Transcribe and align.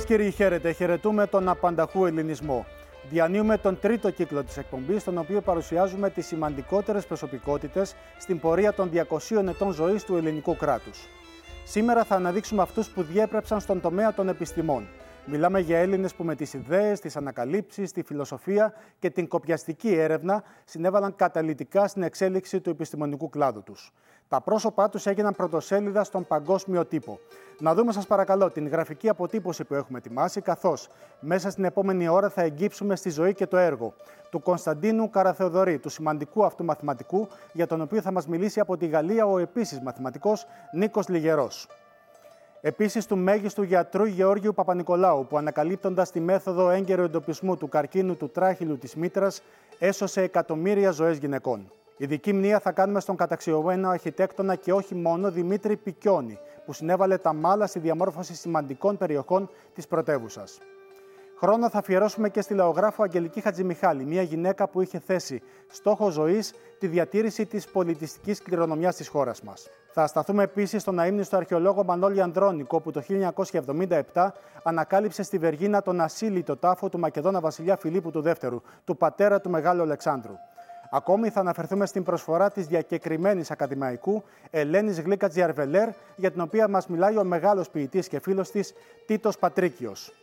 Κυρίες 0.00 0.18
και 0.18 0.24
κύριοι, 0.24 0.44
χαίρετε. 0.44 0.72
Χαιρετούμε 0.72 1.26
τον 1.26 1.48
απανταχού 1.48 2.06
ελληνισμό. 2.06 2.66
Διανύουμε 3.10 3.58
τον 3.58 3.78
τρίτο 3.80 4.10
κύκλο 4.10 4.44
της 4.44 4.56
εκπομπής, 4.56 5.00
στον 5.00 5.18
οποίο 5.18 5.40
παρουσιάζουμε 5.40 6.10
τις 6.10 6.26
σημαντικότερες 6.26 7.06
προσωπικότητες 7.06 7.94
στην 8.18 8.40
πορεία 8.40 8.72
των 8.72 8.90
200 8.90 9.48
ετών 9.48 9.72
ζωής 9.72 10.04
του 10.04 10.16
ελληνικού 10.16 10.56
κράτους. 10.56 11.08
Σήμερα 11.64 12.04
θα 12.04 12.14
αναδείξουμε 12.14 12.62
αυτούς 12.62 12.88
που 12.88 13.02
διέπρεψαν 13.02 13.60
στον 13.60 13.80
τομέα 13.80 14.14
των 14.14 14.28
επιστημών. 14.28 14.88
Μιλάμε 15.32 15.60
για 15.60 15.78
Έλληνες 15.78 16.14
που 16.14 16.24
με 16.24 16.34
τις 16.34 16.54
ιδέες, 16.54 17.00
τις 17.00 17.16
ανακαλύψεις, 17.16 17.92
τη 17.92 18.02
φιλοσοφία 18.02 18.72
και 18.98 19.10
την 19.10 19.28
κοπιαστική 19.28 19.94
έρευνα 19.94 20.42
συνέβαλαν 20.64 21.16
καταλητικά 21.16 21.86
στην 21.86 22.02
εξέλιξη 22.02 22.60
του 22.60 22.70
επιστημονικού 22.70 23.28
κλάδου 23.28 23.62
τους. 23.62 23.92
Τα 24.28 24.40
πρόσωπά 24.40 24.88
τους 24.88 25.06
έγιναν 25.06 25.34
πρωτοσέλιδα 25.34 26.04
στον 26.04 26.26
παγκόσμιο 26.26 26.84
τύπο. 26.84 27.18
Να 27.58 27.74
δούμε, 27.74 27.92
σας 27.92 28.06
παρακαλώ, 28.06 28.50
την 28.50 28.68
γραφική 28.68 29.08
αποτύπωση 29.08 29.64
που 29.64 29.74
έχουμε 29.74 29.98
ετοιμάσει, 29.98 30.40
καθώς 30.40 30.88
μέσα 31.20 31.50
στην 31.50 31.64
επόμενη 31.64 32.08
ώρα 32.08 32.28
θα 32.28 32.42
εγγύψουμε 32.42 32.96
στη 32.96 33.10
ζωή 33.10 33.34
και 33.34 33.46
το 33.46 33.56
έργο 33.56 33.94
του 34.30 34.40
Κωνσταντίνου 34.40 35.10
Καραθεοδωρή, 35.10 35.78
του 35.78 35.88
σημαντικού 35.88 36.44
αυτού 36.44 36.64
μαθηματικού, 36.64 37.28
για 37.52 37.66
τον 37.66 37.80
οποίο 37.80 38.00
θα 38.00 38.12
μας 38.12 38.26
μιλήσει 38.26 38.60
από 38.60 38.76
τη 38.76 38.86
Γαλλία 38.86 39.26
ο 39.26 39.38
επίσης 39.38 39.80
μαθηματικός 39.80 40.46
Νίκος 40.72 41.08
Λιγερός. 41.08 41.66
Επίσης, 42.62 43.06
του 43.06 43.16
μέγιστου 43.16 43.62
γιατρού 43.62 44.04
Γεώργιου 44.04 44.54
Παπα-Νικολάου, 44.54 45.26
που 45.26 45.38
ανακαλύπτοντας 45.38 46.10
τη 46.10 46.20
μέθοδο 46.20 46.70
έγκαιρου 46.70 47.02
εντοπισμού 47.02 47.56
του 47.56 47.68
καρκίνου 47.68 48.16
του 48.16 48.28
τράχυλου 48.28 48.78
της 48.78 48.94
μήτρας, 48.94 49.42
έσωσε 49.78 50.22
εκατομμύρια 50.22 50.90
ζωές 50.90 51.18
γυναικών. 51.18 51.70
Ειδική 51.96 52.32
μνήμα 52.32 52.58
θα 52.58 52.72
κάνουμε 52.72 53.00
στον 53.00 53.16
καταξιωμένο 53.16 53.88
αρχιτέκτονα 53.88 54.54
και 54.54 54.72
όχι 54.72 54.94
μόνο 54.94 55.30
Δημήτρη 55.30 55.76
Πικιόνη, 55.76 56.38
που 56.66 56.72
συνέβαλε 56.72 57.18
τα 57.18 57.32
μάλα 57.32 57.66
στη 57.66 57.78
διαμόρφωση 57.78 58.34
σημαντικών 58.34 58.96
περιοχών 58.96 59.50
της 59.74 59.86
πρωτεύουσας. 59.86 60.58
Χρόνο 61.40 61.70
θα 61.70 61.78
αφιερώσουμε 61.78 62.28
και 62.28 62.40
στη 62.40 62.54
λαογράφο 62.54 63.02
Αγγελική 63.02 63.40
Χατζημιχάλη, 63.40 64.04
μια 64.04 64.22
γυναίκα 64.22 64.68
που 64.68 64.80
είχε 64.80 64.98
θέσει 64.98 65.42
στόχο 65.68 66.10
ζωής 66.10 66.54
τη 66.78 66.86
διατήρηση 66.86 67.46
της 67.46 67.66
πολιτιστικής 67.68 68.42
κληρονομιάς 68.42 68.96
της 68.96 69.08
χώρας 69.08 69.42
μας. 69.42 69.68
Θα 69.92 70.06
σταθούμε 70.06 70.42
επίσης 70.42 70.82
στον 70.82 70.98
αείμνηστο 70.98 71.36
αρχαιολόγο 71.36 71.84
Μανώλη 71.84 72.22
Ανδρώνικο, 72.22 72.80
που 72.80 72.90
το 72.90 73.00
1977 74.12 74.32
ανακάλυψε 74.62 75.22
στη 75.22 75.38
Βεργίνα 75.38 75.82
τον 75.82 76.00
ασύλλητο 76.00 76.56
τάφο 76.56 76.88
του 76.88 76.98
Μακεδόνα 76.98 77.40
βασιλιά 77.40 77.76
Φιλίππου 77.76 78.10
του 78.10 78.20
Δεύτερου, 78.20 78.62
του 78.84 78.96
πατέρα 78.96 79.40
του 79.40 79.50
Μεγάλου 79.50 79.82
Αλεξάνδρου. 79.82 80.34
Ακόμη 80.90 81.30
θα 81.30 81.40
αναφερθούμε 81.40 81.86
στην 81.86 82.02
προσφορά 82.02 82.50
της 82.50 82.66
διακεκριμένης 82.66 83.50
ακαδημαϊκού 83.50 84.22
Ελένης 84.50 85.00
Γλίκα 85.00 85.28
Τζιαρβελέρ, 85.28 85.88
για 86.16 86.30
την 86.30 86.40
οποία 86.40 86.68
μας 86.68 86.86
μιλάει 86.86 87.16
ο 87.16 87.24
μεγάλος 87.24 87.70
ποιητής 87.70 88.08
και 88.08 88.20
φίλος 88.20 88.50
της 88.50 88.72
Τίτος 89.06 89.38
Πατρίκιος. 89.38 90.14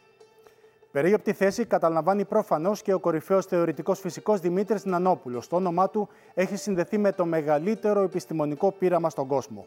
Περίοπτη 0.97 1.33
θέση 1.33 1.65
καταλαμβάνει 1.65 2.25
προφανώς 2.25 2.81
και 2.81 2.93
ο 2.93 2.99
κορυφαίος 2.99 3.45
θεωρητικός 3.45 3.99
φυσικός 3.99 4.39
Δημήτρης 4.39 4.85
Νανόπουλος. 4.85 5.47
Το 5.47 5.55
όνομά 5.55 5.89
του 5.89 6.09
έχει 6.33 6.55
συνδεθεί 6.55 6.97
με 6.97 7.11
το 7.11 7.25
μεγαλύτερο 7.25 8.01
επιστημονικό 8.01 8.71
πείραμα 8.71 9.09
στον 9.09 9.27
κόσμο. 9.27 9.65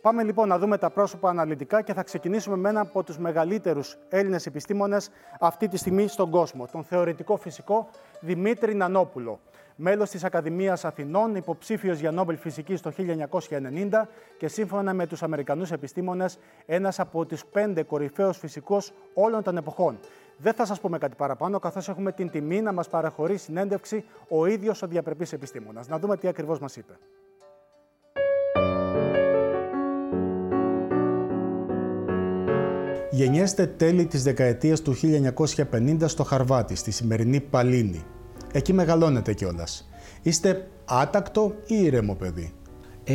Πάμε 0.00 0.22
λοιπόν 0.22 0.48
να 0.48 0.58
δούμε 0.58 0.78
τα 0.78 0.90
πρόσωπα 0.90 1.30
αναλυτικά 1.30 1.82
και 1.82 1.94
θα 1.94 2.02
ξεκινήσουμε 2.02 2.56
με 2.56 2.68
έναν 2.68 2.86
από 2.86 3.02
τους 3.02 3.18
μεγαλύτερους 3.18 3.96
Έλληνες 4.08 4.46
επιστήμονες 4.46 5.10
αυτή 5.40 5.68
τη 5.68 5.76
στιγμή 5.76 6.06
στον 6.06 6.30
κόσμο, 6.30 6.66
τον 6.72 6.84
θεωρητικό 6.84 7.36
φυσικό 7.36 7.88
Δημήτρη 8.20 8.74
Νανόπουλο 8.74 9.38
μέλος 9.82 10.10
της 10.10 10.24
Ακαδημίας 10.24 10.84
Αθηνών, 10.84 11.36
υποψήφιος 11.36 11.98
για 11.98 12.10
Νόμπελ 12.10 12.36
Φυσικής 12.36 12.80
το 12.80 12.90
1990 12.90 14.08
και 14.38 14.48
σύμφωνα 14.48 14.94
με 14.94 15.06
τους 15.06 15.22
Αμερικανούς 15.22 15.72
επιστήμονες, 15.72 16.38
ένας 16.66 17.00
από 17.00 17.26
τους 17.26 17.44
πέντε 17.44 17.82
κορυφαίους 17.82 18.38
φυσικούς 18.38 18.92
όλων 19.14 19.42
των 19.42 19.56
εποχών. 19.56 19.98
Δεν 20.42 20.52
θα 20.52 20.64
σας 20.64 20.80
πούμε 20.80 20.98
κάτι 20.98 21.16
παραπάνω, 21.16 21.58
καθώς 21.58 21.88
έχουμε 21.88 22.12
την 22.12 22.30
τιμή 22.30 22.60
να 22.60 22.72
μας 22.72 22.88
παραχωρεί 22.88 23.36
συνέντευξη 23.36 24.04
ο 24.28 24.46
ίδιος 24.46 24.82
ο 24.82 24.86
διαπρεπής 24.86 25.32
επιστήμονας. 25.32 25.88
Να 25.88 25.98
δούμε 25.98 26.16
τι 26.16 26.28
ακριβώς 26.28 26.58
μας 26.58 26.76
είπε. 26.76 26.98
Γενιέστε 33.10 33.66
τέλη 33.66 34.06
της 34.06 34.22
δεκαετίας 34.22 34.80
του 34.80 34.94
1950 34.94 36.08
στο 36.08 36.24
Χαρβάτι, 36.24 36.74
στη 36.74 36.90
σημερινή 36.90 37.40
Παλίνη. 37.40 38.04
Εκεί 38.52 38.72
μεγαλώνετε 38.72 39.34
κιόλας. 39.34 39.90
Είστε 40.22 40.68
άτακτο 40.84 41.54
ή 41.66 41.74
ήρεμο 41.74 42.14
παιδί; 42.14 42.54
Ε, 43.04 43.14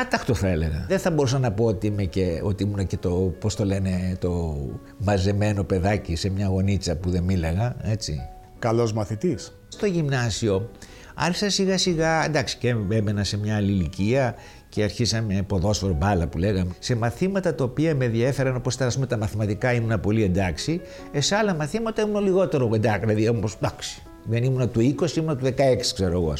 άτακτο 0.00 0.34
θα 0.34 0.48
έλεγα. 0.48 0.84
Δεν 0.88 0.98
θα 0.98 1.10
μπορούσα 1.10 1.38
να 1.38 1.52
πω 1.52 1.64
ότι, 1.64 1.86
είμαι 1.86 2.04
και, 2.04 2.40
ότι 2.42 2.62
ήμουν 2.62 2.86
και 2.86 2.96
το, 2.96 3.34
πώς 3.38 3.56
το 3.56 3.64
λένε, 3.64 4.16
το 4.20 4.56
μαζεμένο 4.98 5.64
παιδάκι 5.64 6.16
σε 6.16 6.28
μια 6.28 6.46
γονίτσα 6.46 6.96
που 6.96 7.10
δεν 7.10 7.22
μίλαγα, 7.22 7.76
έτσι. 7.82 8.20
Καλός 8.58 8.92
μαθητής. 8.92 9.58
Στο 9.68 9.86
γυμνάσιο 9.86 10.70
άρχισα 11.14 11.50
σιγά 11.50 11.78
σιγά, 11.78 12.24
εντάξει 12.24 12.56
και 12.58 12.68
έμενα 12.90 13.24
σε 13.24 13.38
μια 13.38 13.56
άλλη 13.56 13.70
ηλικία 13.70 14.34
και 14.68 14.82
αρχίσαμε 14.82 15.44
ποδόσφαιρο 15.46 15.92
μπάλα 15.92 16.26
που 16.26 16.38
λέγαμε. 16.38 16.70
Σε 16.78 16.96
μαθήματα 16.96 17.54
τα 17.54 17.64
οποία 17.64 17.94
με 17.94 18.04
ενδιαφέραν, 18.04 18.56
όπως 18.56 18.74
ήταν 18.74 19.06
τα 19.08 19.16
μαθηματικά, 19.16 19.72
ήμουν 19.72 20.00
πολύ 20.00 20.22
εντάξει. 20.22 20.80
Ε, 21.12 21.20
σε 21.20 21.34
άλλα 21.34 21.54
μαθήματα 21.54 22.02
ήμουν 22.02 22.24
λιγότερο 22.24 22.70
εντάξει. 22.74 23.00
Δηλαδή, 23.00 23.28
όμως 23.28 23.54
εντάξει. 23.54 24.02
Δεν 24.24 24.44
ήμουν 24.44 24.70
του 24.70 24.94
20, 25.00 25.16
ήμουν 25.16 25.38
του 25.38 25.44
16, 25.44 25.50
ξέρω 25.94 26.12
εγώ. 26.12 26.34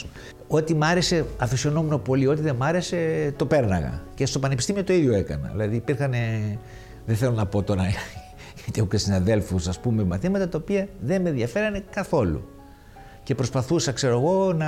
Ό,τι 0.49 0.75
μ' 0.75 0.82
άρεσε, 0.82 1.27
αφισιωνόμουν 1.38 2.03
πολύ. 2.03 2.27
Ό,τι 2.27 2.41
δεν 2.41 2.55
μ' 2.55 2.62
άρεσε, 2.62 3.32
το 3.37 3.47
πέρναγα. 3.47 4.03
Και 4.15 4.27
στο 4.27 4.38
πανεπιστήμιο 4.38 4.84
το 4.84 4.93
ίδιο 4.93 5.15
έκανα. 5.15 5.49
Δηλαδή, 5.50 5.77
υπήρχαν. 5.77 6.15
Δεν 7.06 7.16
θέλω 7.16 7.32
να 7.32 7.47
πω 7.47 7.62
τώρα, 7.62 7.82
γιατί 8.65 8.81
έχω 8.81 8.88
και 8.88 8.97
συναδέλφους, 8.97 9.69
ας 9.69 9.78
πούμε, 9.78 10.04
μαθήματα 10.04 10.49
τα 10.49 10.59
οποία 10.59 10.88
δεν 11.00 11.22
με 11.22 11.28
ενδιαφέρανε 11.28 11.84
καθόλου. 11.91 12.49
Και 13.22 13.34
προσπαθούσα, 13.34 13.93
ξέρω 13.93 14.19
εγώ, 14.19 14.53
να 14.53 14.66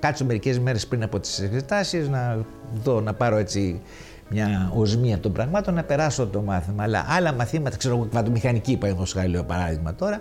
κάτσω 0.00 0.24
μερικές 0.24 0.58
μέρες 0.58 0.86
πριν 0.86 1.02
από 1.02 1.20
τις 1.20 1.38
εξετάσεις, 1.40 2.08
να 2.08 2.38
δω, 2.82 3.00
να 3.00 3.14
πάρω 3.14 3.36
έτσι 3.36 3.80
μια 4.28 4.72
οσμία 4.74 5.18
των 5.18 5.32
πραγμάτων, 5.32 5.74
να 5.74 5.82
περάσω 5.82 6.26
το 6.26 6.40
μάθημα. 6.40 6.82
Αλλά 6.82 7.04
άλλα 7.08 7.32
μαθήματα, 7.32 7.76
ξέρω 7.76 7.94
εγώ, 7.94 8.06
κβαντομηχανική, 8.10 8.76
παραδείγματος 8.76 9.44
παράδειγμα 9.46 9.94
τώρα, 9.94 10.20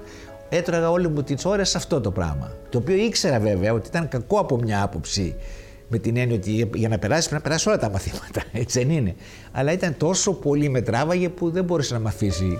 έτρωγα 0.50 0.90
όλη 0.90 1.08
μου 1.08 1.24
τις 1.24 1.46
ώρες 1.46 1.70
σε 1.70 1.78
αυτό 1.78 2.02
το 2.02 2.12
πράγμα. 2.12 2.52
Το 2.70 2.78
οποίο 2.78 2.96
ήξερα 2.96 3.40
βέβαια 3.40 3.74
ότι 3.74 3.88
ήταν 3.88 4.08
κακό 4.08 4.40
από 4.40 4.58
μια 4.58 4.84
άποψη 4.84 5.36
με 5.88 5.98
την 5.98 6.18
έννοια 6.18 6.36
ότι 6.36 6.70
για 6.74 6.90
να 6.90 6.98
περάσεις 7.00 7.28
πρέπει 7.28 7.44
να 7.44 7.50
περάσεις 7.50 7.68
όλα 7.68 7.78
τα 7.78 7.90
μαθήματα. 7.90 8.44
Έτσι 8.62 8.80
δεν 8.80 8.90
είναι. 8.90 9.16
Αλλά 9.52 9.72
ήταν 9.72 9.98
τόσο 9.98 10.34
πολύ 10.34 10.70
με 10.70 10.82
τράβαγε 10.82 11.30
που 11.30 11.52
δεν 11.52 11.64
μπορούσε 11.64 11.94
να 11.94 12.00
με 12.00 12.10
αφήσει. 12.10 12.60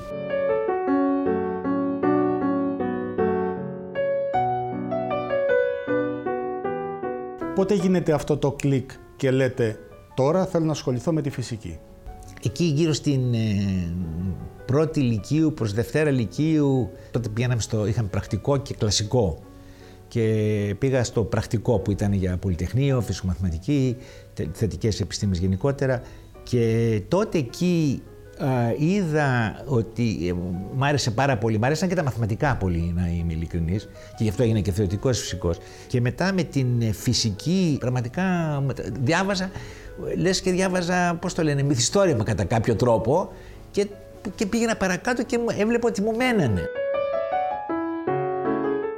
Πότε 7.56 7.74
γίνεται 7.74 8.12
αυτό 8.12 8.38
το 8.38 8.52
κλικ 8.52 8.92
και 9.16 9.32
λέτε 9.32 9.80
τώρα 10.14 10.46
θέλω 10.46 10.66
να 10.66 10.72
ασχοληθώ 10.72 11.12
με 11.12 11.22
τη 11.22 11.30
φυσική. 11.30 11.80
Εκεί 12.44 12.64
γύρω 12.64 12.94
στην 12.94 13.34
ε, 13.34 13.94
πρώτη 14.68 15.00
ηλικίου 15.00 15.54
προς 15.54 15.74
δευτέρα 15.74 16.10
ηλικίου, 16.10 16.90
τότε 17.12 17.30
πήγαμε 17.30 17.62
στο, 17.62 17.88
είχαμε 17.88 18.08
πρακτικό 18.08 18.58
και 18.58 18.74
κλασικό. 18.74 19.40
Και 20.08 20.76
πήγα 20.80 21.04
στο 21.04 21.24
πρακτικό 21.24 21.80
που 21.80 21.92
ήταν 21.92 22.14
για 22.14 22.38
πολυτεχνείο, 22.38 23.02
φυσικομαθηματική, 23.02 23.98
θετικές 24.52 25.00
επιστήμες 25.00 25.38
γενικότερα. 25.38 26.02
Και 26.44 27.02
τότε 27.08 27.38
εκεί 27.38 28.02
είδα 28.78 29.62
ότι 29.66 30.28
ε, 30.28 30.34
μ' 30.76 30.84
άρεσε 30.84 31.12
πάρα 31.12 31.38
πολύ, 31.38 31.58
μ' 31.58 31.64
άρεσαν 31.64 31.90
και 31.90 31.96
τα 31.96 32.04
μαθηματικά 32.04 32.56
πολύ 32.56 32.94
να 32.96 33.08
είμαι 33.08 33.34
ειλικρινής. 33.34 33.90
Και 34.18 34.24
γι' 34.24 34.30
αυτό 34.30 34.44
έγινε 34.44 34.62
και 34.62 34.72
θεωρητικός 34.72 35.20
φυσικός. 35.20 35.58
Και 35.88 36.02
μετά 36.02 36.34
με 36.34 36.44
την 36.44 36.94
φυσική 36.94 37.78
πραγματικά 37.80 38.24
διάβαζα 39.02 39.52
λες 40.18 40.42
και 40.42 40.52
διάβαζα, 40.52 41.18
πώς 41.22 41.34
το 41.34 41.44
λένε, 41.44 41.64
μυθιστόρημα 41.64 42.24
κατά 42.24 42.44
κάποιο 42.44 42.76
τρόπο. 42.76 43.32
Και, 43.72 43.88
και 44.36 44.46
πήγαινα 44.46 44.76
παρακάτω 44.76 45.24
και 45.24 45.40
έβλεπα 45.58 45.88
ότι 45.88 46.02
μου 46.02 46.16
μένανε. 46.16 46.70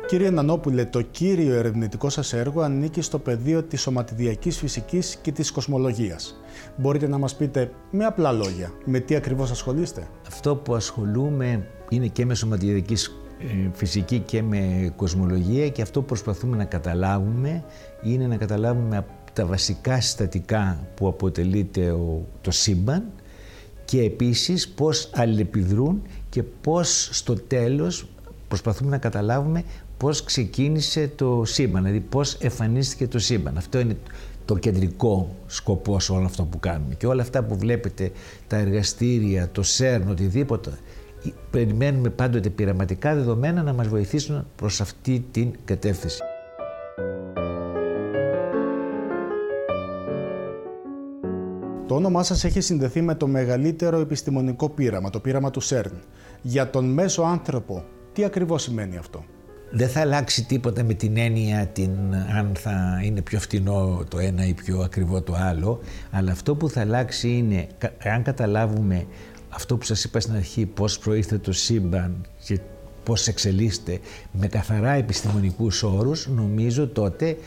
Κύριε 0.09 0.29
Νανόπουλε, 0.29 0.85
το 0.85 1.01
κύριο 1.01 1.53
ερευνητικό 1.53 2.09
σας 2.09 2.33
έργο 2.33 2.61
ανήκει 2.61 3.01
στο 3.01 3.19
πεδίο 3.19 3.63
της 3.63 3.81
σωματιδιακής 3.81 4.57
φυσικής 4.57 5.15
και 5.21 5.31
της 5.31 5.51
κοσμολογίας. 5.51 6.39
Μπορείτε 6.75 7.07
να 7.07 7.17
μας 7.17 7.35
πείτε 7.35 7.71
με 7.91 8.05
απλά 8.05 8.31
λόγια, 8.31 8.71
με 8.85 8.99
τι 8.99 9.15
ακριβώς 9.15 9.51
ασχολείστε; 9.51 10.07
Αυτό 10.27 10.55
που 10.55 10.75
ασχολούμαι 10.75 11.67
είναι 11.89 12.07
και 12.07 12.25
με 12.25 12.35
σωματιδιακή 12.35 12.93
ε, 13.39 13.69
φυσική 13.73 14.19
και 14.19 14.41
με 14.41 14.93
κοσμολογία 14.95 15.69
και 15.69 15.81
αυτό 15.81 15.99
που 15.99 16.05
προσπαθούμε 16.05 16.57
να 16.57 16.65
καταλάβουμε 16.65 17.63
είναι 18.01 18.27
να 18.27 18.37
καταλάβουμε 18.37 19.05
τα 19.33 19.45
βασικά 19.45 20.01
συστατικά 20.01 20.87
που 20.95 21.07
αποτελείται 21.07 21.95
το 22.41 22.51
σύμπαν 22.51 23.11
και 23.89 24.01
επίσης 24.01 24.69
πώς 24.69 25.09
αλληλεπιδρούν 25.13 26.01
και 26.29 26.43
πώς 26.43 27.09
στο 27.11 27.33
τέλος 27.33 28.07
προσπαθούμε 28.47 28.89
να 28.89 28.97
καταλάβουμε 28.97 29.63
πώς 29.97 30.23
ξεκίνησε 30.23 31.11
το 31.15 31.43
σύμπαν, 31.45 31.83
δηλαδή 31.83 31.99
πώς 31.99 32.33
εμφανίστηκε 32.33 33.07
το 33.07 33.19
σύμπαν. 33.19 33.57
Αυτό 33.57 33.79
είναι 33.79 33.97
το 34.45 34.57
κεντρικό 34.57 35.35
σκοπός 35.47 36.03
σε 36.03 36.11
όλο 36.11 36.25
αυτό 36.25 36.43
που 36.43 36.59
κάνουμε. 36.59 36.95
Και 36.95 37.07
όλα 37.07 37.21
αυτά 37.21 37.43
που 37.43 37.57
βλέπετε, 37.57 38.11
τα 38.47 38.57
εργαστήρια, 38.57 39.49
το 39.51 39.63
ΣΕΡΝ, 39.63 40.09
οτιδήποτε, 40.09 40.71
περιμένουμε 41.51 42.09
πάντοτε 42.09 42.49
πειραματικά 42.49 43.15
δεδομένα 43.15 43.63
να 43.63 43.73
μας 43.73 43.87
βοηθήσουν 43.87 44.45
προς 44.55 44.81
αυτή 44.81 45.25
την 45.31 45.51
κατεύθυνση. 45.65 46.19
Το 51.89 51.95
όνομά 51.95 52.23
σας 52.23 52.43
έχει 52.43 52.61
συνδεθεί 52.61 53.01
με 53.01 53.15
το 53.15 53.27
μεγαλύτερο 53.27 53.99
επιστημονικό 53.99 54.69
πείραμα, 54.69 55.09
το 55.09 55.19
πείραμα 55.19 55.51
του 55.51 55.59
ΣΕΡΝ. 55.59 56.01
Για 56.41 56.69
τον 56.69 56.85
μέσο 56.85 57.21
άνθρωπο, 57.21 57.83
τι 58.13 58.23
ακριβώς 58.23 58.61
σημαίνει 58.63 58.97
αυτό; 58.97 59.23
Δεν 59.71 59.89
θα 59.89 59.99
αλλάξει 59.99 60.45
τίποτα 60.45 60.83
με 60.83 60.93
την 60.93 61.17
έννοια 61.17 61.67
την, 61.67 61.91
αν 62.37 62.51
θα 62.55 63.01
είναι 63.03 63.21
πιο 63.21 63.39
φτηνό 63.39 64.03
το 64.07 64.19
ένα 64.19 64.45
ή 64.45 64.53
πιο 64.53 64.79
ακριβό 64.79 65.21
το 65.21 65.35
άλλο, 65.37 65.79
αλλά 66.11 66.31
αυτό 66.31 66.55
που 66.55 66.69
θα 66.69 66.81
αλλάξει 66.81 67.29
είναι, 67.29 67.67
αν 68.03 68.23
καταλάβουμε 68.23 69.05
αυτό 69.49 69.77
που 69.77 69.85
σας 69.85 70.03
είπα 70.03 70.19
στην 70.19 70.35
αρχή, 70.35 70.65
πώς 70.65 70.99
προήρθε 70.99 71.37
το 71.37 71.51
σύμπαν 71.51 72.25
και 72.45 72.59
πώς 73.03 73.27
εξελίσσεται 73.27 73.99
με 74.31 74.47
καθαρά 74.47 74.91
επιστημονικούς 74.91 75.83
όρους, 75.83 76.27
νομίζω 76.27 76.87
τότε 76.87 77.37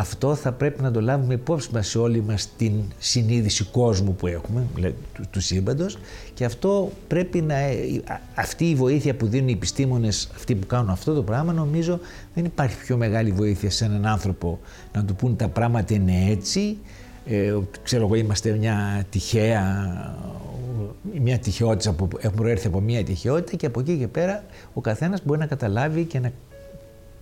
αυτό 0.00 0.34
θα 0.34 0.52
πρέπει 0.52 0.82
να 0.82 0.90
το 0.90 1.00
λάβουμε 1.00 1.34
υπόψη 1.34 1.68
μας 1.72 1.88
σε 1.88 1.98
όλη 1.98 2.22
μας 2.22 2.48
την 2.56 2.72
συνείδηση 2.98 3.64
κόσμου 3.64 4.14
που 4.14 4.26
έχουμε, 4.26 4.66
του, 5.14 5.22
του 5.30 5.40
σύμπαντος. 5.40 5.98
Και 6.34 6.44
αυτό 6.44 6.92
πρέπει 7.08 7.40
να, 7.40 7.54
αυτή 8.34 8.70
η 8.70 8.74
βοήθεια 8.74 9.14
που 9.14 9.26
δίνουν 9.26 9.48
οι 9.48 9.52
επιστήμονες, 9.52 10.28
αυτοί 10.34 10.54
που 10.54 10.66
κάνουν 10.66 10.90
αυτό 10.90 11.14
το 11.14 11.22
πράγμα, 11.22 11.52
νομίζω 11.52 12.00
δεν 12.34 12.44
υπάρχει 12.44 12.76
πιο 12.76 12.96
μεγάλη 12.96 13.32
βοήθεια 13.32 13.70
σε 13.70 13.84
έναν 13.84 14.06
άνθρωπο 14.06 14.58
να 14.92 15.04
του 15.04 15.14
πούν 15.14 15.36
τα 15.36 15.48
πράγματα 15.48 15.94
είναι 15.94 16.30
έτσι, 16.30 16.78
ε, 17.26 17.54
ξέρω 17.82 18.04
εγώ 18.04 18.14
είμαστε 18.14 18.50
μια 18.50 19.04
τυχαία 19.10 19.62
μια 21.22 21.38
τυχαιότητα 21.38 21.92
που 21.92 22.08
έχουμε 22.20 22.50
έρθει 22.50 22.66
από 22.66 22.80
μια 22.80 23.04
τυχαιότητα 23.04 23.56
και 23.56 23.66
από 23.66 23.80
εκεί 23.80 23.96
και 23.96 24.08
πέρα 24.08 24.44
ο 24.74 24.80
καθένας 24.80 25.20
μπορεί 25.24 25.38
να 25.38 25.46
καταλάβει 25.46 26.04
και 26.04 26.18
να 26.18 26.32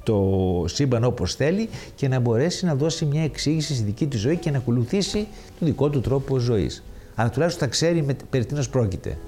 το 0.09 0.65
σύμπαν 0.67 1.05
όπως 1.05 1.35
θέλει 1.35 1.69
και 1.95 2.09
να 2.09 2.21
μπορέσει 2.21 2.65
να 2.65 2.75
δώσει 2.75 3.05
μια 3.05 3.23
εξήγηση 3.23 3.75
στη 3.75 3.85
δική 3.85 4.07
του 4.07 4.19
ζωή 4.19 4.37
και 4.37 4.51
να 4.51 4.59
ακολουθήσει 4.59 5.27
τον 5.59 5.69
δικό 5.69 5.91
του 5.91 6.01
τρόπο 6.01 6.39
ζωής. 6.39 6.85
Αλλά 7.15 7.31
τουλάχιστον 7.31 7.65
θα 7.65 7.71
ξέρει 7.73 8.03
με, 8.03 8.17
περί 8.31 8.45
τίνος 8.47 8.69
πρόκειται. 8.69 9.19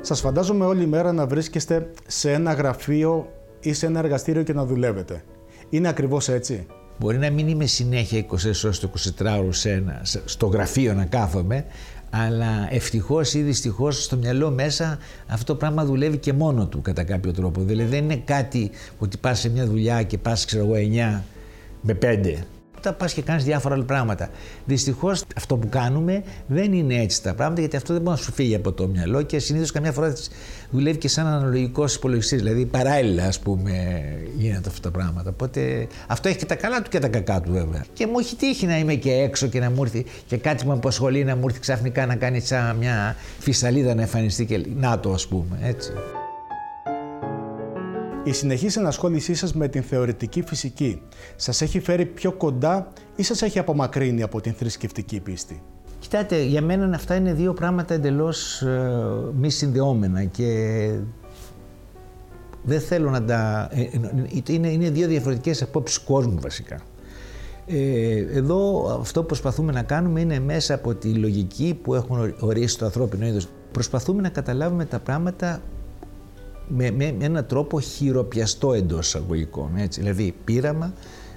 Σας 0.00 0.20
φαντάζομαι 0.20 0.64
όλη 0.64 0.86
μέρα 0.86 1.12
να 1.12 1.26
βρίσκεστε 1.26 1.90
σε 2.06 2.32
ένα 2.32 2.52
γραφείο 2.52 3.28
ή 3.60 3.72
σε 3.72 3.86
ένα 3.86 3.98
εργαστήριο 3.98 4.42
και 4.42 4.52
να 4.52 4.64
δουλεύετε. 4.64 5.22
Είναι 5.70 5.88
ακριβώς 5.88 6.28
έτσι; 6.28 6.66
Μπορεί 6.98 7.18
να 7.18 7.30
μην 7.30 7.48
είμαι 7.48 7.66
συνέχεια 7.66 8.18
24 8.18 8.26
ώρες 8.64 8.78
το 8.78 8.90
24 9.18 9.38
ώρες 9.38 9.66
στο 10.24 10.46
γραφείο 10.46 10.94
να 10.94 11.04
κάθομαι, 11.04 11.64
αλλά 12.24 12.68
ευτυχώς 12.70 13.34
ή 13.34 13.42
δυστυχώς 13.42 14.04
στο 14.04 14.16
μυαλό 14.16 14.50
μέσα 14.50 14.98
αυτό 15.26 15.52
το 15.52 15.58
πράγμα 15.58 15.84
δουλεύει 15.84 16.16
και 16.16 16.32
μόνο 16.32 16.66
του 16.66 16.80
κατά 16.80 17.04
κάποιο 17.04 17.32
τρόπο. 17.32 17.60
Δηλαδή 17.62 17.90
δεν 17.90 18.04
είναι 18.04 18.22
κάτι 18.24 18.70
ότι 18.98 19.16
πας 19.16 19.38
σε 19.38 19.48
μια 19.48 19.66
δουλειά 19.66 20.02
και 20.02 20.18
πας, 20.18 20.44
ξέρω 20.44 20.64
εγώ, 20.64 20.74
9 21.16 21.22
με 21.80 21.98
5 22.02 22.36
τα 22.80 22.92
πας 22.92 23.12
και 23.12 23.22
κάνεις 23.22 23.44
διάφορα 23.44 23.74
άλλα 23.74 23.84
πράγματα. 23.84 24.28
Δυστυχώς 24.64 25.24
αυτό 25.36 25.56
που 25.56 25.68
κάνουμε 25.68 26.22
δεν 26.46 26.72
είναι 26.72 26.94
έτσι 26.94 27.22
τα 27.22 27.34
πράγματα, 27.34 27.60
γιατί 27.60 27.76
αυτό 27.76 27.92
δεν 27.92 28.02
μπορεί 28.02 28.16
να 28.16 28.22
σου 28.22 28.32
φύγει 28.32 28.54
από 28.54 28.72
το 28.72 28.86
μυαλό 28.86 29.22
και 29.22 29.38
συνήθως 29.38 29.72
καμιά 29.72 29.92
φορά 29.92 30.12
δουλεύει 30.70 30.98
και 30.98 31.08
σαν 31.08 31.26
αναλογικός 31.26 31.94
υπολογιστής. 31.94 32.38
Δηλαδή 32.38 32.66
παράλληλα, 32.66 33.24
ας 33.24 33.38
πούμε, 33.38 33.72
γίνεται 34.36 34.68
αυτά 34.68 34.80
τα 34.80 34.90
πράγματα. 34.90 35.30
Οπότε 35.30 35.86
αυτό 36.06 36.28
έχει 36.28 36.38
και 36.38 36.46
τα 36.46 36.54
καλά 36.54 36.82
του 36.82 36.90
και 36.90 36.98
τα 36.98 37.08
κακά 37.08 37.40
του, 37.40 37.52
βέβαια. 37.52 37.84
Και 37.92 38.06
μου 38.06 38.18
έχει 38.18 38.36
τύχει 38.36 38.66
να 38.66 38.78
είμαι 38.78 38.94
και 38.94 39.12
έξω 39.12 39.46
και 39.46 39.60
να 39.60 39.70
μου 39.70 39.82
έρθει 39.82 40.04
και 40.26 40.36
κάτι 40.36 40.64
που 40.64 40.70
με 40.70 40.76
απασχολεί 40.76 41.24
να 41.24 41.36
μου 41.36 41.42
έρθει 41.44 41.60
ξαφνικά 41.60 42.06
να 42.06 42.16
κάνει 42.16 42.40
σαν 42.40 42.76
μια 42.76 43.16
φυσαλίδα 43.38 43.94
να 43.94 44.02
εμφανιστεί 44.02 44.44
και 44.46 44.66
να 44.76 45.00
το, 45.00 45.12
ας 45.12 45.26
πούμε, 45.26 45.58
έτσι. 45.62 45.92
Η 48.26 48.32
συνεχής 48.32 48.76
ενασχόλησή 48.76 49.34
σας 49.34 49.54
με 49.54 49.68
την 49.68 49.82
θεωρητική 49.82 50.42
φυσική 50.42 51.02
σας 51.36 51.62
έχει 51.62 51.80
φέρει 51.80 52.06
πιο 52.06 52.32
κοντά 52.32 52.92
ή 53.16 53.22
σας 53.22 53.42
έχει 53.42 53.58
απομακρύνει 53.58 54.22
από 54.22 54.40
την 54.40 54.52
θρησκευτική 54.52 55.20
πίστη; 55.20 55.62
Κοιτάτε, 55.98 56.42
για 56.42 56.62
μένα 56.62 56.94
αυτά 56.94 57.14
είναι 57.14 57.32
δύο 57.32 57.52
πράγματα 57.52 57.94
εντελώς 57.94 58.62
ε, 58.62 58.90
μη 59.36 59.50
συνδεόμενα 59.50 60.24
και 60.24 60.90
δεν 62.62 62.80
θέλω 62.80 63.10
να 63.10 63.24
τα... 63.24 63.68
Ε, 63.72 63.80
ε, 63.80 63.90
είναι, 64.46 64.68
είναι 64.68 64.90
δύο 64.90 65.06
διαφορετικές 65.06 65.62
απόψεις 65.62 65.98
κόσμου 65.98 66.38
βασικά. 66.40 66.80
Ε, 67.66 68.16
εδώ 68.16 68.88
αυτό 69.00 69.20
που 69.20 69.26
προσπαθούμε 69.26 69.72
να 69.72 69.82
κάνουμε 69.82 70.20
είναι 70.20 70.38
μέσα 70.40 70.74
από 70.74 70.94
τη 70.94 71.08
λογική 71.14 71.78
που 71.82 71.94
έχουν 71.94 72.34
ορίσει 72.40 72.78
το 72.78 72.84
ανθρώπινο 72.84 73.26
είδος. 73.26 73.48
Προσπαθούμε 73.72 74.22
να 74.22 74.28
καταλάβουμε 74.28 74.84
τα 74.84 74.98
πράγματα 74.98 75.60
με, 76.68 76.90
με, 76.90 77.14
με 77.18 77.24
έναν 77.24 77.46
τρόπο 77.46 77.80
χειροπιαστό 77.80 78.72
εντός 78.72 79.06
εισαγωγικών. 79.06 79.70
Έτσι. 79.76 80.00
Δηλαδή 80.00 80.34
πείραμα, 80.44 80.92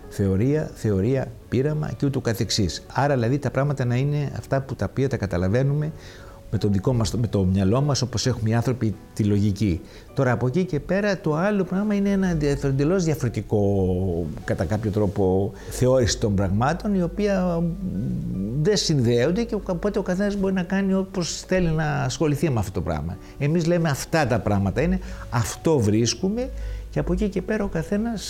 θεωρία, 0.09 0.71
θεωρία, 0.73 1.31
πείραμα 1.49 1.91
και 1.97 2.05
ούτω 2.05 2.21
καθεξής. 2.21 2.83
Άρα 2.93 3.13
δηλαδή 3.13 3.37
τα 3.39 3.51
πράγματα 3.51 3.85
να 3.85 3.95
είναι 3.95 4.31
αυτά 4.37 4.61
που 4.61 4.75
τα 4.75 4.87
οποία 4.89 5.09
τα 5.09 5.17
καταλαβαίνουμε 5.17 5.91
με 6.51 6.57
το 6.57 6.67
δικό 6.67 6.93
μας, 6.93 7.13
με 7.13 7.27
το 7.27 7.43
μυαλό 7.43 7.81
μας 7.81 8.01
όπως 8.01 8.27
έχουμε 8.27 8.49
οι 8.49 8.53
άνθρωποι 8.53 8.95
τη 9.13 9.23
λογική. 9.23 9.81
Τώρα 10.13 10.31
από 10.31 10.47
εκεί 10.47 10.65
και 10.65 10.79
πέρα 10.79 11.19
το 11.19 11.35
άλλο 11.35 11.63
πράγμα 11.63 11.93
είναι 11.93 12.09
ένα 12.09 12.37
εντελώς 12.63 13.03
διαφορετικό 13.03 14.25
κατά 14.43 14.65
κάποιο 14.65 14.91
τρόπο 14.91 15.51
θεώρηση 15.69 16.19
των 16.19 16.35
πραγμάτων 16.35 16.95
η 16.95 17.01
οποία 17.01 17.63
δεν 18.61 18.77
συνδέονται 18.77 19.43
και 19.43 19.55
οπότε 19.55 19.99
ο 19.99 20.01
καθένας 20.01 20.35
μπορεί 20.35 20.53
να 20.53 20.63
κάνει 20.63 20.93
όπως 20.93 21.43
θέλει 21.47 21.69
να 21.69 21.85
ασχοληθεί 21.85 22.49
με 22.49 22.59
αυτό 22.59 22.71
το 22.71 22.81
πράγμα. 22.81 23.17
Εμείς 23.37 23.65
λέμε 23.65 23.89
αυτά 23.89 24.27
τα 24.27 24.39
πράγματα 24.39 24.81
είναι, 24.81 24.99
αυτό 25.29 25.79
βρίσκουμε 25.79 26.49
και 26.89 26.99
από 26.99 27.13
εκεί 27.13 27.29
και 27.29 27.41
πέρα 27.41 27.63
ο 27.63 27.67
καθένας 27.67 28.23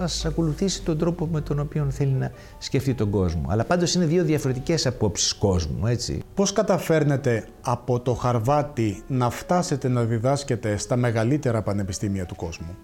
ας 0.00 0.24
ακολουθήσει 0.24 0.82
τον 0.82 0.98
τρόπο 0.98 1.26
με 1.26 1.40
τον 1.40 1.58
οποίο 1.58 1.86
θέλει 1.90 2.12
να 2.12 2.30
σκεφτεί 2.58 2.94
τον 2.94 3.10
κόσμο. 3.10 3.46
Αλλά 3.48 3.64
πάντως 3.64 3.94
είναι 3.94 4.04
δύο 4.04 4.24
διαφορετικές 4.24 4.86
απόψεις 4.86 5.32
κόσμου, 5.34 5.86
έτσι. 5.86 6.22
Πώς 6.34 6.52
καταφέρνετε 6.52 7.46
από 7.60 8.00
το 8.00 8.14
Χαρβάτι 8.14 9.02
να 9.06 9.30
φτάσετε 9.30 9.88
να 9.88 10.02
διδάσκετε 10.02 10.76
στα 10.76 10.96
μεγαλύτερα 10.96 11.62
πανεπιστήμια 11.62 12.26
του 12.26 12.36
κόσμου; 12.36 12.76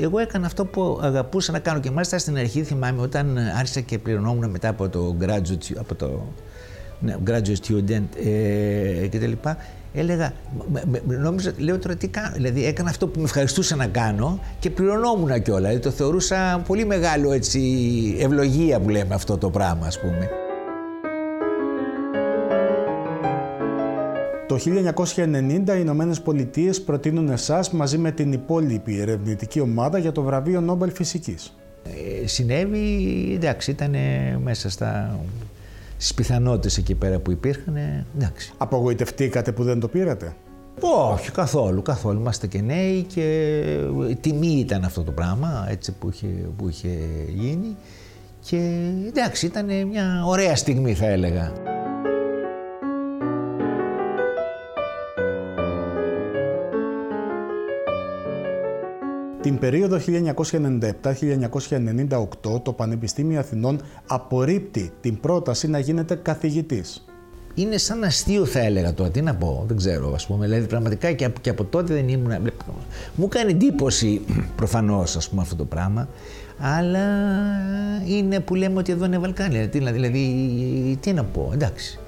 Εγώ 0.00 0.18
έκανα 0.18 0.46
αυτό 0.46 0.64
που 0.64 0.98
αγαπούσα 1.02 1.52
να 1.52 1.58
κάνω 1.58 1.80
και 1.80 1.90
μάλιστα 1.90 2.18
στην 2.18 2.36
αρχή 2.36 2.62
θυμάμαι 2.62 3.00
όταν 3.00 3.38
άρχισα 3.38 3.80
και 3.80 3.98
πληρωνόμουν 3.98 4.50
μετά 4.50 4.68
από 4.68 4.88
το 4.88 5.16
graduate, 5.20 5.76
από 5.78 5.94
το, 5.94 6.06
ναι, 6.06 6.20
graduate 7.26 7.68
student 7.68 8.26
ε, 8.26 9.06
κτλ 9.08 9.32
έλεγα, 9.94 10.32
νόμιζα, 11.04 11.52
λέω 11.56 11.78
τώρα 11.78 11.96
τι 11.96 12.08
κάνω. 12.08 12.34
Δηλαδή 12.34 12.66
έκανα 12.66 12.90
αυτό 12.90 13.06
που 13.06 13.18
με 13.18 13.24
ευχαριστούσα 13.24 13.76
να 13.76 13.86
κάνω 13.86 14.40
και 14.58 14.70
πληρωνόμουν 14.70 15.42
κιόλα. 15.42 15.60
Δηλαδή 15.60 15.78
το 15.78 15.90
θεωρούσα 15.90 16.62
πολύ 16.66 16.84
μεγάλο 16.84 17.32
έτσι 17.32 17.60
ευλογία 18.20 18.80
που 18.80 18.88
λέμε 18.88 19.14
αυτό 19.14 19.38
το 19.38 19.50
πράγμα, 19.50 19.86
ας 19.86 20.00
πούμε. 20.00 20.28
Το 24.46 24.58
1990 25.14 25.76
οι 25.76 25.80
Ηνωμένες 25.80 26.20
Πολιτείες 26.20 26.82
προτείνουν 26.82 27.28
εσάς 27.28 27.70
μαζί 27.70 27.98
με 27.98 28.10
την 28.10 28.32
υπόλοιπη 28.32 29.00
ερευνητική 29.00 29.60
ομάδα 29.60 29.98
για 29.98 30.12
το 30.12 30.22
βραβείο 30.22 30.60
Νόμπελ 30.60 30.92
Φυσικής. 30.92 31.54
Ε, 32.22 32.26
συνέβη, 32.26 33.32
εντάξει, 33.34 33.70
ήταν 33.70 33.94
μέσα 34.42 34.70
στα 34.70 35.18
στις 35.96 36.14
πιθανότητες 36.14 36.76
εκεί 36.76 36.94
πέρα 36.94 37.18
που 37.18 37.30
υπήρχαν, 37.30 37.76
εντάξει. 38.16 38.52
Απογοητευτήκατε 38.56 39.52
που 39.52 39.62
δεν 39.62 39.80
το 39.80 39.88
πήρατε; 39.88 40.36
Όχι, 41.12 41.30
καθόλου, 41.30 41.82
καθόλου. 41.82 42.20
Είμαστε 42.20 42.46
και 42.46 42.60
νέοι 42.60 43.02
και 43.02 43.76
τιμή 44.20 44.58
ήταν 44.58 44.84
αυτό 44.84 45.02
το 45.02 45.10
πράγμα 45.10 45.66
έτσι 45.68 45.92
που 45.92 46.10
είχε, 46.12 46.26
που 46.56 46.68
είχε 46.68 46.88
γίνει 47.28 47.76
και 48.40 48.90
εντάξει 49.06 49.46
ήταν 49.46 49.86
μια 49.86 50.22
ωραία 50.26 50.56
στιγμή 50.56 50.94
θα 50.94 51.06
έλεγα. 51.06 51.73
Την 59.44 59.58
περίοδο 59.58 59.98
1997-1998 62.50 62.62
το 62.62 62.72
Πανεπιστήμιο 62.76 63.38
Αθηνών 63.38 63.80
απορρίπτει 64.06 64.92
την 65.00 65.20
πρόταση 65.20 65.68
να 65.68 65.78
γίνεται 65.78 66.14
καθηγητής. 66.14 67.04
Είναι 67.54 67.76
σαν 67.76 68.04
αστείο 68.04 68.44
θα 68.44 68.60
έλεγα 68.60 68.94
τώρα, 68.94 69.10
τι 69.10 69.22
να 69.22 69.34
πω, 69.34 69.64
δεν 69.66 69.76
ξέρω 69.76 70.12
ας 70.14 70.26
πούμε, 70.26 70.46
δηλαδή 70.46 70.66
πραγματικά 70.66 71.12
και 71.12 71.24
από, 71.24 71.40
και 71.40 71.50
από 71.50 71.64
τότε 71.64 71.94
δεν 71.94 72.08
ήμουν, 72.08 72.50
μου 73.14 73.28
κάνει 73.28 73.50
εντύπωση 73.50 74.20
προφανώς 74.56 75.16
ας 75.16 75.28
πούμε 75.28 75.42
αυτό 75.42 75.56
το 75.56 75.64
πράγμα, 75.64 76.08
αλλά 76.58 77.06
είναι 78.06 78.40
που 78.40 78.54
λέμε 78.54 78.78
ότι 78.78 78.92
εδώ 78.92 79.04
είναι 79.04 79.18
Βαλκάνια, 79.18 79.66
δηλαδή, 79.66 79.98
δηλαδή 79.98 80.98
τι 81.00 81.12
να 81.12 81.24
πω, 81.24 81.50
εντάξει, 81.52 81.98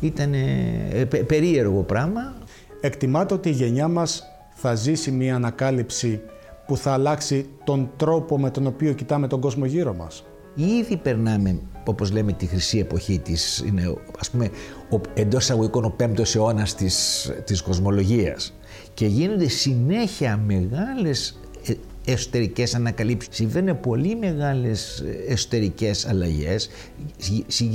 ήταν 0.00 0.32
ε, 0.34 1.04
περίεργο 1.26 1.80
πράγμα. 1.80 2.34
Εκτιμάται 2.80 3.34
ότι 3.34 3.48
η 3.48 3.52
γενιά 3.52 3.88
μας 3.88 4.24
θα 4.54 4.74
ζήσει 4.74 5.10
μια 5.10 5.34
ανακάλυψη 5.34 6.20
που 6.66 6.76
θα 6.76 6.92
αλλάξει 6.92 7.46
τον 7.64 7.90
τρόπο 7.96 8.38
με 8.38 8.50
τον 8.50 8.66
οποίο 8.66 8.92
κοιτάμε 8.92 9.26
τον 9.26 9.40
κόσμο 9.40 9.64
γύρω 9.64 9.94
μας. 9.94 10.24
Ήδη 10.54 10.96
περνάμε, 10.96 11.58
όπως 11.86 12.12
λέμε, 12.12 12.32
τη 12.32 12.46
χρυσή 12.46 12.78
εποχή 12.78 13.18
της, 13.18 13.64
είναι 13.66 13.94
ας 14.18 14.30
πούμε 14.30 14.50
ο, 14.90 15.00
εντός 15.14 15.50
αγωγικών 15.50 15.84
ο 15.84 15.94
πέμπτος 15.96 16.34
αιώνας 16.34 16.74
της, 16.74 17.30
της 17.44 17.62
κοσμολογίας 17.62 18.54
και 18.94 19.06
γίνονται 19.06 19.48
συνέχεια 19.48 20.40
μεγάλες 20.46 21.40
ε, 21.66 21.72
εσωτερικές 22.12 22.74
ανακαλύψεις. 22.74 23.36
Συμβαίνουν 23.36 23.80
πολύ 23.80 24.16
μεγάλες 24.16 25.04
εσωτερικές 25.28 26.06
αλλαγές, 26.06 26.68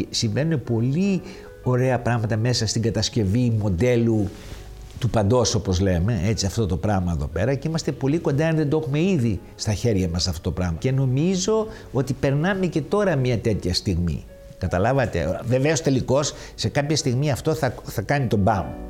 συμβαίνουν 0.10 0.64
πολύ 0.64 1.22
ωραία 1.64 2.00
πράγματα 2.00 2.38
μέσα 2.38 2.68
στην 2.68 2.82
κατασκευή 2.82 3.54
μοντέλου 3.60 4.30
του 5.00 5.10
παντός, 5.10 5.56
όπως 5.56 5.80
λέμε, 5.80 6.22
έτσι 6.26 6.46
αυτό 6.46 6.66
το 6.66 6.78
πράγμα 6.78 7.12
εδώ 7.16 7.28
πέρα 7.28 7.54
και 7.54 7.68
είμαστε 7.68 7.92
πολύ 7.92 8.18
κοντά 8.18 8.48
αν 8.48 8.56
δεν 8.56 8.70
το 8.70 8.78
έχουμε 8.78 9.02
ήδη 9.02 9.40
στα 9.56 9.74
χέρια 9.74 10.10
μας 10.10 10.28
αυτό 10.28 10.42
το 10.42 10.52
πράγμα. 10.52 10.78
Και 10.80 10.92
νομίζω 10.92 11.68
ότι 11.92 12.14
περνάμε 12.14 12.66
και 12.66 12.82
τώρα 12.82 13.16
μια 13.16 13.40
τέτοια 13.40 13.74
στιγμή. 13.74 14.26
Καταλάβατε; 14.58 15.40
Βεβαίως 15.46 15.82
τελικώς 15.82 16.34
σε 16.56 16.70
κάποια 16.70 16.96
στιγμή 16.96 17.32
αυτό 17.32 17.54
θα, 17.54 17.74
θα 17.84 18.02
κάνει 18.02 18.28
τον 18.28 18.40
μπαμ. 18.40 18.89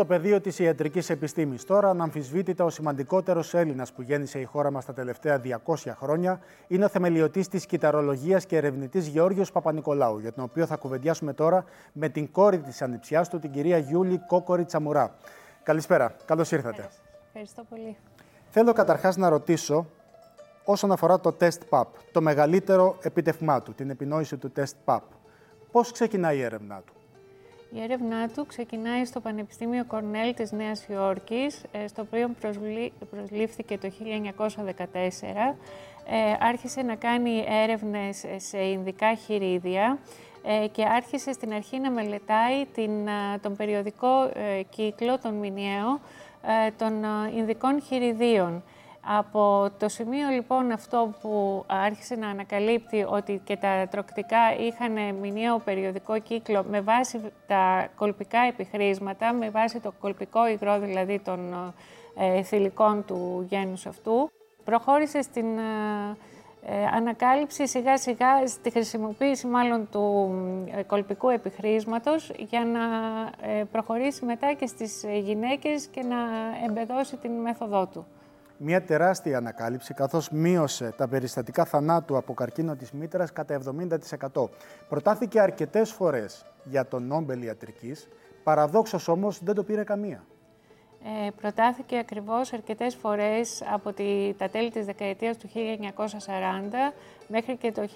Στο 0.00 0.08
πεδίο 0.08 0.40
της 0.40 0.58
ιατρικής 0.58 1.10
επιστήμης, 1.10 1.64
τώρα, 1.64 1.90
αναμφισβήτητα 1.90 2.64
ο 2.64 2.70
σημαντικότερος 2.70 3.54
Έλληνας 3.54 3.92
που 3.92 4.02
γέννησε 4.02 4.40
η 4.40 4.44
χώρα 4.44 4.70
μας 4.70 4.84
τα 4.84 4.92
τελευταία 4.92 5.40
200 5.40 5.74
χρόνια 5.96 6.40
είναι 6.68 6.84
ο 6.84 6.88
θεμελιωτής 6.88 7.48
της 7.48 7.66
κυταρολογίας 7.66 8.46
και 8.46 8.56
ερευνητής 8.56 9.06
Γεώργιος 9.06 9.52
Παπα-Νικολάου, 9.52 10.18
για 10.18 10.32
τον 10.32 10.44
οποίο 10.44 10.66
θα 10.66 10.76
κουβεντιάσουμε 10.76 11.32
τώρα 11.32 11.64
με 11.92 12.08
την 12.08 12.30
κόρη 12.32 12.58
της 12.58 12.82
ανιψιάς 12.82 13.28
του, 13.28 13.38
την 13.38 13.50
κυρία 13.50 13.78
Γιούλη 13.78 14.20
Κόκορη 14.26 14.64
Τσαμουρά. 14.64 15.14
Καλησπέρα, 15.62 16.14
καλώς 16.24 16.52
ήρθατε. 16.52 16.88
Ευχαριστώ 17.26 17.64
πολύ. 17.68 17.96
Θέλω 18.50 18.72
καταρχάς 18.72 19.16
να 19.16 19.28
ρωτήσω 19.28 19.86
όσον 20.64 20.92
αφορά 20.92 21.20
το 21.20 21.32
τεστ 21.32 21.62
PAP, 21.70 21.84
το 22.12 22.20
μεγαλύτερο 22.20 22.96
επιτευγμά 23.02 23.62
του, 23.62 23.74
την 23.74 23.90
επινόηση 23.90 24.36
του 24.36 24.50
τεστ 24.50 24.76
PAP. 24.84 25.00
Πώς 25.70 25.92
ξεκινάει 25.92 26.36
η 26.36 26.42
έρευνά 26.42 26.82
του; 26.86 26.92
Η 27.74 27.82
έρευνά 27.82 28.28
του 28.28 28.46
ξεκινάει 28.46 29.04
στο 29.04 29.20
Πανεπιστήμιο 29.20 29.84
Κορνέλ 29.84 30.34
της 30.34 30.52
Νέας 30.52 30.86
Υόρκης, 30.88 31.62
ε, 31.72 31.86
στο 31.86 32.02
οποίο 32.02 32.30
προσλήφθηκε 33.10 33.78
το 33.78 33.90
1914. 33.90 35.56
Ε, 36.06 36.36
άρχισε 36.40 36.82
να 36.82 36.94
κάνει 36.94 37.44
έρευνες 37.48 38.24
σε 38.36 38.58
Ινδικά 38.58 39.14
χειρίδια 39.14 39.98
ε, 40.42 40.66
και 40.66 40.84
άρχισε 40.84 41.32
στην 41.32 41.52
αρχή 41.52 41.78
να 41.78 41.90
μελετάει 41.90 42.66
την, 42.74 42.90
τον 43.40 43.56
περιοδικό 43.56 44.30
κύκλο, 44.70 45.18
τον 45.18 45.34
μηνιαίο, 45.34 46.00
των 46.76 46.92
Ινδικών 47.36 47.82
χειριδίων. 47.82 48.62
Από 49.06 49.70
το 49.78 49.88
σημείο 49.88 50.28
λοιπόν 50.28 50.70
αυτό 50.70 51.14
που 51.20 51.64
άρχισε 51.66 52.14
να 52.14 52.28
ανακαλύπτει 52.28 53.06
ότι 53.08 53.40
και 53.44 53.56
τα 53.56 53.88
τροκτικά 53.90 54.38
είχαν 54.58 55.14
μηνιαίο 55.14 55.58
περιοδικό 55.58 56.18
κύκλο 56.18 56.64
με 56.70 56.80
βάση 56.80 57.20
τα 57.46 57.88
κολπικά 57.96 58.38
επιχρήσματα, 58.38 59.32
με 59.32 59.50
βάση 59.50 59.80
το 59.80 59.92
κολπικό 60.00 60.48
υγρό 60.48 60.78
δηλαδή 60.78 61.18
των 61.18 61.72
ε, 62.16 62.42
θηλυκών 62.42 63.04
του 63.04 63.46
γένους 63.48 63.86
αυτού, 63.86 64.30
προχώρησε 64.64 65.22
στην 65.22 65.58
ε, 65.58 66.16
ε, 66.62 66.86
ανακάλυψη 66.94 67.66
σιγά 67.66 67.98
σιγά, 67.98 68.46
στη 68.46 68.70
χρησιμοποίηση 68.70 69.46
μάλλον 69.46 69.88
του 69.90 70.34
ε, 70.76 70.82
κολπικού 70.82 71.28
επιχρήσματος 71.28 72.32
για 72.36 72.64
να 72.64 72.80
ε, 73.50 73.64
προχωρήσει 73.64 74.24
μετά 74.24 74.52
και 74.52 74.66
στις 74.66 75.04
γυναίκες 75.22 75.86
και 75.86 76.02
να 76.02 76.16
εμπεδώσει 76.68 77.16
την 77.16 77.32
μέθοδό 77.32 77.86
του 77.86 78.06
μια 78.62 78.82
τεράστια 78.82 79.36
ανακάλυψη, 79.36 79.94
καθώς 79.94 80.30
μείωσε 80.30 80.92
τα 80.96 81.08
περιστατικά 81.08 81.64
θανάτου 81.64 82.16
από 82.16 82.34
καρκίνο 82.34 82.76
της 82.76 82.92
μήτρας 82.92 83.32
κατά 83.32 83.60
70%. 84.34 84.48
Προτάθηκε 84.88 85.40
αρκετές 85.40 85.92
φορές 85.92 86.46
για 86.64 86.86
τον 86.86 87.06
Νόμπελ 87.06 87.42
Ιατρικής, 87.42 88.08
παραδόξως 88.42 89.08
όμως 89.08 89.44
δεν 89.44 89.54
το 89.54 89.62
πήρε 89.62 89.84
καμία. 89.84 90.24
Ε, 91.26 91.30
προτάθηκε 91.40 91.98
ακριβώς 91.98 92.52
αρκετές 92.52 92.94
φορές 92.94 93.62
από 93.72 93.92
τη, 93.92 94.34
τα 94.38 94.48
τέλη 94.48 94.70
της 94.70 94.86
δεκαετίας 94.86 95.36
του 95.36 95.48
1940 95.54 96.92
μέχρι 97.28 97.56
και 97.56 97.72
το 97.72 97.82
1959 97.82 97.86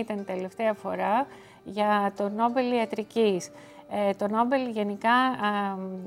ήταν 0.00 0.18
η 0.18 0.22
τελευταία 0.22 0.74
φορά 0.74 1.26
για 1.64 2.12
τον 2.16 2.34
Νόμπελ 2.34 2.72
Ιατρικής. 2.72 3.50
Ε, 3.94 4.10
το 4.14 4.28
Νόμπελ 4.28 4.68
γενικά 4.68 5.12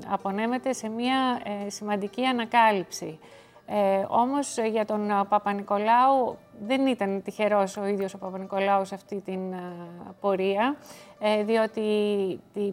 απονέμεται 0.08 0.72
σε 0.72 0.88
μια 0.88 1.40
ε, 1.64 1.70
σημαντική 1.70 2.24
ανακάλυψη. 2.24 3.18
Ε, 3.66 4.04
όμως 4.08 4.56
για 4.70 4.84
τον 4.84 5.26
Παπα-Νικολάου 5.28 6.38
δεν 6.66 6.86
ήταν 6.86 7.22
τυχερός 7.22 7.76
ο 7.76 7.86
ίδιος 7.86 8.14
ο 8.14 8.18
Παπα-Νικολάου 8.18 8.84
σε 8.84 8.94
αυτή 8.94 9.20
την 9.20 9.40
πορεία, 10.20 10.76
διότι 11.44 11.82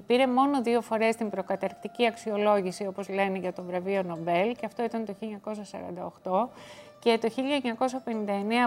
πήρε 0.07 0.27
μόνο 0.27 0.61
δύο 0.61 0.81
φορές 0.81 1.15
την 1.15 1.29
προκαταρκτική 1.29 2.07
αξιολόγηση, 2.07 2.87
όπως 2.87 3.09
λένε, 3.09 3.37
για 3.37 3.53
το 3.53 3.63
βραβείο 3.63 4.03
Νομπέλ 4.03 4.55
και 4.55 4.65
αυτό 4.65 4.83
ήταν 4.83 5.05
το 5.05 5.15
1948 6.23 6.49
και 6.99 7.17
το 7.21 7.29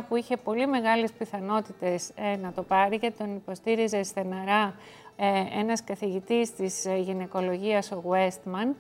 1959 0.01 0.05
που 0.09 0.17
είχε 0.17 0.37
πολύ 0.37 0.67
μεγάλες 0.67 1.13
πιθανότητες 1.13 2.11
να 2.43 2.53
το 2.53 2.63
πάρει 2.63 2.99
και 2.99 3.11
τον 3.11 3.35
υποστήριζε 3.35 4.03
στεναρά 4.03 4.75
ε, 5.19 5.59
ένας 5.61 5.85
καθηγητής 5.85 6.55
της 6.55 6.85
ε, 6.85 6.97
γυναικολογίας, 6.97 7.91
ο 7.91 8.03
Westman, 8.11 8.75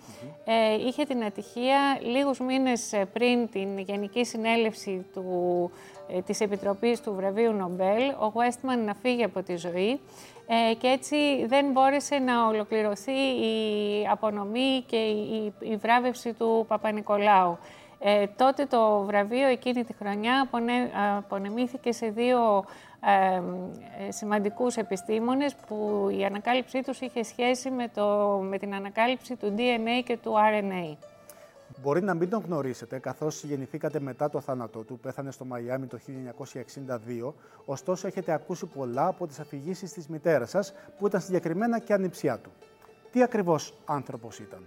ε, 0.44 0.74
είχε 0.86 1.04
την 1.04 1.24
ατυχία 1.24 1.98
λίγους 2.00 2.38
μήνες 2.40 2.94
πριν 3.12 3.50
την 3.50 3.78
Γενική 3.78 4.24
Συνέλευση 4.24 5.06
του, 5.12 5.70
της 6.26 6.40
Επιτροπής 6.40 7.00
του 7.00 7.14
Βραβείου 7.14 7.52
Νομπέλ, 7.52 8.08
ο 8.08 8.32
Westman 8.34 8.84
να 8.84 8.94
φύγει 8.94 9.24
από 9.24 9.42
τη 9.42 9.56
ζωή 9.56 10.00
και 10.78 10.86
έτσι 10.86 11.16
δεν 11.46 11.70
μπόρεσε 11.70 12.18
να 12.18 12.46
ολοκληρωθεί 12.46 13.12
η 13.12 14.06
απονομή 14.10 14.84
και 14.86 14.96
η, 14.96 15.52
η 15.58 15.76
βράβευση 15.76 16.32
του 16.32 16.64
Παπα-Νικολάου. 16.68 17.58
Ε, 17.98 18.26
τότε 18.36 18.66
το 18.66 19.02
βραβείο 19.06 19.48
εκείνη 19.48 19.84
τη 19.84 19.92
χρονιά 19.92 20.48
απονεμήθηκε 21.18 21.92
σε 21.92 22.08
δύο 22.08 22.64
ε, 23.06 24.10
σημαντικούς 24.10 24.76
επιστήμονες 24.76 25.54
που 25.54 26.08
η 26.18 26.24
ανακάλυψή 26.24 26.82
τους 26.82 27.00
είχε 27.00 27.22
σχέση 27.22 27.70
με, 27.70 27.88
το, 27.94 28.38
με 28.42 28.58
την 28.58 28.74
ανακάλυψη 28.74 29.36
του 29.36 29.54
DNA 29.56 30.02
και 30.04 30.16
του 30.16 30.32
RNA. 30.32 30.96
Μπορεί 31.82 32.02
να 32.02 32.14
μην 32.14 32.28
τον 32.28 32.42
γνωρίσετε, 32.46 32.98
καθώς 32.98 33.44
γεννηθήκατε 33.44 34.00
μετά 34.00 34.30
το 34.30 34.40
θάνατό 34.40 34.82
του, 34.82 34.98
πέθανε 34.98 35.30
στο 35.30 35.44
Μαϊάμι 35.44 35.86
το 35.86 35.98
1962, 37.26 37.32
ωστόσο 37.64 38.06
έχετε 38.06 38.32
ακούσει 38.32 38.66
πολλά 38.66 39.06
από 39.06 39.26
τις 39.26 39.38
αφηγήσεις 39.40 39.92
της 39.92 40.08
μητέρας 40.08 40.50
σας, 40.50 40.74
που 40.98 41.06
ήταν 41.06 41.20
συγκεκριμένα 41.20 41.78
και 41.78 41.92
ανιψιά 41.92 42.38
του. 42.38 42.50
Τι 43.10 43.22
ακριβώς 43.22 43.74
άνθρωπος 43.84 44.38
ήταν; 44.38 44.66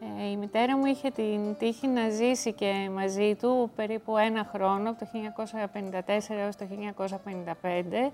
Ε, 0.00 0.30
η 0.30 0.36
μητέρα 0.36 0.76
μου 0.76 0.86
είχε 0.86 1.10
την 1.10 1.56
τύχη 1.58 1.86
να 1.86 2.08
ζήσει 2.08 2.52
και 2.52 2.90
μαζί 2.94 3.34
του 3.34 3.70
περίπου 3.76 4.16
ένα 4.16 4.50
χρόνο, 4.52 4.90
από 4.90 4.98
το 4.98 5.06
1954 5.12 6.36
έως 6.38 6.56
το 6.56 6.66
1955. 6.66 8.12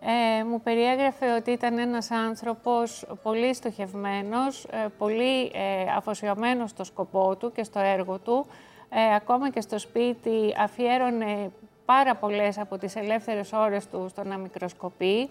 Ε, 0.00 0.44
μου 0.44 0.60
περιέγραφε 0.60 1.34
ότι 1.34 1.50
ήταν 1.50 1.78
ένας 1.78 2.10
άνθρωπος 2.10 3.06
πολύ 3.22 3.54
στοχευμένος, 3.54 4.64
ε, 4.64 4.86
πολύ 4.98 5.44
ε, 5.44 5.90
αφοσιωμένος 5.96 6.70
στο 6.70 6.84
σκοπό 6.84 7.36
του 7.36 7.52
και 7.52 7.64
στο 7.64 7.78
έργο 7.78 8.18
του. 8.18 8.46
Ε, 8.88 9.14
ακόμα 9.14 9.50
και 9.50 9.60
στο 9.60 9.78
σπίτι 9.78 10.54
αφιέρωνε 10.58 11.50
πάρα 11.84 12.14
πολλές 12.14 12.58
από 12.58 12.78
τις 12.78 12.96
ελεύθερες 12.96 13.52
ώρες 13.52 13.88
του 13.88 14.06
στο 14.08 14.24
να 14.24 14.36
μικροσκοπεί. 14.36 15.28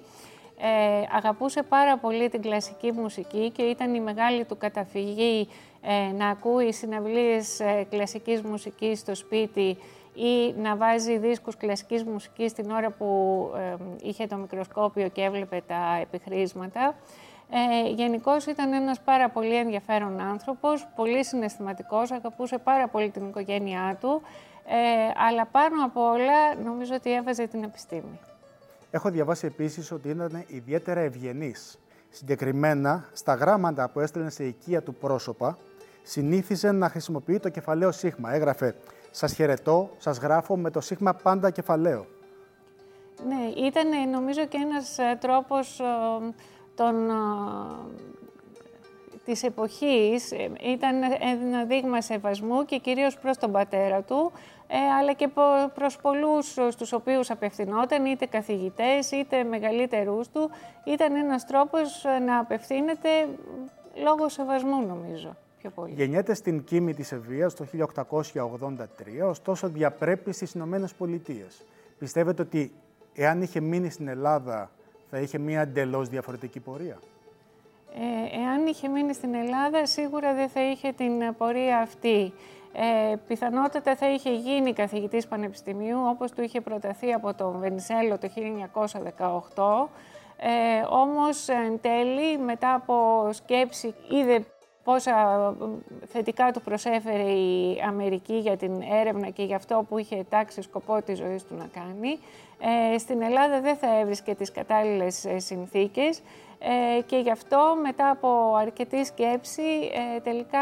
Ε, 0.63 1.03
αγαπούσε 1.11 1.63
πάρα 1.63 1.97
πολύ 1.97 2.29
την 2.29 2.41
κλασική 2.41 2.91
μουσική 2.91 3.49
και 3.49 3.61
ήταν 3.61 3.93
η 3.93 3.99
μεγάλη 3.99 4.45
του 4.45 4.57
καταφυγή 4.57 5.47
ε, 5.81 6.11
να 6.11 6.27
ακούει 6.29 6.73
συναυλίες 6.73 7.59
ε, 7.59 7.87
κλασικής 7.89 8.41
μουσικής 8.41 8.99
στο 8.99 9.15
σπίτι 9.15 9.77
ή 10.13 10.53
να 10.57 10.75
βάζει 10.75 11.17
δίσκους 11.17 11.57
κλασικής 11.57 12.03
μουσικής 12.03 12.53
την 12.53 12.71
ώρα 12.71 12.89
που 12.89 13.07
ε, 13.57 13.75
είχε 14.01 14.27
το 14.27 14.35
μικροσκόπιο 14.35 15.07
και 15.07 15.21
έβλεπε 15.21 15.63
τα 15.67 15.97
επιχρήσματα. 16.01 16.95
Ε, 17.49 17.89
Γενικώς 17.89 18.45
ήταν 18.45 18.73
ένας 18.73 18.99
πάρα 19.01 19.29
πολύ 19.29 19.55
ενδιαφέρον 19.55 20.19
άνθρωπος, 20.19 20.87
πολύ 20.95 21.25
συναισθηματικός, 21.25 22.11
αγαπούσε 22.11 22.57
πάρα 22.57 22.87
πολύ 22.87 23.09
την 23.09 23.27
οικογένειά 23.27 23.97
του, 23.99 24.21
ε, 24.65 24.75
αλλά 25.27 25.45
πάνω 25.45 25.85
από 25.85 26.01
όλα 26.09 26.55
νομίζω 26.63 26.95
ότι 26.95 27.13
έβαζε 27.13 27.47
την 27.47 27.63
επιστήμη. 27.63 28.19
Έχω 28.91 29.09
διαβάσει 29.09 29.45
επίσης 29.45 29.91
ότι 29.91 30.09
ήταν 30.09 30.43
ιδιαίτερα 30.47 30.99
ευγενής. 30.99 31.79
Συγκεκριμένα, 32.09 33.09
στα 33.13 33.33
γράμματα 33.33 33.89
που 33.89 33.99
έστελνε 33.99 34.29
σε 34.29 34.43
οικία 34.43 34.81
του 34.81 34.93
πρόσωπα, 34.93 35.57
συνήθιζε 36.03 36.71
να 36.71 36.89
χρησιμοποιεί 36.89 37.39
το 37.39 37.49
κεφαλαίο 37.49 37.91
σίγμα. 37.91 38.33
Έγραφε 38.33 38.75
«Σας 39.11 39.33
χαιρετώ, 39.33 39.89
σας 39.97 40.17
γράφω 40.17 40.57
με 40.57 40.71
το 40.71 40.81
σίγμα 40.81 41.13
πάντα 41.13 41.49
κεφαλαίο». 41.49 42.05
Ναι, 43.27 43.65
ήταν 43.67 44.09
νομίζω 44.09 44.45
και 44.45 44.57
ένας 44.61 44.97
ε, 44.97 45.17
τρόπος 45.19 45.81
των, 46.75 46.95
της 49.25 49.43
εποχής 49.43 50.31
ήταν 50.61 50.95
ένα 51.19 51.65
δείγμα 51.65 52.01
σεβασμού 52.01 52.65
και 52.65 52.77
κυρίως 52.77 53.17
προς 53.17 53.37
τον 53.37 53.51
πατέρα 53.51 54.01
του, 54.01 54.31
ε, 54.67 54.77
αλλά 54.77 55.13
και 55.13 55.29
προς 55.73 55.97
πολλούς 55.97 56.57
στους 56.69 56.93
οποίους 56.93 57.29
απευθυνόταν, 57.29 58.05
είτε 58.05 58.25
καθηγητές, 58.25 59.11
είτε 59.11 59.43
μεγαλύτερούς 59.43 60.29
του. 60.29 60.49
Ήταν 60.83 61.15
ένας 61.15 61.45
τρόπος 61.45 62.05
να 62.25 62.39
απευθύνεται 62.39 63.09
λόγω 64.03 64.29
σεβασμού, 64.29 64.85
νομίζω. 64.85 65.35
Πιο 65.61 65.69
πολύ. 65.69 65.93
Γεννιέται 65.93 66.33
στην 66.33 66.63
Κίμη 66.63 66.93
της 66.93 67.11
Ευβοίας 67.11 67.53
το 67.53 67.65
1883, 67.65 69.27
ωστόσο 69.27 69.67
διαπρέπει 69.67 70.31
στις 70.31 70.53
Ηνωμένες 70.53 70.93
Πολιτείες. 70.93 71.65
Πιστεύετε 71.99 72.41
ότι 72.41 72.71
εάν 73.13 73.41
είχε 73.41 73.59
μείνει 73.59 73.89
στην 73.89 74.07
Ελλάδα 74.07 74.71
θα 75.09 75.19
είχε 75.19 75.37
μία 75.37 75.61
εντελώς 75.61 76.09
διαφορετική 76.09 76.59
πορεία; 76.59 76.99
Ε, 77.95 78.41
εάν 78.41 78.65
είχε 78.67 78.87
μείνει 78.87 79.13
στην 79.13 79.33
Ελλάδα, 79.33 79.85
σίγουρα 79.85 80.33
δεν 80.33 80.49
θα 80.49 80.69
είχε 80.69 80.91
την 80.91 81.35
πορεία 81.37 81.77
αυτή. 81.77 82.33
Ε, 82.73 83.15
πιθανότατα 83.27 83.95
θα 83.95 84.11
είχε 84.11 84.33
γίνει 84.33 84.73
καθηγητής 84.73 85.27
πανεπιστημίου, 85.27 85.97
όπως 86.03 86.31
του 86.31 86.41
είχε 86.41 86.61
προταθεί 86.61 87.13
από 87.13 87.33
τον 87.33 87.59
Βενιζέλο 87.59 88.17
το 88.17 88.27
1918. 88.27 89.89
Ε, 90.43 90.83
όμως, 90.89 91.47
εν 91.47 91.79
τέλει, 91.81 92.37
μετά 92.37 92.73
από 92.73 93.29
σκέψη, 93.33 93.93
είδε 94.09 94.45
πόσα 94.83 95.55
θετικά 96.05 96.51
του 96.51 96.61
προσέφερε 96.61 97.31
η 97.31 97.81
Αμερική 97.87 98.33
για 98.33 98.57
την 98.57 98.81
έρευνα 99.01 99.29
και 99.29 99.43
για 99.43 99.55
αυτό 99.55 99.85
που 99.89 99.97
είχε 99.97 100.25
τάξει 100.29 100.61
σκοπό 100.61 101.01
της 101.01 101.17
ζωής 101.17 101.43
του 101.43 101.55
να 101.55 101.67
κάνει. 101.73 102.19
Ε, 102.93 102.97
στην 102.97 103.21
Ελλάδα 103.21 103.61
δεν 103.61 103.75
θα 103.75 103.99
έβρισκε 103.99 104.35
τις 104.35 104.51
κατάλληλες 104.51 105.25
ε, 105.25 105.39
συνθήκες 105.39 106.21
ε, 106.59 107.01
και 107.01 107.17
γι' 107.17 107.31
αυτό 107.31 107.77
μετά 107.81 108.09
από 108.09 108.55
αρκετή 108.55 109.05
σκέψη 109.05 109.61
ε, 110.15 110.19
τελικά 110.19 110.59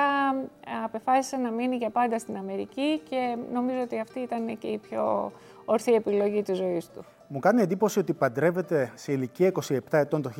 απεφάσισε 0.85 1.37
να 1.37 1.51
μείνει 1.51 1.75
για 1.75 1.89
πάντα 1.89 2.19
στην 2.19 2.37
Αμερική 2.37 3.01
και 3.09 3.37
νομίζω 3.53 3.81
ότι 3.81 3.99
αυτή 3.99 4.19
ήταν 4.19 4.57
και 4.57 4.67
η 4.67 4.77
πιο 4.77 5.31
ορθή 5.65 5.93
επιλογή 5.93 6.41
της 6.41 6.57
ζωής 6.57 6.89
του. 6.89 7.05
Μου 7.27 7.39
κάνει 7.39 7.61
εντύπωση 7.61 7.99
ότι 7.99 8.13
παντρεύεται 8.13 8.91
σε 8.95 9.11
ηλικία 9.11 9.51
27 9.69 9.79
ετών 9.89 10.21
το 10.21 10.31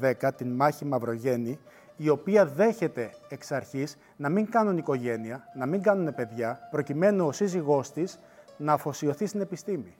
1910 0.00 0.30
την 0.36 0.48
Μάχη 0.48 0.84
Μαυρογέννη, 0.84 1.58
η 1.96 2.08
οποία 2.08 2.46
δέχεται 2.46 3.10
εξ 3.28 3.52
αρχής 3.52 3.98
να 4.16 4.28
μην 4.28 4.50
κάνουν 4.50 4.78
οικογένεια, 4.78 5.48
να 5.54 5.66
μην 5.66 5.82
κάνουν 5.82 6.14
παιδιά, 6.14 6.68
προκειμένου 6.70 7.26
ο 7.26 7.32
σύζυγός 7.32 7.90
της 7.90 8.18
να 8.56 8.72
αφοσιωθεί 8.72 9.26
στην 9.26 9.40
επιστήμη. 9.40 9.94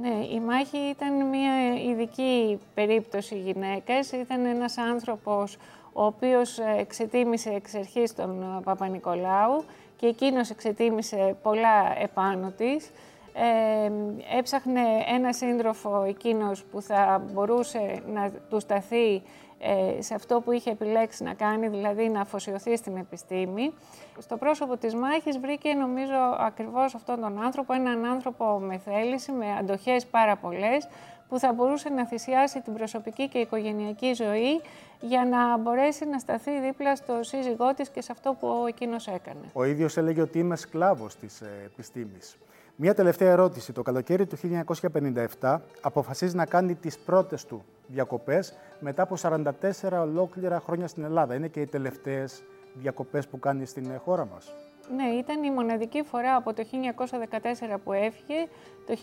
Ναι, 0.00 0.26
η 0.34 0.40
Μάχη 0.40 0.78
ήταν 0.78 1.28
μια 1.28 1.74
ειδική 1.90 2.58
περίπτωση 2.74 3.38
γυναίκας. 3.38 4.12
Ήταν 4.12 4.44
ένας 4.44 4.78
άνθρωπος 4.78 5.56
ο 5.92 6.04
οποίος 6.04 6.58
εξετίμησε 6.78 7.50
εξ 7.50 7.74
αρχής 7.74 8.14
τον 8.14 8.42
ε, 8.42 8.60
Παπα-Νικολάου 8.64 9.64
και 9.96 10.06
εκείνος 10.06 10.50
εξετίμησε 10.50 11.36
πολλά 11.42 12.00
επάνω 12.02 12.52
της. 12.56 12.90
Ε, 13.34 13.90
έψαχνε 14.38 14.80
ένα 15.14 15.32
σύντροφο 15.32 16.02
εκείνος 16.02 16.64
που 16.64 16.82
θα 16.82 17.24
μπορούσε 17.32 18.02
να 18.06 18.30
του 18.50 18.60
σταθεί 18.60 19.14
ε, 19.14 19.22
σε 19.98 20.14
αυτό 20.14 20.40
που 20.40 20.52
είχε 20.52 20.70
επιλέξει 20.70 21.22
να 21.22 21.34
κάνει, 21.34 21.68
δηλαδή 21.68 22.08
να 22.08 22.20
αφοσιωθεί 22.20 22.76
στην 22.76 22.96
επιστήμη. 22.96 23.72
Στο 24.18 24.36
πρόσωπο 24.36 24.76
της 24.76 24.94
μάχης 24.94 25.38
βρήκε 25.38 25.74
νομίζω 25.74 26.36
ακριβώς 26.38 26.94
αυτόν 26.94 27.20
τον 27.20 27.42
άνθρωπο, 27.42 27.72
έναν 27.72 28.04
άνθρωπο 28.04 28.58
με 28.58 28.78
θέληση, 28.78 29.32
με 29.32 29.46
αντοχές 29.58 30.06
πάρα 30.06 30.36
πολλές, 30.36 30.88
που 31.28 31.38
θα 31.38 31.52
μπορούσε 31.52 31.88
να 31.88 32.06
θυσιάσει 32.06 32.60
την 32.60 32.72
προσωπική 32.72 33.28
και 33.28 33.38
οικογενειακή 33.38 34.12
ζωή 34.12 34.60
για 35.00 35.24
να 35.24 35.58
μπορέσει 35.58 36.04
να 36.06 36.18
σταθεί 36.18 36.60
δίπλα 36.60 36.96
στο 36.96 37.22
σύζυγό 37.22 37.74
της 37.74 37.88
και 37.88 38.00
σε 38.00 38.12
αυτό 38.12 38.36
που 38.40 38.64
εκείνος 38.68 39.06
έκανε. 39.06 39.50
Ο 39.52 39.64
ίδιος 39.64 39.96
έλεγε 39.96 40.20
ότι 40.20 40.38
είμαι 40.38 40.56
σκλάβος 40.56 41.16
της 41.16 41.40
ε, 41.40 41.46
επιστήμης. 41.64 42.36
Μία 42.76 42.94
τελευταία 42.94 43.30
ερώτηση. 43.30 43.72
Το 43.72 43.82
καλοκαίρι 43.82 44.26
του 44.26 44.36
1957 45.40 45.56
αποφασίζει 45.80 46.36
να 46.36 46.46
κάνει 46.46 46.74
τις 46.74 46.98
πρώτες 46.98 47.44
του 47.44 47.64
διακοπές 47.86 48.54
μετά 48.80 49.02
από 49.02 49.16
44 49.22 49.50
ολόκληρα 50.00 50.60
χρόνια 50.60 50.86
στην 50.86 51.04
Ελλάδα. 51.04 51.34
Είναι 51.34 51.48
και 51.48 51.60
οι 51.60 51.66
τελευταίες 51.66 52.42
διακοπές 52.74 53.26
που 53.28 53.38
κάνει 53.38 53.66
στην 53.66 53.90
ε, 53.90 53.96
χώρα 53.96 54.26
μας. 54.26 54.52
Ναι, 54.96 55.04
ήταν 55.04 55.42
η 55.42 55.50
μοναδική 55.50 56.02
φορά 56.02 56.36
από 56.36 56.52
το 56.54 56.64
1914 57.74 57.76
που 57.84 57.92
έφυγε, 57.92 58.46
το 58.86 58.96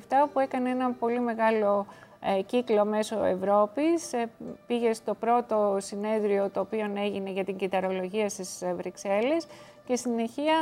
1957 0.00 0.28
που 0.32 0.40
έκανε 0.40 0.70
ένα 0.70 0.90
πολύ 0.90 1.20
μεγάλο 1.20 1.86
ε, 2.20 2.42
κύκλο 2.42 2.84
μέσω 2.84 3.24
Ευρώπης. 3.24 4.12
Ε, 4.12 4.30
πήγε 4.66 4.92
στο 4.92 5.14
πρώτο 5.14 5.76
συνέδριο 5.80 6.50
το 6.50 6.60
οποίο 6.60 6.92
έγινε 6.96 7.30
για 7.30 7.44
την 7.44 7.56
κυταρολογία 7.56 8.28
στις 8.28 8.62
Βρυξέλλες 8.76 9.46
και 9.84 9.96
συνεχεία 9.96 10.54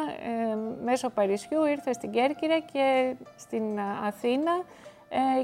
μέσω 0.85 1.11
Παρισιού 1.11 1.65
ήρθε 1.65 1.93
στην 1.93 2.11
Κέρκυρα 2.11 2.59
και 2.59 3.15
στην 3.37 3.81
Αθήνα 4.07 4.63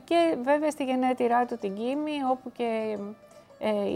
και 0.05 0.37
βέβαια 0.43 0.71
στη 0.71 0.85
γενέτειρά 0.85 1.45
του 1.45 1.57
την 1.57 1.75
Κίμη 1.75 2.13
όπου 2.31 2.53
και 2.53 2.99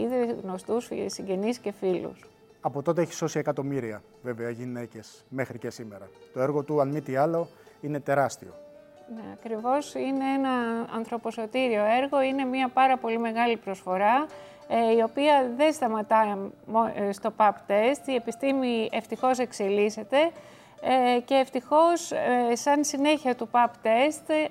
είδε 0.01 0.35
γνωστούς 0.43 0.89
συγγενείς 1.05 1.57
και 1.57 1.71
φίλους. 1.71 2.29
Από 2.61 2.81
τότε 2.81 3.01
έχει 3.01 3.13
σώσει 3.13 3.39
εκατομμύρια 3.39 4.01
βέβαια 4.21 4.49
γυναίκες 4.49 5.25
μέχρι 5.29 5.57
και 5.57 5.69
σήμερα. 5.69 6.09
Το 6.33 6.41
έργο 6.41 6.63
του, 6.63 6.81
αν 6.81 6.89
μη 6.89 7.01
τι 7.01 7.15
άλλο, 7.15 7.47
είναι 7.81 7.99
τεράστιο. 7.99 8.53
Ναι, 9.15 9.21
ακριβώς. 9.33 9.93
Είναι 9.95 10.33
ένα 10.37 10.49
ανθρωποσωτήριο 10.95 11.83
έργο, 12.01 12.21
είναι 12.21 12.43
μια 12.43 12.67
πάρα 12.67 12.97
πολύ 12.97 13.17
μεγάλη 13.17 13.57
προσφορά, 13.57 14.25
ε, 14.60 14.60
η 14.97 15.01
οποία 15.01 15.51
δεν 15.57 15.73
σταματάει 15.73 16.27
ε, 16.95 17.11
στο 17.11 17.33
PAP 17.37 17.51
test. 17.67 18.07
Η 18.07 18.15
επιστήμη 18.15 18.89
ευτυχώς 18.91 19.39
εξελίσσεται 19.39 20.17
ε, 20.81 21.19
και 21.19 21.35
ευτυχώς 21.35 22.11
σαν 22.53 22.83
συνέχεια 22.83 23.35
του 23.35 23.49
PAP 23.51 23.87
test, 23.87 24.49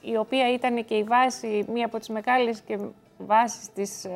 η 0.00 0.16
οποία 0.16 0.52
ήταν 0.52 0.84
και 0.84 0.94
η 0.94 1.02
βάση, 1.02 1.64
μία 1.72 1.86
από 1.86 1.98
τις 1.98 2.08
μεγάλες 2.08 2.60
και 2.60 2.78
βάσεις 3.18 3.72
της 3.72 4.06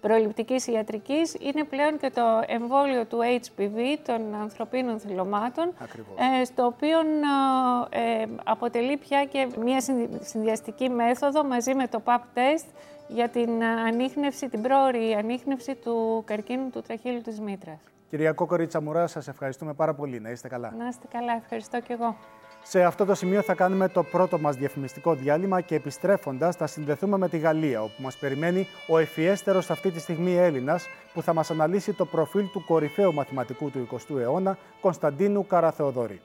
προληπτικής 0.00 0.66
ιατρικής 0.66 1.36
είναι 1.40 1.64
πλέον 1.64 1.98
και 1.98 2.10
το 2.10 2.22
εμβόλιο 2.46 3.04
του 3.04 3.18
HPV 3.18 3.96
των 4.06 4.34
ανθρωπίνων 4.34 4.98
θυλωμάτων, 5.00 5.72
ε, 6.40 6.44
στο 6.44 6.64
οποίο 6.66 6.98
ε, 7.90 8.24
αποτελεί 8.44 8.96
πια 8.96 9.24
και 9.24 9.48
μια 9.60 9.80
συνδυαστική 10.20 10.88
μέθοδο 10.88 11.44
μαζί 11.44 11.74
με 11.74 11.86
το 11.86 12.02
PAP 12.04 12.20
test 12.34 12.66
για 13.14 13.28
την 13.28 13.64
ανείχνευση, 13.64 14.48
την 14.48 14.62
πρόορη 14.62 15.12
ανείχνευση 15.12 15.74
του 15.74 16.22
καρκίνου 16.26 16.70
του 16.70 16.80
τραχύλου 16.80 17.20
της 17.20 17.40
μήτρας. 17.40 17.78
Κυρία 18.08 18.32
Κόκορη 18.32 18.66
Τσαμουρά, 18.66 19.06
σας 19.06 19.28
ευχαριστούμε 19.28 19.74
πάρα 19.74 19.94
πολύ. 19.94 20.20
Να 20.20 20.30
είστε 20.30 20.48
καλά. 20.48 20.74
Να 20.78 20.88
είστε 20.88 21.06
καλά. 21.12 21.32
Ευχαριστώ 21.32 21.80
και 21.80 21.92
εγώ. 21.92 22.16
Σε 22.62 22.82
αυτό 22.82 23.04
το 23.04 23.14
σημείο 23.14 23.42
θα 23.42 23.54
κάνουμε 23.54 23.88
το 23.88 24.02
πρώτο 24.02 24.38
μας 24.38 24.56
διαφημιστικό 24.56 25.14
διάλειμμα 25.14 25.60
και 25.60 25.74
επιστρέφοντας 25.74 26.56
θα 26.56 26.66
συνδεθούμε 26.66 27.18
με 27.18 27.28
τη 27.28 27.38
Γαλλία, 27.38 27.82
όπου 27.82 28.02
μας 28.02 28.16
περιμένει 28.16 28.66
ο 28.88 28.98
ευφιέστερος 28.98 29.70
αυτή 29.70 29.90
τη 29.90 30.00
στιγμή 30.00 30.36
Έλληνας, 30.36 30.86
που 31.14 31.22
θα 31.22 31.32
μας 31.32 31.50
αναλύσει 31.50 31.92
το 31.92 32.04
προφίλ 32.04 32.50
του 32.52 32.64
κορυφαίου 32.64 33.14
μαθηματικού 33.14 33.70
του 33.70 33.88
20ου 33.92 34.18
αιώνα, 34.18 34.58
Κωνσταντίνου 34.80 35.46
Καραθεοδωρή. 35.46 36.20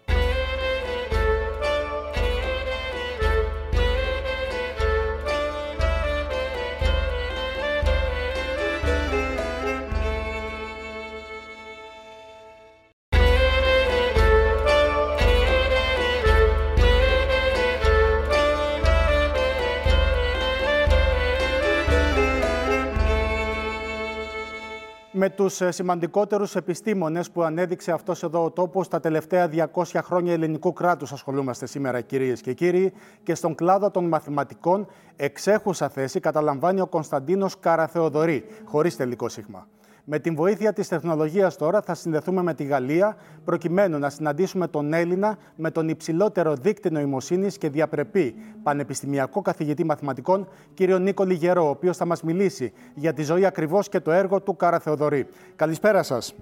Με 25.26 25.32
τους 25.32 25.62
ε, 25.62 25.72
σημαντικότερους 25.72 26.56
επιστήμονες 26.56 27.32
που 27.32 27.44
ανέδειξε 27.44 27.92
αυτός 27.92 28.24
εδώ 28.24 28.44
ο 28.44 28.52
τόπος 28.52 28.88
τα 28.88 29.00
τελευταία 29.00 29.50
200 29.74 29.84
χρόνια 30.04 30.34
ελληνικού 30.34 30.74
κράτους. 30.74 31.12
Ασχολούμαστε 31.12 31.66
σήμερα, 31.66 32.02
κυρίες 32.02 32.42
και 32.42 32.54
κύριοι, 32.54 32.94
και 33.24 33.36
στον 33.36 33.56
κλάδο 33.56 33.92
των 33.92 34.08
μαθηματικών 34.08 34.88
εξέχουσα 35.16 35.90
θέση 35.90 36.20
καταλαμβάνει 36.20 36.82
ο 36.82 36.88
Κωνσταντίνος 36.88 37.60
Καραθεοδωρή, 37.60 38.46
χωρίς 38.66 38.96
τελικό 38.96 39.30
σίγμα. 39.30 39.68
Με 40.08 40.20
την 40.20 40.36
βοήθεια 40.36 40.74
της 40.74 40.88
τεχνολογίας 40.88 41.58
τώρα 41.58 41.82
θα 41.82 41.94
συνδεθούμε 41.94 42.42
με 42.42 42.54
τη 42.54 42.64
Γαλλία 42.64 43.18
προκειμένου 43.46 44.00
να 44.00 44.10
συναντήσουμε 44.10 44.68
τον 44.68 44.94
Έλληνα 44.94 45.38
με 45.56 45.72
τον 45.72 45.90
υψηλότερο 45.90 46.56
δείκτη 46.56 46.92
νοημοσύνης 46.92 47.58
και 47.58 47.70
διαπρεπή 47.70 48.36
πανεπιστημιακό 48.64 49.42
καθηγητή 49.42 49.84
μαθηματικών 49.84 50.48
κύριο 50.74 51.00
Νίκο 51.00 51.24
Λιγερό, 51.24 51.66
ο 51.66 51.70
οποίος 51.70 51.98
θα 51.98 52.06
μας 52.06 52.22
μιλήσει 52.24 52.74
για 52.94 53.14
τη 53.14 53.24
ζωή 53.24 53.46
ακριβώς 53.46 53.90
και 53.90 54.00
το 54.00 54.12
έργο 54.12 54.42
του 54.42 54.56
Κάρα 54.56 54.80
Θεοδωρή. 54.80 55.28
Καλησπέρα 55.56 56.04
σας. 56.04 56.34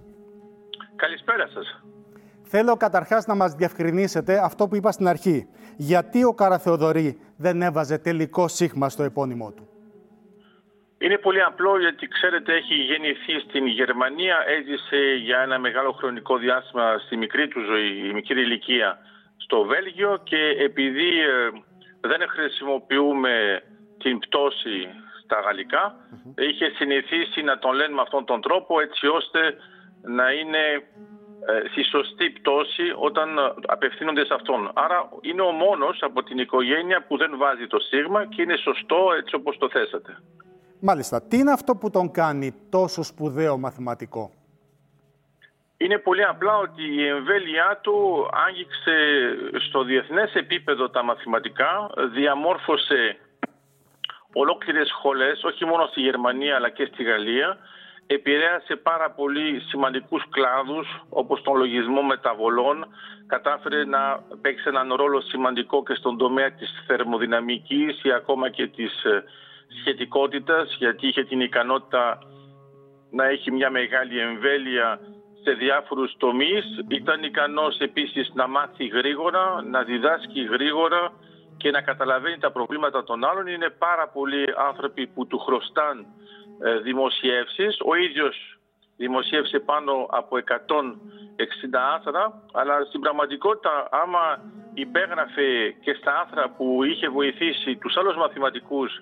Καλησπέρα 0.96 1.48
σας. 1.48 1.84
Θέλω 2.44 2.76
καταρχάς 2.76 3.26
να 3.26 3.36
μας 3.36 3.54
διευκρινίσετε 3.54 4.44
αυτό 4.44 4.68
που 4.68 4.76
είπα 4.76 4.92
στην 4.92 5.08
αρχή. 5.08 5.48
Γιατί 5.76 6.24
ο 6.24 6.34
Καραθεοδωρή 6.34 7.18
δεν 7.36 7.62
έβαζε 7.62 7.98
τελικό 7.98 8.48
σίγμα 8.48 8.90
στο 8.90 9.04
επώνυμό 9.04 9.52
του; 9.52 9.68
Είναι 11.04 11.18
πολύ 11.18 11.42
απλό 11.42 11.80
γιατί 11.80 12.08
ξέρετε 12.08 12.54
έχει 12.54 12.74
γεννηθεί 12.74 13.40
στην 13.40 13.66
Γερμανία, 13.66 14.38
έζησε 14.48 15.02
για 15.28 15.40
ένα 15.40 15.60
μεγάλο 15.60 15.92
χρονικό 15.92 16.38
διάστημα 16.38 16.98
στη 17.06 17.18
μικρή 17.18 17.48
του 17.48 17.62
ζωή, 17.62 18.08
η 18.10 18.14
μικρή 18.14 18.42
ηλικία 18.42 18.98
στο 19.38 19.64
Βέλγιο 19.64 20.22
και 20.24 20.42
επειδή 20.60 21.20
ε, 21.20 21.50
δεν 22.00 22.28
χρησιμοποιούμε 22.30 23.64
την 23.98 24.20
πτώση 24.20 24.88
στα 25.24 25.40
γαλλικα 25.40 25.96
είχε 26.38 26.72
συνηθίσει 26.76 27.42
να 27.42 27.60
τον 27.60 27.74
λένε 27.74 27.94
με 27.94 28.02
αυτόν 28.02 28.26
τον 28.26 28.42
τρόπο 28.42 28.80
έτσι 28.80 29.08
ώστε 29.08 29.40
να 30.02 30.32
είναι 30.32 30.64
ε, 31.48 31.68
στη 31.72 31.84
σωστή 31.84 32.30
πτώση 32.30 32.94
όταν 32.96 33.28
απευθύνονται 33.66 34.26
σε 34.26 34.34
αυτόν. 34.34 34.72
Άρα 34.74 35.10
είναι 35.22 35.42
ο 35.42 35.52
μόνος 35.52 35.98
από 36.02 36.24
την 36.24 36.38
οικογένεια 36.38 37.06
που 37.08 37.18
δεν 37.18 37.38
βάζει 37.38 37.68
το 37.68 37.80
σίγμα 37.80 38.26
και 38.26 38.42
είναι 38.42 38.58
σωστό 38.58 39.12
έτσι 39.18 39.36
όπως 39.36 39.58
το 39.58 39.70
θέσατε. 39.70 40.18
Μάλιστα. 40.86 41.22
Τι 41.22 41.38
είναι 41.38 41.52
αυτό 41.52 41.76
που 41.76 41.90
τον 41.90 42.12
κάνει 42.12 42.56
τόσο 42.70 43.04
σπουδαίο 43.04 43.58
μαθηματικό; 43.58 44.32
Είναι 45.78 45.98
πολύ 45.98 46.24
απλά 46.24 46.58
ότι 46.58 46.84
η 46.84 47.08
εμβέλειά 47.08 47.80
του 47.82 48.28
άγγιξε 48.48 48.96
στο 49.68 49.84
διεθνές 49.84 50.34
επίπεδο 50.34 50.90
τα 50.90 51.04
μαθηματικά, 51.04 51.90
διαμόρφωσε 52.14 53.18
ολόκληρες 54.34 54.88
σχολές, 54.88 55.44
όχι 55.44 55.66
μόνο 55.66 55.86
στη 55.86 56.02
Γερμανία 56.02 56.56
αλλά 56.56 56.70
και 56.70 56.86
στη 56.86 57.04
Γαλλία, 57.04 57.58
επηρέασε 58.08 58.76
πάρα 58.76 59.12
πολύ 59.12 59.60
σημαντικούς 59.60 60.24
κλάδους 60.30 60.88
όπως 61.10 61.42
τον 61.42 61.56
λογισμό 61.56 62.02
μεταβολών, 62.02 62.88
κατάφερε 63.28 63.86
να 63.86 64.24
παίξει 64.42 64.64
έναν 64.68 64.94
ρόλο 64.94 65.22
σημαντικό 65.22 65.84
και 65.84 65.94
στον 65.94 66.18
τομέα 66.18 66.52
της 66.52 66.84
θερμοδυναμικής 66.88 68.04
ή 68.04 68.12
ακόμα 68.12 68.50
και 68.50 68.68
της 68.68 69.04
ε, 69.04 69.24
σχετικότητας 69.80 70.76
γιατί 70.78 71.08
είχε 71.08 71.24
την 71.24 71.42
ικανότητα 71.42 72.20
να 73.12 73.26
έχει 73.26 73.52
μια 73.52 73.70
μεγάλη 73.70 74.20
εμβέλεια 74.20 75.00
σε 75.44 75.52
διάφορους 75.52 76.16
τομείς. 76.18 76.66
Ήταν 76.88 77.24
ικανός 77.24 77.78
επίσης 77.78 78.32
να 78.34 78.48
μάθει 78.48 78.86
γρήγορα, 78.86 79.64
να 79.70 79.84
διδάσκει 79.84 80.44
γρήγορα 80.44 81.12
και 81.58 81.72
να 81.72 81.82
καταλαβαίνει 81.82 82.38
τα 82.38 82.52
προβλήματα 82.52 83.04
των 83.04 83.24
άλλων. 83.24 83.48
Είναι 83.48 83.70
πάρα 83.70 84.08
πολλοί 84.08 84.46
άνθρωποι 84.68 85.08
που 85.08 85.28
του 85.28 85.40
χρωστάν 85.40 86.06
ε, 86.64 86.78
δημοσιεύσεις. 86.78 87.78
Ο 87.86 87.96
ίδιος 87.96 88.58
δημοσίευσε 88.98 89.60
πάνω 89.60 90.08
από 90.10 90.38
160 90.38 90.84
άθρα, 91.96 92.42
αλλά 92.54 92.84
στην 92.84 93.00
πραγματικότητα 93.00 93.88
άμα 93.92 94.42
υπέγραφε 94.74 95.76
και 95.84 95.94
στα 95.94 96.20
άθρα 96.22 96.50
που 96.50 96.84
είχε 96.84 97.10
βοηθήσει 97.10 97.76
τους 97.76 97.98
άλλους 97.98 98.16
μαθηματικούς 98.16 99.02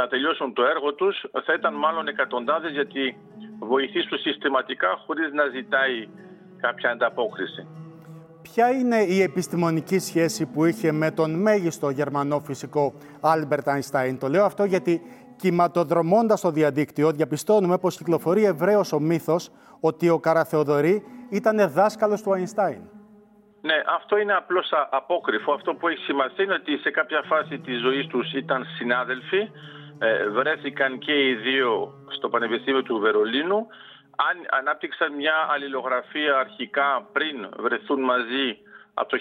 να 0.00 0.06
τελειώσουν 0.08 0.52
το 0.52 0.62
έργο 0.64 0.94
τους, 0.94 1.16
θα 1.44 1.52
ήταν 1.58 1.74
μάλλον 1.74 2.08
εκατοντάδες 2.08 2.72
γιατί 2.72 3.16
βοηθούσε 3.58 4.18
συστηματικά 4.18 4.90
χωρίς 5.06 5.32
να 5.32 5.44
ζητάει 5.46 6.08
κάποια 6.60 6.90
ανταπόκριση. 6.90 7.66
Ποια 8.42 8.70
είναι 8.70 8.96
η 8.96 9.22
επιστημονική 9.22 9.98
σχέση 9.98 10.46
που 10.52 10.64
είχε 10.64 10.92
με 10.92 11.10
τον 11.10 11.30
μέγιστο 11.46 11.90
γερμανό 11.90 12.38
φυσικό 12.40 12.94
Άλμπερτ 13.20 13.68
Αϊνστάιν; 13.68 14.18
Το 14.18 14.28
λέω 14.28 14.44
αυτό 14.44 14.64
γιατί 14.64 15.02
κυματοδρομώντας 15.36 16.40
το 16.40 16.50
διαδίκτυο, 16.50 17.10
διαπιστώνουμε 17.10 17.78
πως 17.78 17.96
κυκλοφορεί 17.96 18.44
ευρέως 18.44 18.92
ο 18.92 19.00
μύθος 19.00 19.50
ότι 19.80 20.08
ο 20.08 20.18
Καραθεοδωρή 20.18 21.02
ήταν 21.30 21.70
δάσκαλος 21.70 22.22
του 22.22 22.32
Αϊνστάιν. 22.32 22.82
Ναι, 23.60 23.74
αυτό 23.98 24.18
είναι 24.18 24.34
απλώς 24.34 24.72
απόκριφο. 24.90 25.52
Αυτό 25.52 25.74
που 25.74 25.88
έχει 25.88 26.02
σημασία 26.02 26.44
είναι 26.44 26.54
ότι 26.54 26.76
σε 26.76 26.90
κάποια 26.90 27.22
φάση 27.26 27.58
της 27.58 27.80
ζωής 27.80 28.06
τους 28.06 28.32
ήταν 28.32 28.64
συνάδελφοι. 28.76 29.50
Ε, 29.98 30.28
βρέθηκαν 30.28 30.98
και 30.98 31.28
οι 31.28 31.34
δύο 31.34 31.94
στο 32.08 32.28
Πανεπιστήμιο 32.28 32.82
του 32.82 32.98
Βερολίνου. 32.98 33.66
Αν, 34.16 34.36
ανάπτυξαν 34.50 35.14
μια 35.14 35.34
αλληλογραφία 35.50 36.38
αρχικά 36.38 37.08
πριν 37.12 37.48
βρεθούν 37.56 38.00
μαζί 38.00 38.58
από 38.94 39.08
το 39.08 39.18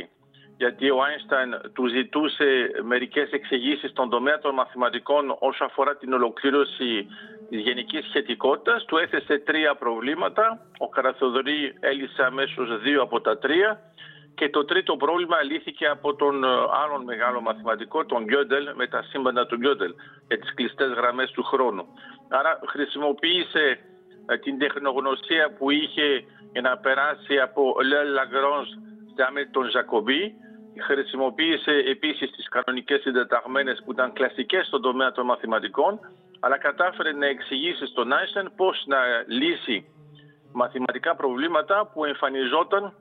1916 0.00 0.08
γιατί 0.56 0.90
ο 0.90 1.02
Άινσταν 1.02 1.70
του 1.74 1.86
ζητούσε 1.86 2.70
μερικές 2.82 3.30
εξηγήσεις 3.30 3.90
στον 3.90 4.10
τομέα 4.10 4.38
των 4.38 4.54
μαθηματικών 4.54 5.36
όσο 5.38 5.64
αφορά 5.64 5.96
την 5.96 6.12
ολοκλήρωση 6.12 7.06
της 7.48 7.60
γενικής 7.60 8.04
σχετικότητας. 8.04 8.84
Του 8.84 8.96
έθεσε 8.96 9.38
τρία 9.38 9.74
προβλήματα. 9.74 10.66
Ο 10.78 10.88
Καραθοδωρή 10.88 11.74
έλυσε 11.80 12.22
αμέσως 12.22 12.80
δύο 12.80 13.02
από 13.02 13.20
τα 13.20 13.38
τρία 13.38 13.80
και 14.34 14.48
το 14.48 14.64
τρίτο 14.64 14.96
πρόβλημα 14.96 15.42
λύθηκε 15.42 15.86
από 15.86 16.14
τον 16.14 16.44
ε, 16.44 16.48
άλλον 16.84 17.04
μεγάλο 17.04 17.40
μαθηματικό, 17.40 18.04
τον 18.06 18.24
Γκιόντελ, 18.24 18.68
με 18.74 18.86
τα 18.86 19.02
σύμπαντα 19.02 19.46
του 19.46 19.56
Γκιόντελ 19.56 19.94
και 20.28 20.36
τις 20.36 20.54
κλειστές 20.54 20.92
γραμμές 20.92 21.30
του 21.30 21.42
χρόνου. 21.42 21.86
Άρα 22.28 22.60
χρησιμοποίησε 22.66 23.78
ε, 24.26 24.38
την 24.38 24.58
τεχνογνωσία 24.58 25.54
που 25.58 25.70
είχε 25.70 26.24
για 26.52 26.60
να 26.60 26.78
περάσει 26.78 27.38
από 27.38 27.74
Λε 27.84 28.04
Λαγκρόνς 28.04 28.68
με 29.32 29.44
τον 29.44 29.70
Ζακομπί. 29.70 30.34
Χρησιμοποίησε 30.86 31.70
επίσης 31.70 32.30
τις 32.30 32.48
κανονικές 32.48 33.00
συντεταγμένες 33.00 33.82
που 33.84 33.92
ήταν 33.92 34.12
κλασικές 34.12 34.66
στον 34.66 34.82
τομέα 34.82 35.12
των 35.12 35.24
μαθηματικών, 35.24 36.00
αλλά 36.40 36.58
κατάφερε 36.58 37.12
να 37.12 37.26
εξηγήσει 37.26 37.86
στον 37.86 38.12
Άισεν 38.12 38.52
πώς 38.56 38.84
να 38.86 38.98
λύσει 39.26 39.86
μαθηματικά 40.52 41.16
προβλήματα 41.16 41.90
που 41.92 42.04
εμφανιζόταν 42.04 42.94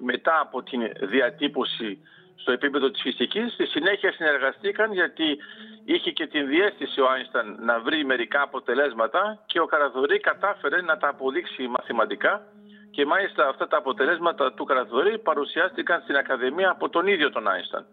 μετά 0.00 0.40
από 0.40 0.62
την 0.62 0.80
διατύπωση 1.00 1.98
στο 2.36 2.52
επίπεδο 2.52 2.90
της 2.90 3.02
φυσικής. 3.02 3.52
Στη 3.52 3.66
συνέχεια 3.66 4.12
συνεργαστήκαν 4.12 4.92
γιατί 4.92 5.38
είχε 5.84 6.10
και 6.10 6.26
την 6.26 6.46
διέστηση 6.46 7.00
ο 7.00 7.08
Άινσταν 7.10 7.56
να 7.60 7.80
βρει 7.80 8.04
μερικά 8.04 8.42
αποτελέσματα 8.42 9.42
και 9.46 9.60
ο 9.60 9.66
Καραδορή 9.66 10.20
κατάφερε 10.20 10.82
να 10.82 10.96
τα 10.96 11.08
αποδείξει 11.08 11.68
μαθηματικά 11.68 12.46
και 12.90 13.06
μάλιστα 13.06 13.48
αυτά 13.48 13.68
τα 13.68 13.76
αποτελέσματα 13.76 14.52
του 14.52 14.64
Καραδορή 14.64 15.18
παρουσιάστηκαν 15.18 16.00
στην 16.02 16.16
Ακαδημία 16.16 16.70
από 16.70 16.88
τον 16.88 17.06
ίδιο 17.06 17.30
τον 17.30 17.48
Άινσταν. 17.48 17.86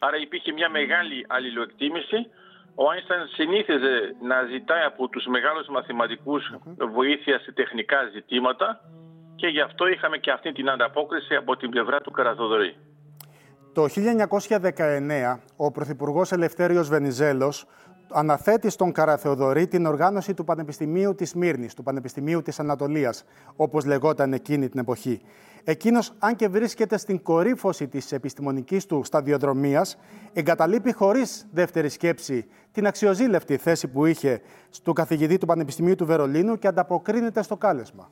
Άρα 0.00 0.16
υπήρχε 0.16 0.52
μια 0.52 0.70
μεγάλη 0.70 1.26
αλληλοεκτίμηση. 1.28 2.30
Ο 2.74 2.90
Άινσταν 2.90 3.28
συνήθιζε 3.28 4.16
να 4.22 4.42
ζητάει 4.42 4.84
από 4.84 5.08
τους 5.08 5.26
μεγάλους 5.26 5.66
μαθηματικούς 5.68 6.54
βοήθεια 6.92 7.38
σε 7.38 7.52
τεχνικά 7.52 8.08
ζητήματα 8.12 8.80
και 9.40 9.46
γι' 9.46 9.60
αυτό 9.60 9.86
είχαμε 9.86 10.16
και 10.18 10.30
αυτή 10.30 10.52
την 10.52 10.70
ανταπόκριση 10.70 11.34
από 11.34 11.56
την 11.56 11.70
πλευρά 11.70 12.00
του 12.00 12.10
Καραθοδωρή. 12.10 12.76
Το 13.72 13.86
1919, 13.88 15.38
ο 15.56 15.70
Πρωθυπουργός 15.70 16.32
Ελευθέριος 16.32 16.88
Βενιζέλος 16.88 17.66
αναθέτει 18.12 18.70
στον 18.70 18.92
Καραθεοδωρή 18.92 19.66
την 19.66 19.86
οργάνωση 19.86 20.34
του 20.34 20.44
Πανεπιστημίου 20.44 21.14
της 21.14 21.34
Μύρνης, 21.34 21.74
του 21.74 21.82
Πανεπιστημίου 21.82 22.42
της 22.42 22.60
Ανατολίας, 22.60 23.24
όπως 23.56 23.84
λεγόταν 23.84 24.32
εκείνη 24.32 24.68
την 24.68 24.80
εποχή. 24.80 25.20
Εκείνος, 25.64 26.12
αν 26.18 26.36
και 26.36 26.48
βρίσκεται 26.48 26.98
στην 26.98 27.22
κορύφωση 27.22 27.88
της 27.88 28.12
επιστημονικής 28.12 28.86
του 28.86 29.02
σταδιοδρομίας, 29.04 29.98
εγκαταλείπει 30.32 30.92
χωρίς 30.92 31.46
δεύτερη 31.52 31.88
σκέψη 31.88 32.46
την 32.72 32.86
αξιοζήλευτη 32.86 33.56
θέση 33.56 33.88
που 33.88 34.06
είχε 34.06 34.40
του 34.82 34.92
καθηγητή 34.92 35.38
του 35.38 35.46
Πανεπιστημίου 35.46 35.94
του 35.94 36.06
Βερολίνου 36.06 36.58
και 36.58 36.66
ανταποκρίνεται 36.66 37.42
στο 37.42 37.56
κάλεσμα. 37.56 38.10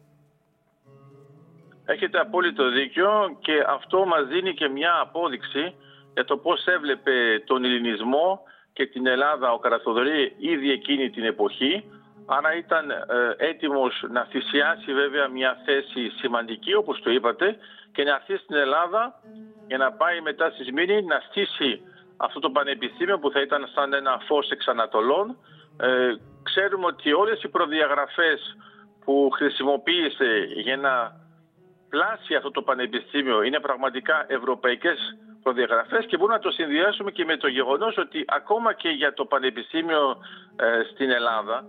Έχετε 1.90 2.18
απόλυτο 2.18 2.70
δίκιο 2.70 3.36
και 3.40 3.64
αυτό 3.66 4.06
μας 4.06 4.26
δίνει 4.26 4.54
και 4.54 4.68
μια 4.68 4.98
απόδειξη 5.00 5.74
για 6.14 6.24
το 6.24 6.36
πώς 6.36 6.66
έβλεπε 6.66 7.42
τον 7.46 7.64
ελληνισμό 7.64 8.42
και 8.72 8.86
την 8.86 9.06
Ελλάδα 9.06 9.52
ο 9.52 9.58
Καραθοδωρή 9.58 10.34
ήδη 10.38 10.70
εκείνη 10.70 11.10
την 11.10 11.24
εποχή. 11.24 11.84
Άρα 12.26 12.56
ήταν 12.56 12.90
ε, 12.90 12.96
έτοιμος 13.36 14.04
να 14.10 14.24
θυσιάσει 14.24 14.92
βέβαια 14.92 15.28
μια 15.28 15.62
θέση 15.64 16.08
σημαντική 16.08 16.74
όπως 16.74 17.00
το 17.02 17.10
είπατε 17.10 17.56
και 17.92 18.04
να 18.04 18.14
έρθει 18.14 18.36
στην 18.36 18.56
Ελλάδα 18.56 19.20
για 19.66 19.78
να 19.78 19.92
πάει 19.92 20.20
μετά 20.20 20.50
στη 20.50 20.64
Σμήνη 20.64 21.02
να 21.02 21.22
στήσει 21.28 21.80
αυτό 22.16 22.40
το 22.40 22.50
πανεπιστήμιο 22.50 23.18
που 23.18 23.30
θα 23.30 23.40
ήταν 23.40 23.68
σαν 23.74 23.92
ένα 23.92 24.18
φως 24.26 24.50
εξ 24.50 24.68
Ανατολών. 24.68 25.36
Ε, 25.80 26.12
ξέρουμε 26.42 26.86
ότι 26.86 27.12
όλες 27.12 27.42
οι 27.42 27.48
προδιαγραφές 27.48 28.56
που 29.04 29.30
χρησιμοποίησε 29.32 30.48
για 30.54 30.76
να 30.76 31.26
πλάσει 31.88 32.34
αυτό 32.34 32.50
το 32.50 32.62
πανεπιστήμιο 32.62 33.42
είναι 33.42 33.60
πραγματικά 33.60 34.24
ευρωπαϊκές 34.28 34.98
προδιαγραφές 35.42 36.04
και 36.06 36.16
μπορούμε 36.16 36.36
να 36.36 36.42
το 36.42 36.50
συνδυάσουμε 36.50 37.10
και 37.10 37.24
με 37.24 37.36
το 37.36 37.48
γεγονός 37.48 37.96
ότι 37.96 38.24
ακόμα 38.26 38.72
και 38.72 38.88
για 38.88 39.12
το 39.12 39.24
πανεπιστήμιο 39.24 40.16
ε, 40.56 40.82
στην 40.92 41.10
Ελλάδα 41.10 41.64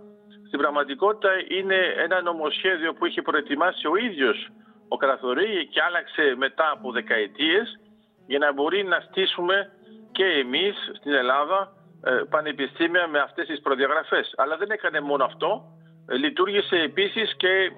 στην 0.46 0.58
πραγματικότητα 0.58 1.30
είναι 1.48 1.76
ένα 1.96 2.22
νομοσχέδιο 2.22 2.92
που 2.94 3.06
είχε 3.06 3.22
προετοιμάσει 3.22 3.86
ο 3.86 3.96
ίδιος 3.96 4.48
ο 4.88 4.96
Καραθορή 4.96 5.68
και 5.70 5.82
άλλαξε 5.82 6.34
μετά 6.36 6.70
από 6.72 6.92
δεκαετίες 6.92 7.80
για 8.26 8.38
να 8.38 8.52
μπορεί 8.52 8.84
να 8.84 9.00
στήσουμε 9.00 9.72
και 10.12 10.24
εμείς 10.24 10.74
στην 10.98 11.12
Ελλάδα 11.12 11.72
ε, 12.04 12.10
πανεπιστήμια 12.30 13.08
με 13.08 13.18
αυτές 13.18 13.46
τις 13.46 13.60
προδιαγραφές. 13.60 14.34
Αλλά 14.36 14.56
δεν 14.56 14.70
έκανε 14.70 15.00
μόνο 15.00 15.24
αυτό, 15.24 15.64
ε, 16.08 16.16
λειτουργήσε 16.16 16.76
επίσης 16.76 17.34
και 17.36 17.72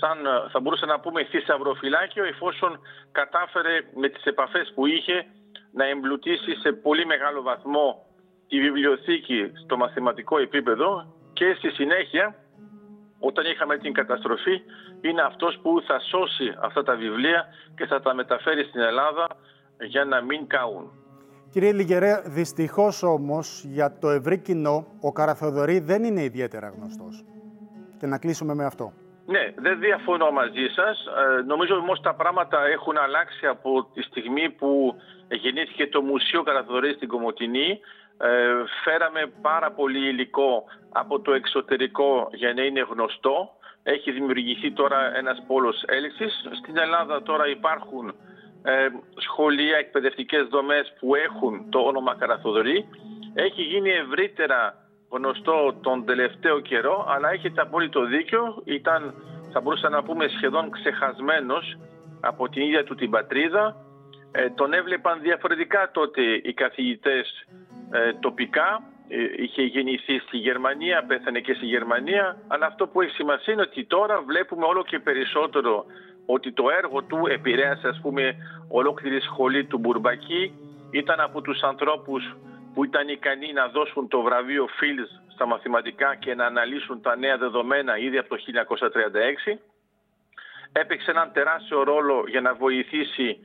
σαν 0.00 0.26
ε, 0.26 0.30
θα 0.52 0.60
μπορούσα 0.60 0.86
να 0.86 1.00
πούμε 1.00 1.24
θησαυροφυλάκιο 1.24 2.24
εφόσον 2.24 2.80
κατάφερε 3.12 3.74
με 3.94 4.08
τις 4.08 4.24
επαφές 4.24 4.72
που 4.74 4.86
είχε 4.86 5.26
να 5.72 5.84
εμπλουτίσει 5.88 6.54
σε 6.62 6.72
πολύ 6.72 7.06
μεγάλο 7.06 7.42
βαθμό 7.42 8.06
τη 8.48 8.60
βιβλιοθήκη 8.60 9.52
στο 9.64 9.76
μαθηματικό 9.76 10.38
επίπεδο 10.38 11.14
και 11.32 11.54
στη 11.58 11.70
συνέχεια 11.70 12.34
όταν 13.18 13.44
είχαμε 13.46 13.78
την 13.78 13.92
καταστροφή 13.92 14.62
είναι 15.00 15.22
αυτός 15.22 15.58
που 15.62 15.82
θα 15.86 16.00
σώσει 16.00 16.54
αυτά 16.60 16.82
τα 16.82 16.94
βιβλία 16.96 17.46
και 17.76 17.86
θα 17.86 18.00
τα 18.00 18.14
μεταφέρει 18.14 18.64
στην 18.64 18.80
Ελλάδα 18.80 19.26
για 19.80 20.04
να 20.04 20.20
μην 20.22 20.46
καούν. 20.46 20.90
Κύριε 21.50 21.72
Λιγερέ, 21.72 22.22
δυστυχώς 22.24 23.02
όμως 23.02 23.64
για 23.64 23.98
το 23.98 24.08
ευρύ 24.08 24.38
κοινό 24.38 24.86
ο 25.00 25.12
Καραθεοδωρή 25.12 25.78
δεν 25.78 26.04
είναι 26.04 26.22
ιδιαίτερα 26.22 26.68
γνωστός. 26.68 27.24
Και 27.98 28.06
να 28.06 28.18
κλείσουμε 28.18 28.54
με 28.54 28.64
αυτό. 28.64 28.92
Ναι, 29.34 29.52
δεν 29.56 29.78
διαφωνώ 29.78 30.30
μαζί 30.30 30.66
σας. 30.76 31.06
Ε, 31.06 31.42
νομίζω 31.42 31.74
όμως 31.74 32.00
τα 32.00 32.14
πράγματα 32.14 32.66
έχουν 32.66 32.96
αλλάξει 32.96 33.46
από 33.46 33.90
τη 33.94 34.02
στιγμή 34.02 34.50
που 34.50 35.00
γεννήθηκε 35.30 35.86
το 35.86 36.00
Μουσείο 36.02 36.42
Καραθοδωρή 36.42 36.92
στην 36.92 37.08
Κομωτινή. 37.08 37.80
Ε, 38.18 38.28
φέραμε 38.84 39.32
πάρα 39.42 39.70
πολύ 39.70 40.08
υλικό 40.08 40.64
από 40.92 41.20
το 41.20 41.32
εξωτερικό 41.32 42.28
για 42.32 42.52
να 42.54 42.62
είναι 42.62 42.86
γνωστό. 42.90 43.50
Έχει 43.82 44.12
δημιουργηθεί 44.12 44.72
τώρα 44.72 45.16
ένας 45.16 45.42
πόλος 45.46 45.82
έλξης. 45.86 46.48
Στην 46.62 46.78
Ελλάδα 46.78 47.22
τώρα 47.22 47.48
υπάρχουν 47.48 48.14
ε, 48.62 48.88
σχολεία, 49.16 49.76
εκπαιδευτικές 49.76 50.46
δομές 50.46 50.92
που 50.98 51.14
έχουν 51.14 51.70
το 51.70 51.78
όνομα 51.78 52.14
Καραθοδωρή. 52.14 52.88
Έχει 53.34 53.62
γίνει 53.62 53.90
ευρύτερα 53.90 54.87
γνωστό 55.10 55.74
τον 55.80 56.04
τελευταίο 56.04 56.60
καιρό, 56.60 57.06
αλλά 57.08 57.30
έχετε 57.30 57.60
απόλυτο 57.60 58.04
δίκιο. 58.04 58.62
Ήταν, 58.64 59.14
θα 59.52 59.60
μπορούσα 59.60 59.88
να 59.88 60.02
πούμε, 60.02 60.28
σχεδόν 60.28 60.70
ξεχασμένος 60.70 61.76
από 62.20 62.48
την 62.48 62.62
ίδια 62.62 62.84
του 62.84 62.94
την 62.94 63.10
πατρίδα. 63.10 63.76
Ε, 64.32 64.50
τον 64.50 64.72
έβλεπαν 64.72 65.20
διαφορετικά 65.20 65.90
τότε 65.92 66.22
οι 66.22 66.52
καθηγητές 66.52 67.46
ε, 67.90 68.12
τοπικά. 68.12 68.82
Ε, 69.08 69.42
είχε 69.42 69.62
γεννηθεί 69.62 70.18
στη 70.18 70.36
Γερμανία, 70.36 71.04
πέθανε 71.06 71.40
και 71.40 71.54
στη 71.54 71.66
Γερμανία. 71.66 72.36
Αλλά 72.48 72.66
αυτό 72.66 72.86
που 72.86 73.00
έχει 73.00 73.14
σημασία 73.14 73.52
είναι 73.52 73.62
ότι 73.62 73.84
τώρα 73.84 74.22
βλέπουμε 74.22 74.64
όλο 74.64 74.84
και 74.84 74.98
περισσότερο 74.98 75.84
ότι 76.26 76.52
το 76.52 76.64
έργο 76.82 77.02
του 77.02 77.26
επηρέασε, 77.28 77.88
ας 77.88 78.00
πούμε, 78.02 78.36
ολόκληρη 78.68 79.20
σχολή 79.20 79.64
του 79.64 79.78
Μπουρμπακή. 79.78 80.52
Ήταν 80.90 81.20
από 81.20 81.40
τους 81.40 81.62
ανθρώπους 81.62 82.36
που 82.74 82.84
ήταν 82.84 83.08
ικανοί 83.08 83.52
να 83.52 83.68
δώσουν 83.68 84.08
το 84.08 84.20
βραβείο 84.20 84.64
Fields 84.64 85.32
στα 85.34 85.46
μαθηματικά 85.46 86.14
και 86.14 86.34
να 86.34 86.46
αναλύσουν 86.46 87.02
τα 87.02 87.16
νέα 87.16 87.36
δεδομένα 87.38 87.98
ήδη 87.98 88.18
από 88.18 88.28
το 88.28 88.42
1936. 89.54 89.58
Έπαιξε 90.72 91.10
έναν 91.10 91.32
τεράστιο 91.32 91.82
ρόλο 91.82 92.24
για 92.28 92.40
να 92.40 92.54
βοηθήσει 92.54 93.38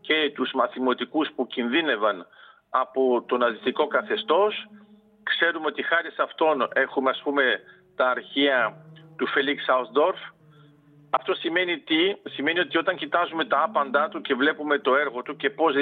και 0.00 0.32
τους 0.34 0.52
μαθηματικούς 0.52 1.30
που 1.34 1.46
κινδύνευαν 1.46 2.26
από 2.70 3.24
το 3.28 3.36
ναζιστικό 3.36 3.86
καθεστώς. 3.86 4.66
Ξέρουμε 5.22 5.66
ότι 5.66 5.82
χάρη 5.82 6.10
σε 6.10 6.22
αυτόν 6.22 6.68
έχουμε 6.72 7.10
ας 7.10 7.20
πούμε 7.24 7.60
τα 7.96 8.10
αρχεία 8.10 8.76
του 9.16 9.26
Φελίξ 9.26 9.68
Αουσδόρφ 9.68 10.18
αυτό 11.18 11.34
σημαίνει 11.34 11.78
τι, 11.78 12.00
σημαίνει 12.30 12.58
ότι 12.60 12.78
όταν 12.78 12.96
κοιτάζουμε 12.96 13.44
τα 13.44 13.62
άπαντά 13.62 14.08
του 14.08 14.20
και 14.20 14.34
βλέπουμε 14.34 14.78
το 14.78 14.96
έργο 14.96 15.22
του 15.22 15.36
και 15.36 15.50
πώς 15.50 15.74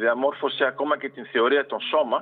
διαμόρφωσε 0.00 0.64
ακόμα 0.64 0.98
και 0.98 1.08
την 1.08 1.26
θεωρία 1.26 1.66
των 1.66 1.80
σώμα, 1.80 2.18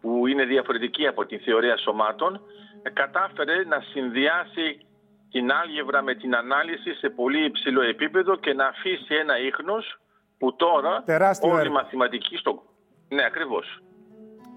που 0.00 0.26
είναι 0.26 0.44
διαφορετική 0.44 1.06
από 1.06 1.26
την 1.26 1.40
θεωρία 1.40 1.76
σωμάτων, 1.76 2.40
ε, 2.82 2.90
κατάφερε 2.90 3.64
να 3.64 3.80
συνδυάσει 3.80 4.86
την 5.30 5.52
άλγευρα 5.52 6.02
με 6.02 6.14
την 6.14 6.34
ανάλυση 6.34 6.94
σε 6.94 7.08
πολύ 7.08 7.44
υψηλό 7.44 7.82
επίπεδο 7.82 8.36
και 8.36 8.52
να 8.52 8.66
αφήσει 8.66 9.14
ένα 9.14 9.38
ίχνος 9.38 10.00
που 10.38 10.56
τώρα 10.56 11.02
Τεράστιο 11.02 11.50
όλοι 11.50 11.66
οι 11.66 11.70
μαθηματικοί 11.70 12.36
στο... 12.36 12.62
Ναι, 13.08 13.24
ακριβώς. 13.24 13.82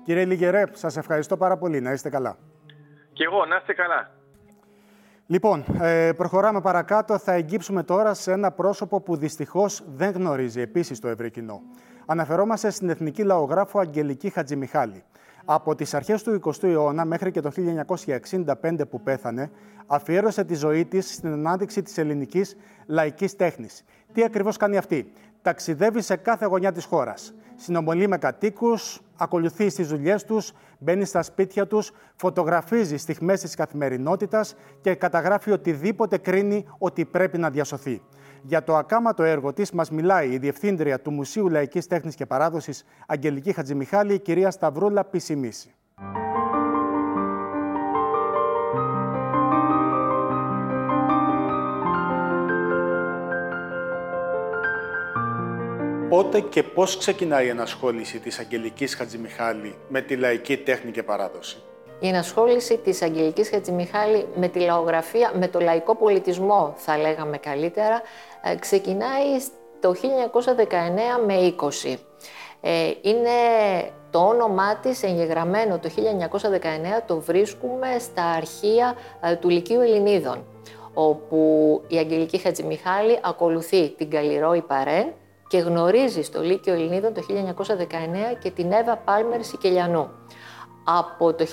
Κύριε 0.06 0.26
Λιγερέ, 0.26 0.64
σας 0.72 0.98
ευχαριστώ 0.98 1.38
πάρα 1.38 1.58
πολύ. 1.58 1.82
Να 1.82 1.92
είστε 1.92 2.10
καλά. 2.10 2.38
Και 3.14 3.24
εγώ, 3.24 3.46
να 3.46 3.56
είστε 3.56 3.74
καλά. 3.74 4.19
Λοιπόν, 5.32 5.66
ε, 5.82 6.12
προχωράμε 6.12 6.62
παρακάτω. 6.62 7.18
Θα 7.18 7.34
εγγύψουμε 7.34 7.84
τώρα 7.84 8.14
σε 8.14 8.32
ένα 8.32 8.52
πρόσωπο 8.52 9.02
που 9.02 9.16
δυστυχώς 9.16 9.84
δεν 9.96 10.12
γνωρίζει 10.12 10.62
επίσης 10.62 11.00
το 11.00 11.08
ευρύ 11.08 11.32
κοινό. 11.32 11.62
Αναφερόμαστε 12.06 12.70
στην 12.70 12.90
εθνική 12.90 13.24
λαογράφο 13.24 13.80
Αγγελική 13.80 14.30
Χατζημιχάλη. 14.30 15.04
Από 15.46 15.76
τις 15.76 15.94
αρχές 15.94 16.24
του 16.24 16.42
20ου 16.44 16.64
αιώνα 16.64 17.06
μέχρι 17.06 17.32
και 17.32 17.42
το 17.42 17.52
1965 18.62 18.86
που 18.90 19.02
πέθανε, 19.02 19.52
αφιέρωσε 19.88 20.44
τη 20.44 20.56
ζωή 20.56 20.86
της 20.86 21.14
στην 21.14 21.32
ανάδειξη 21.32 21.82
της 21.82 21.98
ελληνικής 21.98 22.56
λαϊκής 22.86 23.36
τέχνης. 23.36 23.84
Τι 24.14 24.24
ακριβώς 24.24 24.58
κάνει 24.58 24.78
αυτή; 24.78 25.12
Ταξιδεύει 25.42 26.02
σε 26.02 26.16
κάθε 26.16 26.46
γωνιά 26.46 26.72
της 26.72 26.86
χώρας 26.86 27.34
συνομιλεί 27.56 28.08
με 28.08 28.18
κατοίκους, 28.18 29.02
ακολουθείς 29.20 29.74
στι 29.74 29.84
δουλειές 29.84 30.24
τους, 30.24 30.52
μπαίνεις 30.80 31.10
στα 31.10 31.22
σπίτια 31.22 31.68
τους, 31.68 31.92
φωτογραφίζεις 32.16 33.02
στιγμές 33.02 33.42
της 33.42 33.56
καθημερινότητας 33.56 34.56
και 34.82 34.96
καταγράφει 34.96 35.52
οτιδήποτε 35.52 36.18
κρίνει 36.18 36.66
ότι 36.78 37.06
πρέπει 37.06 37.38
να 37.38 37.50
διασωθεί. 37.50 38.02
Για 38.42 38.64
το 38.64 38.76
ακάματο 38.76 39.24
έργο 39.24 39.54
της 39.54 39.72
μας 39.72 39.92
μιλάει 39.92 40.30
η 40.30 40.38
Διευθύντρια 40.38 41.02
του 41.02 41.12
Μουσείου 41.12 41.50
Λαϊκής 41.50 41.88
Τέχνης 41.88 42.16
και 42.16 42.26
Παράδοσης 42.26 42.84
Αγγελική 43.08 43.54
Χατζημιχάλη, 43.54 44.14
η 44.14 44.20
κυρία 44.20 44.52
Σταυρούλα 44.52 45.06
Πισιμίση. 45.06 45.74
Πότε 56.10 56.40
και 56.40 56.64
πώς 56.64 56.98
ξεκινάει 56.98 57.46
η 57.46 57.50
ενασχόληση 57.50 58.20
της 58.20 58.40
Αγγελικής 58.40 58.96
Χατζημιχάλη 58.96 59.76
με 59.88 60.02
τη 60.02 60.16
λαϊκή 60.16 60.58
τέχνη 60.58 60.92
και 60.92 61.04
παράδοση; 61.04 61.58
Η 62.00 62.08
ενασχόληση 62.08 62.78
της 62.78 63.02
Αγγελικής 63.02 63.50
Χατζημιχάλη 63.50 64.28
με 64.36 64.48
τη 64.48 64.60
λαογραφία, 64.60 65.32
με 65.36 65.48
το 65.48 65.60
λαϊκό 65.60 65.96
πολιτισμό 65.96 66.74
θα 66.78 66.98
λέγαμε 66.98 67.38
καλύτερα, 67.38 68.02
ε, 68.44 68.56
ξεκινάει 68.56 69.26
το 69.80 69.94
1919 69.94 71.24
με 71.26 71.34
20. 71.34 71.98
Ε, 72.62 72.92
είναι 73.02 73.30
το 74.12 74.20
όνομά 74.20 74.76
της 74.76 75.04
εγγεγραμμένο 75.04 75.80
το 75.80 75.90
1919, 75.90 77.04
το 77.06 77.20
βρίσκουμε 77.20 77.88
στα 78.00 78.24
αρχεία 78.24 78.96
ε, 79.22 79.36
του 79.36 79.50
Λυκείου 79.50 79.82
Ελληνίδων, 79.82 80.46
όπου 80.94 81.82
η 81.88 81.98
Αγγελική 81.98 82.38
Χατζημιχάλη 82.38 83.20
ακολουθεί 83.22 83.90
την 83.90 84.10
Καλλιρόη 84.10 84.62
Παρέν 84.62 85.14
και 85.50 85.58
γνωρίζεις 85.58 86.26
στο 86.26 86.42
Λύκειο 86.42 86.74
Ελληνίδων 86.74 87.14
το 87.14 87.22
1919 87.28 88.38
και 88.40 88.52
την 88.52 88.72
Εύα 88.72 88.98
Πάλμερ 88.98 89.44
Σικελιανού. 89.44 90.10
Από 90.84 91.34
το 91.34 91.46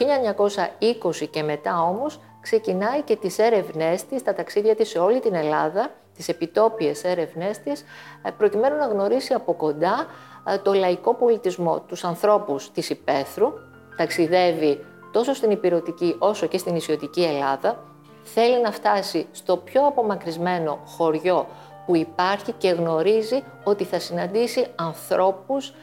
1920 1.13 1.29
και 1.31 1.43
μετά 1.43 1.83
όμως 1.83 2.21
ξεκινάει 2.41 3.03
και 3.03 3.17
τις 3.17 3.39
έρευνές 3.39 4.05
της, 4.05 4.23
τα 4.23 4.35
ταξίδια 4.35 4.75
της 4.75 4.89
σε 4.89 4.99
όλη 4.99 5.21
την 5.21 5.35
Ελλάδα, 5.35 5.91
τις 6.15 6.29
επιτόπιες 6.29 7.05
έρευνές 7.05 7.59
της, 7.59 7.85
ε, 8.23 8.31
προκειμένου 8.31 8.77
να 8.77 8.87
γνωρίσει 8.87 9.35
από 9.35 9.55
κοντά 9.55 10.07
ε, 10.49 10.59
το 10.59 10.73
λαϊκό 10.73 11.15
πολιτισμό, 11.15 11.81
τους 11.81 12.05
ανθρώπους 12.05 12.71
της 12.71 12.91
Υπέθρου, 12.91 13.53
ταξιδεύει 13.97 14.85
τόσο 15.13 15.35
στην 15.35 15.51
υπηρετική 15.51 16.17
όσο 16.19 16.47
και 16.47 16.59
στην 16.59 16.73
νησιωτική 16.73 17.23
Ελλάδα, 17.23 17.85
θέλει 18.23 18.61
να 18.61 18.73
φτάσει 18.73 19.27
στο 19.33 19.57
πιο 19.57 19.87
απομακρυσμένο 19.87 20.79
χωριό 20.87 21.47
που 21.87 21.97
υπάρχει 21.97 22.53
και 22.53 22.69
γνωρίζει 22.69 23.43
ότι 23.65 23.85
θα 23.85 23.99
συναντήσει 23.99 24.67
ανθρώπους 24.75 25.75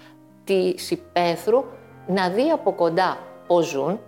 της 0.43 0.91
υπαίθρου 0.91 1.63
να 2.07 2.29
δει 2.29 2.49
από 2.49 2.73
κοντά 2.73 3.17
πώς 3.47 3.65
ζουν, 3.67 3.99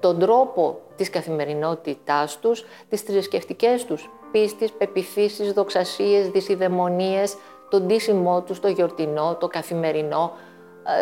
τον 0.00 0.18
τρόπο 0.18 0.80
της 0.96 1.10
καθημερινότητάς 1.10 2.38
τους, 2.38 2.64
τις 2.88 3.00
θρησκευτικές 3.00 3.84
τους 3.84 4.10
πίστης, 4.32 4.72
πεπιθήσεις, 4.72 5.52
δοξασίες, 5.52 6.28
δυσιδαιμονίες, 6.28 7.36
τον 7.70 7.82
ντύσιμό 7.86 8.42
τους, 8.42 8.60
το 8.60 8.68
γιορτινό, 8.68 9.36
το 9.40 9.46
καθημερινό, 9.46 10.32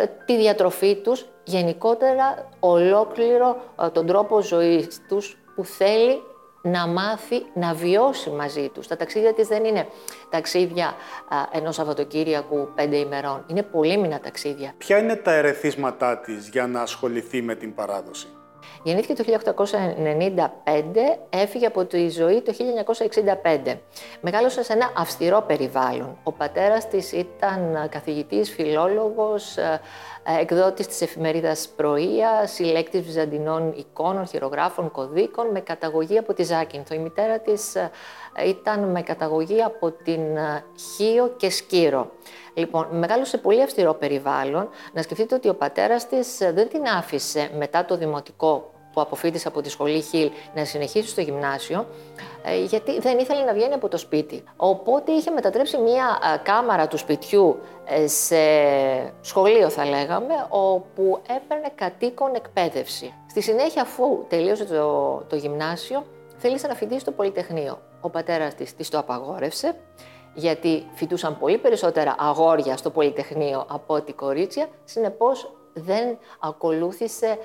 ε, 0.01 0.05
τη 0.25 0.37
διατροφή 0.37 0.95
τους, 0.95 1.25
γενικότερα 1.43 2.49
ολόκληρο 2.59 3.55
ε, 3.81 3.89
τον 3.89 4.05
τρόπο 4.05 4.41
ζωής 4.41 5.01
τους 5.07 5.37
που 5.55 5.63
θέλει 5.63 6.21
να 6.61 6.87
μάθει 6.87 7.45
να 7.53 7.73
βιώσει 7.73 8.29
μαζί 8.29 8.69
τους. 8.69 8.87
Τα 8.87 8.95
ταξίδια 8.95 9.33
της 9.33 9.47
δεν 9.47 9.65
είναι 9.65 9.87
ταξίδια 10.29 10.85
α, 10.85 10.95
ενός 11.51 11.75
Σαββατοκύριακου 11.75 12.69
πέντε 12.75 12.97
ημερών. 12.97 13.45
Είναι 13.47 13.63
πολύμηνα 13.63 14.19
ταξίδια. 14.19 14.73
Ποια 14.77 14.97
είναι 14.97 15.15
τα 15.15 15.33
ερεθίσματά 15.33 16.17
της 16.17 16.47
για 16.47 16.67
να 16.67 16.81
ασχοληθεί 16.81 17.41
με 17.41 17.55
την 17.55 17.73
παράδοση; 17.73 18.27
Γεννήθηκε 18.83 19.23
το 19.23 19.23
1895, 19.43 19.55
έφυγε 21.29 21.65
από 21.65 21.85
τη 21.85 22.09
ζωή 22.09 22.41
το 22.41 22.53
1965. 23.65 23.75
Μεγάλωσε 24.21 24.63
σε 24.63 24.73
ένα 24.73 24.91
αυστηρό 24.97 25.43
περιβάλλον. 25.47 26.17
Ο 26.23 26.31
πατέρας 26.31 26.87
της 26.87 27.11
ήταν 27.11 27.87
καθηγητής, 27.89 28.49
φιλόλογος, 28.51 29.57
ε, 29.57 29.81
ε, 30.18 30.18
εκδότης 30.39 30.87
της 30.87 31.01
εφημερίδας 31.01 31.69
Πρωία, 31.75 32.47
συλλέκτης 32.47 33.01
βυζαντινών 33.01 33.73
εικόνων, 33.77 34.27
χειρογράφων, 34.27 34.91
κωδίκων, 34.91 35.47
με 35.51 35.59
καταγωγή 35.59 36.17
από 36.17 36.33
τη 36.33 36.43
Ζάκυνθο. 36.43 36.95
Η 36.95 36.97
μητέρα 36.97 37.39
της 37.39 37.75
ε, 37.75 37.91
ήταν 38.47 38.91
με 38.91 39.01
καταγωγή 39.01 39.63
από 39.63 39.91
την 39.91 40.37
ε, 40.37 40.63
Χίο 40.95 41.33
και 41.37 41.49
Σκύρο. 41.49 42.11
Λοιπόν, 42.53 42.87
μεγάλωσε 42.91 43.37
πολύ 43.37 43.61
αυστηρό 43.61 43.93
περιβάλλον. 43.93 44.69
Να 44.93 45.01
σκεφτείτε 45.01 45.35
ότι 45.35 45.49
ο 45.49 45.55
πατέρας 45.55 46.07
της 46.07 46.37
δεν 46.37 46.69
την 46.69 46.87
άφησε 46.97 47.49
μετά 47.57 47.85
το 47.85 47.97
δημοτικό 47.97 48.71
που 48.99 49.05
αποφύτησε 49.05 49.47
από 49.47 49.61
τη 49.61 49.69
σχολή 49.69 50.01
Χιλ 50.01 50.31
να 50.55 50.65
συνεχίσει 50.65 51.07
στο 51.07 51.21
γυμνάσιο, 51.21 51.85
ε, 52.43 52.63
γιατί 52.63 52.99
δεν 52.99 53.17
ήθελε 53.19 53.43
να 53.43 53.53
βγαίνει 53.53 53.73
από 53.73 53.87
το 53.87 53.97
σπίτι. 53.97 54.43
Οπότε 54.55 55.11
είχε 55.11 55.31
μετατρέψει 55.31 55.77
μία 55.77 56.19
ε, 56.33 56.37
κάμαρα 56.43 56.87
του 56.87 56.97
σπιτιού 56.97 57.59
ε, 57.85 58.07
σε 58.07 58.37
σχολείο, 59.21 59.69
θα 59.69 59.85
λέγαμε, 59.85 60.33
όπου 60.49 61.21
έπαιρνε 61.35 61.71
κατοίκον 61.75 62.35
εκπαίδευση. 62.35 63.13
Στη 63.29 63.41
συνέχεια, 63.41 63.81
αφού 63.81 64.25
τελείωσε 64.27 64.65
το, 64.65 65.15
το 65.27 65.35
γυμνάσιο, 65.35 66.05
θέλησε 66.37 66.67
να 66.67 66.73
φοιτήσει 66.73 66.99
στο 66.99 67.11
Πολυτεχνείο. 67.11 67.79
Ο 68.01 68.09
πατέρας 68.09 68.55
της 68.55 68.75
της 68.75 68.89
το 68.89 68.97
απαγόρευσε, 68.97 69.75
γιατί 70.33 70.85
φοιτούσαν 70.93 71.37
πολύ 71.37 71.57
περισσότερα 71.57 72.15
αγόρια 72.19 72.77
στο 72.77 72.89
Πολυτεχνείο 72.89 73.65
από 73.69 73.93
ότι 73.93 74.13
κορίτσια, 74.13 74.67
συνεπώς 74.83 75.53
δεν 75.73 76.17
ακολούθησε 76.39 77.37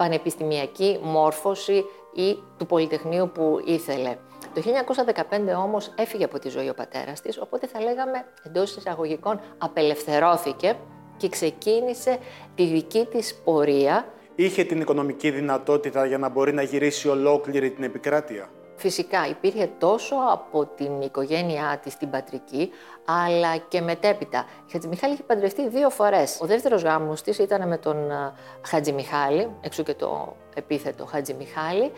πανεπιστημιακή 0.00 0.98
μόρφωση 1.02 1.84
ή 2.14 2.38
του 2.58 2.66
Πολυτεχνείου 2.66 3.30
που 3.34 3.60
ήθελε. 3.64 4.16
Το 4.54 4.62
1915 4.62 5.62
όμως 5.64 5.92
έφυγε 5.96 6.24
από 6.24 6.38
τη 6.38 6.48
ζωή 6.48 6.68
ο 6.68 6.74
πατέρας 6.74 7.20
της, 7.20 7.40
οπότε 7.40 7.66
θα 7.66 7.80
λέγαμε 7.80 8.24
εντός 8.42 8.76
εισαγωγικών 8.76 9.40
απελευθερώθηκε 9.58 10.76
και 11.16 11.28
ξεκίνησε 11.28 12.18
τη 12.54 12.64
δική 12.64 13.06
της 13.10 13.40
πορεία. 13.44 14.06
Είχε 14.34 14.64
την 14.64 14.80
οικονομική 14.80 15.30
δυνατότητα 15.30 16.06
για 16.06 16.18
να 16.18 16.28
μπορεί 16.28 16.52
να 16.52 16.62
γυρίσει 16.62 17.08
ολόκληρη 17.08 17.70
την 17.70 17.84
επικράτεια. 17.84 18.50
Φυσικά 18.80 19.28
υπήρχε 19.28 19.70
τόσο 19.78 20.14
από 20.32 20.66
την 20.66 21.00
οικογένειά 21.00 21.80
της 21.82 21.96
την 21.96 22.10
πατρική, 22.10 22.70
αλλά 23.04 23.56
και 23.56 23.80
μετέπειτα. 23.80 24.44
Η 24.66 24.72
Χατζημιχάλη 24.72 25.12
είχε 25.12 25.22
παντρευτεί 25.22 25.68
δύο 25.68 25.90
φορές. 25.90 26.38
Ο 26.42 26.46
δεύτερος 26.46 26.82
γάμος 26.82 27.22
της 27.22 27.38
ήταν 27.38 27.68
με 27.68 27.78
τον 27.78 28.10
ε, 28.10 28.32
Χατζημιχάλη, 28.66 29.48
εξού 29.60 29.82
και 29.82 29.94
το 29.94 30.36
επίθετο 30.54 31.06
Χατζημιχάλη, 31.06 31.82
ε, 31.82 31.90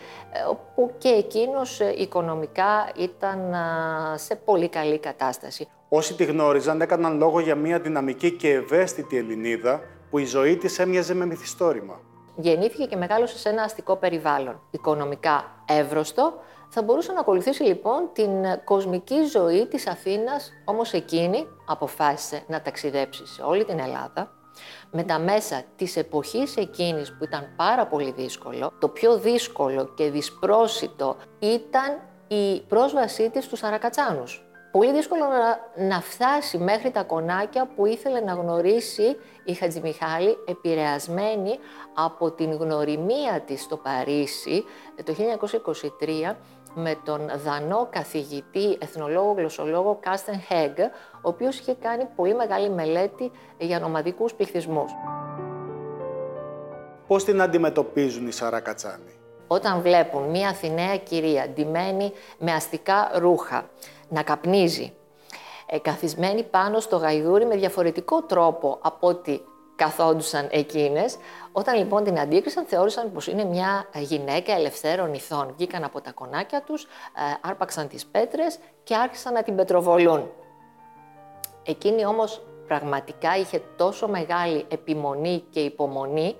όπου 0.49 0.93
και 0.97 1.09
εκείνος 1.09 1.79
ε, 1.79 1.93
οικονομικά 1.97 2.89
ήταν 2.97 3.55
σε 4.15 4.35
πολύ 4.35 4.69
καλή 4.69 4.99
κατάσταση. 4.99 5.67
Όσοι 5.89 6.13
τη 6.15 6.23
γνώριζαν 6.23 6.81
έκαναν 6.81 7.17
λόγο 7.17 7.39
για 7.39 7.55
μια 7.55 7.79
δυναμική 7.79 8.31
και 8.31 8.49
ευαίσθητη 8.49 9.17
Ελληνίδα 9.17 9.81
που 10.09 10.17
η 10.17 10.25
ζωή 10.25 10.57
της 10.57 10.79
έμοιαζε 10.79 11.13
με 11.13 11.25
μυθιστόρημα. 11.25 11.99
Γεννήθηκε 12.35 12.85
και 12.85 12.95
μεγάλωσε 12.95 13.37
σε 13.37 13.49
ένα 13.49 13.63
αστικό 13.63 13.95
περιβάλλον, 13.95 14.61
οικονομικά 14.71 15.63
εύρωστο, 15.65 16.33
θα 16.75 16.81
μπορούσε 16.81 17.11
να 17.11 17.19
ακολουθήσει 17.19 17.63
λοιπόν 17.63 18.09
την 18.13 18.29
κοσμική 18.63 19.23
ζωή 19.23 19.67
της 19.67 19.87
Αθήνας, 19.87 20.51
όμως 20.65 20.93
εκείνη 20.93 21.47
αποφάσισε 21.65 22.43
να 22.47 22.61
ταξιδέψει 22.61 23.27
σε 23.27 23.41
όλη 23.41 23.65
την 23.65 23.79
Ελλάδα, 23.79 24.31
με 24.91 25.03
τα 25.03 25.19
μέσα 25.19 25.63
της 25.75 25.95
εποχής 25.95 26.57
εκείνης 26.57 27.17
που 27.17 27.23
ήταν 27.23 27.53
πάρα 27.55 27.87
πολύ 27.87 28.11
δύσκολο. 28.11 28.71
Το 28.79 28.87
πιο 28.87 29.17
δύσκολο 29.17 29.93
και 29.95 30.09
δυσπρόσιτο 30.09 31.15
ήταν 31.39 32.01
η 32.27 32.61
πρόσβασή 32.61 33.29
της 33.29 33.43
στους 33.43 33.63
Αρακατσάνους 33.63 34.43
πολύ 34.73 34.93
δύσκολο 34.93 35.23
να, 35.23 35.85
να 35.87 36.01
φτάσει 36.01 36.57
μέχρι 36.57 36.91
τα 36.91 37.03
κονάκια 37.03 37.67
που 37.75 37.85
ήθελε 37.85 38.19
να 38.19 38.33
γνωρίσει 38.33 39.17
η 39.45 39.53
Χατζημιχάλη 39.53 40.37
επηρεασμένη 40.47 41.59
από 41.93 42.31
την 42.31 42.51
γνωριμία 42.51 43.41
της 43.45 43.61
στο 43.61 43.77
Παρίσι 43.77 44.63
ε, 44.95 45.03
το 45.03 45.15
1923 46.31 46.35
με 46.73 46.97
τον 47.03 47.29
δανό 47.43 47.87
καθηγητή, 47.91 48.77
εθνολόγο, 48.79 49.33
γλωσσολόγο 49.37 49.97
Κάστεν 50.01 50.39
Χέγκ, 50.41 50.79
ο 51.13 51.29
οποίος 51.29 51.59
είχε 51.59 51.73
κάνει 51.73 52.07
πολύ 52.15 52.35
μεγάλη 52.35 52.69
μελέτη 52.69 53.31
για 53.57 53.79
νομαδικούς 53.79 54.33
πληθυσμούς. 54.33 54.91
Πώς 57.07 57.23
την 57.23 57.41
αντιμετωπίζουν 57.41 58.27
οι 58.27 58.31
Σαρακατσάνοι; 58.31 59.19
Όταν 59.47 59.81
βλέπουν 59.81 60.29
μία 60.29 60.49
Αθηναία 60.49 60.97
κυρία 60.97 61.47
ντυμένη 61.49 62.11
με 62.39 62.51
αστικά 62.51 63.11
ρούχα, 63.15 63.69
να 64.09 64.23
καπνίζει, 64.23 64.93
ε, 65.65 65.79
καθισμένη 65.79 66.43
πάνω 66.43 66.79
στο 66.79 66.97
γαϊδούρι 66.97 67.45
με 67.45 67.55
διαφορετικό 67.55 68.21
τρόπο 68.21 68.77
από 68.81 69.07
ό,τι 69.07 69.39
καθόντουσαν 69.75 70.47
εκείνες. 70.51 71.17
Όταν 71.51 71.77
λοιπόν 71.77 72.03
την 72.03 72.19
αντίκρισαν, 72.19 72.65
θεώρησαν 72.65 73.11
πως 73.11 73.27
είναι 73.27 73.43
μια 73.43 73.89
γυναίκα 73.95 74.53
ελευθέρων 74.53 75.13
ηθών. 75.13 75.53
Βγήκαν 75.55 75.83
από 75.83 76.01
τα 76.01 76.11
κονάκια 76.11 76.61
τους, 76.61 76.83
ε, 76.83 76.87
άρπαξαν 77.41 77.87
τις 77.87 78.05
πέτρες 78.05 78.59
και 78.83 78.95
άρχισαν 78.95 79.33
να 79.33 79.43
την 79.43 79.55
πετροβολούν. 79.55 80.31
Εκείνη 81.63 82.05
όμως 82.05 82.41
πραγματικά 82.67 83.37
είχε 83.37 83.61
τόσο 83.77 84.07
μεγάλη 84.07 84.65
επιμονή 84.69 85.43
και 85.49 85.59
υπομονή, 85.59 86.35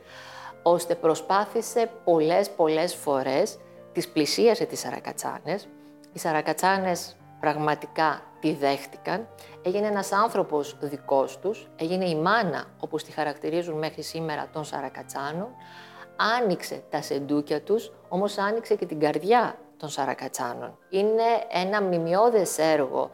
ώστε 0.63 0.95
προσπάθησε 0.95 1.89
πολλές 2.03 2.49
πολλές 2.49 2.95
φορές, 2.95 3.57
τις 3.91 4.09
πλησίασε 4.09 4.65
τις 4.65 4.79
Σαρακατσάνες. 4.79 5.67
Οι 6.13 6.19
Σαρακατσάνες 6.19 7.17
πραγματικά 7.43 8.21
τη 8.39 8.53
δέχτηκαν, 8.53 9.27
έγινε 9.61 9.87
ένας 9.87 10.11
άνθρωπος 10.11 10.77
δικός 10.81 11.39
τους, 11.39 11.67
έγινε 11.75 12.09
η 12.09 12.15
μάνα, 12.15 12.65
όπως 12.79 13.03
τη 13.03 13.11
χαρακτηρίζουν 13.11 13.77
μέχρι 13.77 14.01
σήμερα, 14.01 14.47
των 14.53 14.63
Σαρακατσάνων, 14.63 15.47
άνοιξε 16.39 16.83
τα 16.89 17.01
σεντούκια 17.01 17.61
τους, 17.61 17.91
όμως 18.09 18.37
άνοιξε 18.37 18.75
και 18.75 18.85
την 18.85 18.99
καρδιά 18.99 19.57
των 19.77 19.89
Σαρακατσάνων. 19.89 20.77
Είναι 20.89 21.23
ένα 21.49 21.81
μνημειώδες 21.81 22.57
έργο, 22.57 23.11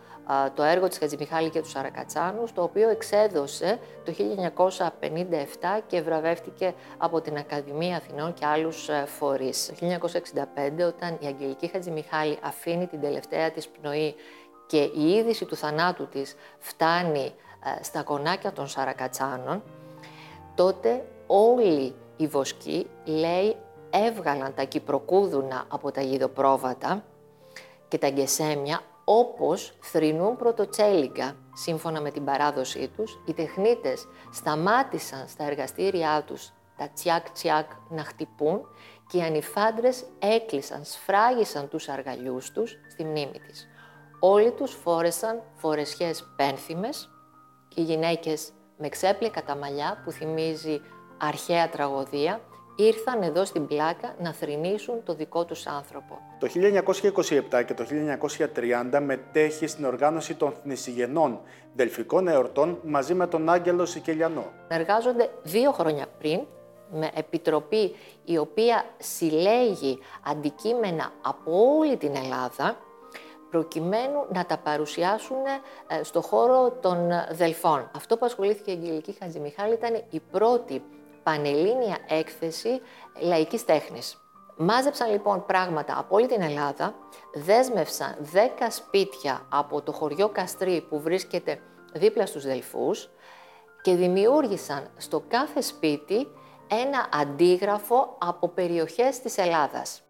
το 0.54 0.64
έργο 0.64 0.88
της 0.88 0.98
Χατζημιχάλη 0.98 1.50
και 1.50 1.62
τους 1.62 1.72
Σαρακατσάνους, 1.72 2.54
το 2.54 2.64
οποίο 2.64 2.90
εξέδωσε 2.90 3.80
το 4.04 4.12
1957 4.12 5.82
και 5.88 6.02
βραβεύτηκε 6.02 6.74
από 6.98 7.22
την 7.22 7.38
Ακαδημία 7.38 7.96
Αθηνών 7.96 8.34
και 8.34 8.46
άλλους 8.46 8.90
ε, 8.90 9.04
φορείς. 9.06 9.72
Το 9.80 9.88
1965, 10.82 10.88
όταν 10.88 11.18
η 11.20 11.26
Αγγελική 11.26 11.68
Χατζημιχάλη 11.68 12.38
αφήνει 12.42 12.88
την 12.88 13.02
τελευταία 13.02 13.52
της 13.52 13.68
πνοή 13.68 14.16
και 14.68 14.82
η 14.82 15.10
είδηση 15.10 15.46
του 15.46 15.56
θανάτου 15.56 16.08
της 16.08 16.36
φτάνει 16.58 17.34
ε, 17.80 17.84
στα 17.84 18.04
κονάκια 18.04 18.52
των 18.52 18.68
Σαρακατσάνων, 18.68 19.64
τότε 20.56 21.06
όλοι 21.28 21.96
οι 22.18 22.28
βοσκοί, 22.28 22.88
λέει, 23.06 23.56
έβγαλαν 23.90 24.54
τα 24.56 24.64
κυπροκούδουνα 24.64 25.66
από 25.68 25.92
τα 25.92 26.02
γιδοπρόβατα 26.02 27.04
και 27.88 27.98
τα 27.98 28.10
γκεσέμια, 28.10 28.82
όπως 29.12 29.74
θρηνούν 29.80 30.36
πρωτοτσέλιγκα. 30.36 31.36
Σύμφωνα 31.54 32.02
με 32.02 32.12
την 32.12 32.24
παράδοσή 32.26 32.88
τους, 32.88 33.20
οι 33.26 33.34
τεχνίτες 33.34 34.08
σταμάτησαν 34.32 35.28
στα 35.28 35.44
εργαστήριά 35.44 36.24
τους 36.28 36.54
τα 36.78 36.90
τσιάκ-τσιάκ 36.94 37.72
να 37.90 38.04
χτυπούν 38.04 38.62
και 39.08 39.18
οι 39.18 39.22
ανιφάντρες 39.22 40.04
έκλεισαν, 40.20 40.84
σφράγισαν 40.84 41.68
τους 41.68 41.90
αργαλιούς 41.90 42.52
τους 42.52 42.78
στη 42.90 43.04
μνήμη 43.04 43.40
της. 43.48 43.68
Όλοι 44.20 44.52
τους 44.52 44.74
φόρεσαν 44.74 45.42
φορεσιές 45.56 46.34
πένθυμες 46.36 47.10
και 47.68 47.82
οι 47.82 47.84
γυναίκες 47.84 48.52
με 48.78 48.90
ξέπλεκα 48.90 49.44
τα 49.44 49.56
μαλλιά 49.56 50.02
που 50.04 50.12
θυμίζει 50.12 50.82
αρχαία 51.18 51.70
τραγωδία 51.70 52.42
ήρθαν 52.84 53.22
εδώ 53.22 53.46
στην 53.46 53.68
πλάκα 53.68 54.16
να 54.20 54.34
θρηνήσουν 54.34 55.04
το 55.04 55.14
δικό 55.14 55.46
τους 55.46 55.68
άνθρωπο. 55.68 56.18
Το 56.40 56.48
1927 57.52 57.64
και 57.66 57.74
το 57.74 57.86
1930 58.92 59.00
μετέχει 59.02 59.68
στην 59.68 59.86
οργάνωση 59.86 60.36
των 60.36 60.54
θνησιγενών 60.64 61.40
δελφικών 61.74 62.28
εορτών 62.28 62.80
μαζί 62.84 63.14
με 63.14 63.28
τον 63.28 63.50
Άγγελο 63.50 63.86
Σικελιανό. 63.86 64.46
Εργάζονται 64.68 65.30
δύο 65.44 65.72
χρόνια 65.72 66.06
πριν 66.20 66.40
με 66.92 67.10
επιτροπή 67.14 67.96
η 68.26 68.38
οποία 68.38 68.84
συλλέγει 68.98 70.00
αντικείμενα 70.24 71.12
από 71.22 71.52
όλη 71.78 71.98
την 71.98 72.16
Ελλάδα 72.16 72.78
προκειμένου 73.50 74.26
να 74.34 74.46
τα 74.46 74.58
παρουσιάσουν 74.58 75.38
ε, 75.88 76.04
στο 76.04 76.22
χώρο 76.22 76.72
των 76.82 77.10
Δελφών. 77.32 77.92
Αυτό 77.96 78.18
που 78.18 78.26
ασχολήθηκε 78.26 78.72
η 78.72 78.74
Αγγελική 78.74 79.16
Χατζημιχάλη 79.20 79.74
ήταν 79.74 80.04
η 80.10 80.20
πρώτη 80.32 80.84
πανελλήνια 81.30 81.98
έκθεση 82.08 82.82
λαϊκής 83.22 83.66
τέχνης. 83.66 84.18
Μάζεψαν 84.58 85.12
λοιπόν 85.12 85.46
πράγματα 85.46 85.98
από 85.98 86.16
όλη 86.16 86.28
την 86.28 86.42
Ελλάδα, 86.42 86.96
δέσμευσαν 87.34 88.16
10 88.34 88.38
σπίτια 88.70 89.46
από 89.50 89.82
το 89.82 89.92
χωριό 89.92 90.30
Καστρί 90.30 90.86
που 90.90 91.00
βρίσκεται 91.00 91.60
δίπλα 91.94 92.26
στους 92.26 92.44
Δελφούς 92.44 93.10
και 93.82 93.96
δημιούργησαν 93.96 94.90
στο 94.98 95.24
κάθε 95.28 95.62
σπίτι 95.62 96.28
ένα 96.68 97.10
αντίγραφο 97.14 98.16
από 98.20 98.48
περιοχές 98.48 99.20
της 99.20 99.38
Ελλάδας. 99.38 100.02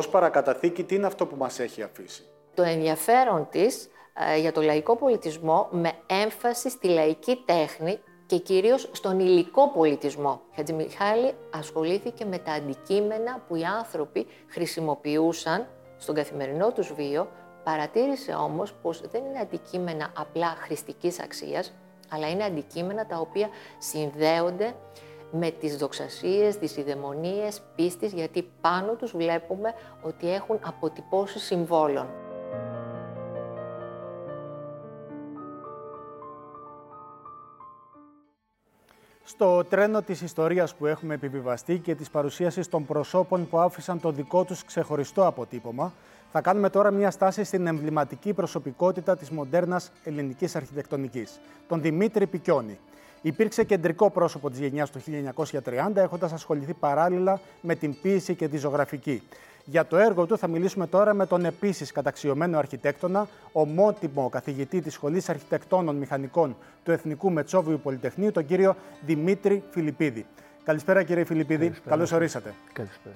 Ως 0.00 0.08
παρακαταθήκη 0.08 0.84
τι 0.84 0.94
είναι 0.94 1.06
αυτό 1.06 1.26
που 1.26 1.36
μας 1.36 1.58
έχει 1.58 1.82
αφήσει; 1.82 2.22
Το 2.54 2.62
ενδιαφέρον 2.62 3.48
της 3.50 3.88
ε, 4.32 4.38
για 4.38 4.52
το 4.52 4.62
λαϊκό 4.62 4.96
πολιτισμό 4.96 5.68
με 5.70 5.92
έμφαση 6.06 6.70
στη 6.70 6.88
λαϊκή 6.88 7.42
τέχνη 7.44 7.98
και 8.26 8.38
κυρίως 8.38 8.88
στον 8.92 9.20
υλικό 9.20 9.70
πολιτισμό. 9.70 10.40
Χατζημιχάλη 10.54 11.32
ασχολήθηκε 11.50 12.24
με 12.24 12.38
τα 12.38 12.52
αντικείμενα 12.52 13.44
που 13.48 13.56
οι 13.56 13.64
άνθρωποι 13.64 14.26
χρησιμοποιούσαν 14.48 15.68
στον 15.98 16.14
καθημερινό 16.14 16.72
τους 16.72 16.92
βίο, 16.92 17.28
παρατήρησε 17.64 18.32
όμως 18.32 18.72
πως 18.72 19.00
δεν 19.10 19.24
είναι 19.24 19.38
αντικείμενα 19.38 20.12
απλά 20.16 20.56
χρηστικής 20.58 21.20
αξίας, 21.20 21.72
αλλά 22.08 22.30
είναι 22.30 22.44
αντικείμενα 22.44 23.06
τα 23.06 23.16
οποία 23.16 23.48
συνδέονται 23.78 24.74
με 25.30 25.50
τις 25.50 25.76
δοξασίες, 25.76 26.58
τις 26.58 26.76
ιδαιμονίες, 26.76 27.62
πίστης, 27.74 28.12
γιατί 28.12 28.50
πάνω 28.60 28.92
τους 28.92 29.10
βλέπουμε 29.16 29.74
ότι 30.02 30.32
έχουν 30.32 30.58
αποτυπώσει 30.62 31.38
συμβόλων. 31.38 32.06
Στο 39.24 39.64
τρένο 39.64 40.02
της 40.02 40.20
ιστορίας 40.20 40.74
που 40.74 40.86
έχουμε 40.86 41.14
επιβιβαστεί 41.14 41.78
και 41.78 41.94
της 41.94 42.10
παρουσίασης 42.10 42.68
των 42.68 42.86
προσώπων 42.86 43.48
που 43.48 43.58
άφησαν 43.58 44.00
το 44.00 44.10
δικό 44.10 44.44
τους 44.44 44.64
ξεχωριστό 44.64 45.26
αποτύπωμα, 45.26 45.92
θα 46.32 46.40
κάνουμε 46.40 46.70
τώρα 46.70 46.90
μια 46.90 47.10
στάση 47.10 47.44
στην 47.44 47.66
εμβληματική 47.66 48.32
προσωπικότητα 48.32 49.16
της 49.16 49.30
μοντέρνας 49.30 49.92
ελληνικής 50.04 50.56
αρχιτεκτονικής, 50.56 51.40
τον 51.68 51.80
Δημήτρη 51.80 52.26
Πικιόνη. 52.26 52.78
Υπήρξε 53.22 53.64
κεντρικό 53.64 54.10
πρόσωπο 54.10 54.50
της 54.50 54.58
γενιάς 54.58 54.90
του 54.90 55.00
1930, 55.00 55.96
έχοντας 55.96 56.32
ασχοληθεί 56.32 56.74
παράλληλα 56.74 57.40
με 57.60 57.74
την 57.74 58.00
ποίηση 58.02 58.34
και 58.34 58.48
τη 58.48 58.56
ζωγραφική. 58.56 59.22
Για 59.64 59.86
το 59.86 59.96
έργο 59.96 60.26
του 60.26 60.38
θα 60.38 60.46
μιλήσουμε 60.46 60.86
τώρα 60.86 61.14
με 61.14 61.26
τον 61.26 61.44
επίσης 61.44 61.92
καταξιωμένο 61.92 62.58
αρχιτέκτονα, 62.58 63.28
ομότιμο 63.52 64.28
καθηγητή 64.28 64.80
της 64.80 64.92
Σχολής 64.92 65.28
Αρχιτεκτόνων 65.28 65.96
Μηχανικών 65.96 66.56
του 66.84 66.90
Εθνικού 66.90 67.30
Μετσόβιου 67.30 67.80
Πολυτεχνείου, 67.82 68.30
τον 68.32 68.46
κύριο 68.46 68.76
Δημήτρη 69.00 69.62
Φιλιππίδη. 69.70 70.26
Καλησπέρα 70.64 71.02
κύριε 71.02 71.24
Φιλιππίδη, 71.24 71.72
καλώς 71.88 72.12
ορίσατε. 72.12 72.54
Καλησπέρα. 72.72 73.14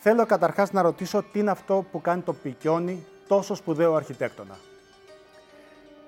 Θέλω 0.00 0.26
καταρχάς 0.26 0.72
να 0.72 0.82
ρωτήσω 0.82 1.24
τι 1.32 1.38
είναι 1.38 1.50
αυτό 1.50 1.84
που 1.90 2.00
κάνει 2.00 2.22
το 2.22 2.32
Πικιόνι 2.32 3.04
τόσο 3.28 3.54
σπουδαίο 3.54 3.94
αρχιτέκτονα. 3.94 4.58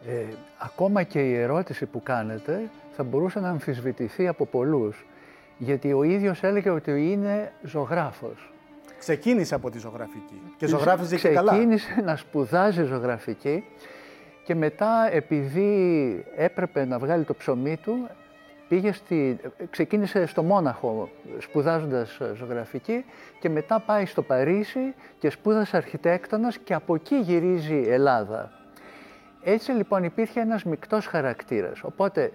Ε, 0.09 0.25
ακόμα 0.59 1.03
και 1.03 1.21
η 1.29 1.35
ερώτηση 1.35 1.87
που 1.87 2.03
κάνετε 2.03 2.71
θα 2.97 3.03
μπορούσε 3.03 3.41
να 3.41 3.49
αμφισβητηθεί 3.49 4.29
από 4.29 4.47
πολλούς, 4.47 5.07
γιατί 5.59 5.93
ο 5.93 6.03
ίδιος 6.03 6.43
έλεγε 6.43 6.71
ότι 6.71 7.11
είναι 7.13 7.53
ζωγράφος. 7.63 8.53
Ξεκίνησε 8.99 9.55
από 9.55 9.71
τη 9.71 9.79
ζωγραφική 9.79 10.43
και 10.57 10.67
ζωγράφιζε 10.67 11.17
και 11.17 11.29
καλά. 11.29 11.51
Ξεκίνησε 11.51 12.01
να 12.05 12.17
σπουδάζει 12.17 12.85
ζωγραφική 12.85 13.65
και 14.45 14.55
μετά 14.55 15.09
επειδή 15.13 16.25
έπρεπε 16.37 16.85
να 16.85 16.99
βγάλει 16.99 17.25
το 17.25 17.35
ψωμί 17.35 17.77
του, 17.77 18.09
πήγε 18.69 18.93
στη... 18.93 19.39
ξεκίνησε 19.71 20.27
στο 20.27 20.43
Μόναχο 20.43 21.09
σπουδάζοντας 21.39 22.21
ζωγραφική 22.35 23.05
και 23.41 23.49
μετά 23.49 23.81
πάει 23.81 24.07
στο 24.07 24.23
Παρίσι 24.23 24.95
και 25.19 25.31
σπούδασε 25.31 25.77
αρχιτέκτονας 25.77 26.59
και 26.59 26.75
από 26.75 26.95
εκεί 26.95 27.17
γυρίζει 27.17 27.85
Ελλάδα. 27.89 28.62
Έτσι 29.45 29.73
λοιπόν 29.73 30.05
υπήρχε 30.05 30.41
ένας 30.41 30.65
μικτός 30.65 31.07
χαρακτήρας. 31.07 31.83
Οπότε 31.83 32.33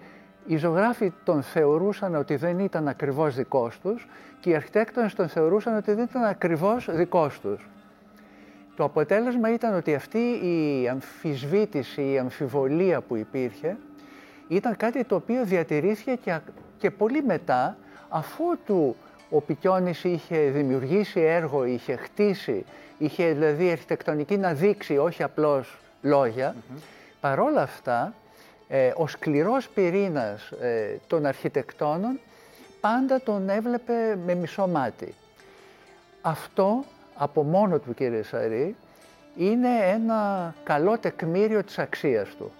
οι 0.48 0.58
ζωγράφοι 0.58 1.14
τον 1.24 1.42
θεωρούσαν 1.42 2.16
ότι 2.16 2.36
δεν 2.36 2.60
ήταν 2.60 2.88
ακριβώς 2.88 3.36
δικός 3.36 3.80
τους 3.80 4.08
και 4.40 4.50
οι 4.50 4.56
αρχιτέκτονες 4.56 5.14
τον 5.14 5.28
θεωρούσαν 5.28 5.76
ότι 5.76 5.94
δεν 5.94 6.04
ήταν 6.04 6.24
ακριβώς 6.24 6.88
δικός 6.92 7.40
τους. 7.40 7.68
Το 8.76 8.84
αποτέλεσμα 8.84 9.54
ήταν 9.54 9.76
ότι 9.76 9.96
αυτή 9.96 10.20
η 10.20 10.88
αμφισβήτηση, 10.88 12.12
η 12.12 12.18
αμφιβολία 12.18 13.02
που 13.02 13.16
υπήρχε 13.16 13.78
ήταν 14.48 14.78
κάτι 14.78 15.04
το 15.04 15.16
οποίο 15.16 15.46
διατηρήθηκε 15.46 16.16
και, 16.16 16.40
και 16.78 16.92
πολύ 16.92 17.24
μετά 17.24 17.78
αφού 18.10 18.44
του 18.66 18.96
ο 19.30 19.42
Πικιόνης 19.42 20.04
είχε 20.04 20.38
δημιουργήσει 20.38 21.20
έργο, 21.20 21.66
είχε 21.66 21.96
χτίσει, 21.96 22.66
είχε 22.98 23.32
δηλαδή 23.32 23.72
αρχιτεκτονική 23.72 24.38
να 24.38 24.54
δείξει, 24.54 24.98
όχι 24.98 25.24
απλώς 25.24 25.78
λόγια. 26.02 26.56
Παρόλα 27.22 27.62
αυτά, 27.62 28.14
ε, 28.68 28.92
ο 28.96 29.08
σκληρός 29.08 29.70
πυρήνας 29.70 30.52
ε, 30.52 31.00
των 31.08 31.26
αρχιτεκτόνων 31.26 32.20
πάντα 32.82 33.22
τον 33.22 33.50
έβλεπε 33.50 34.18
με 34.26 34.36
μισό 34.36 34.68
μάτι. 34.68 35.14
Αυτό 36.22 36.84
από 37.16 37.44
μόνο 37.44 37.80
του 37.80 37.94
κύριε 37.94 38.24
Σαρή 38.24 38.76
είναι 39.38 39.70
ένα 39.94 40.54
καλό 40.64 40.98
τεκμήριο 40.98 41.64
της 41.64 41.80
αξίας 41.80 42.30
του. 42.30 42.52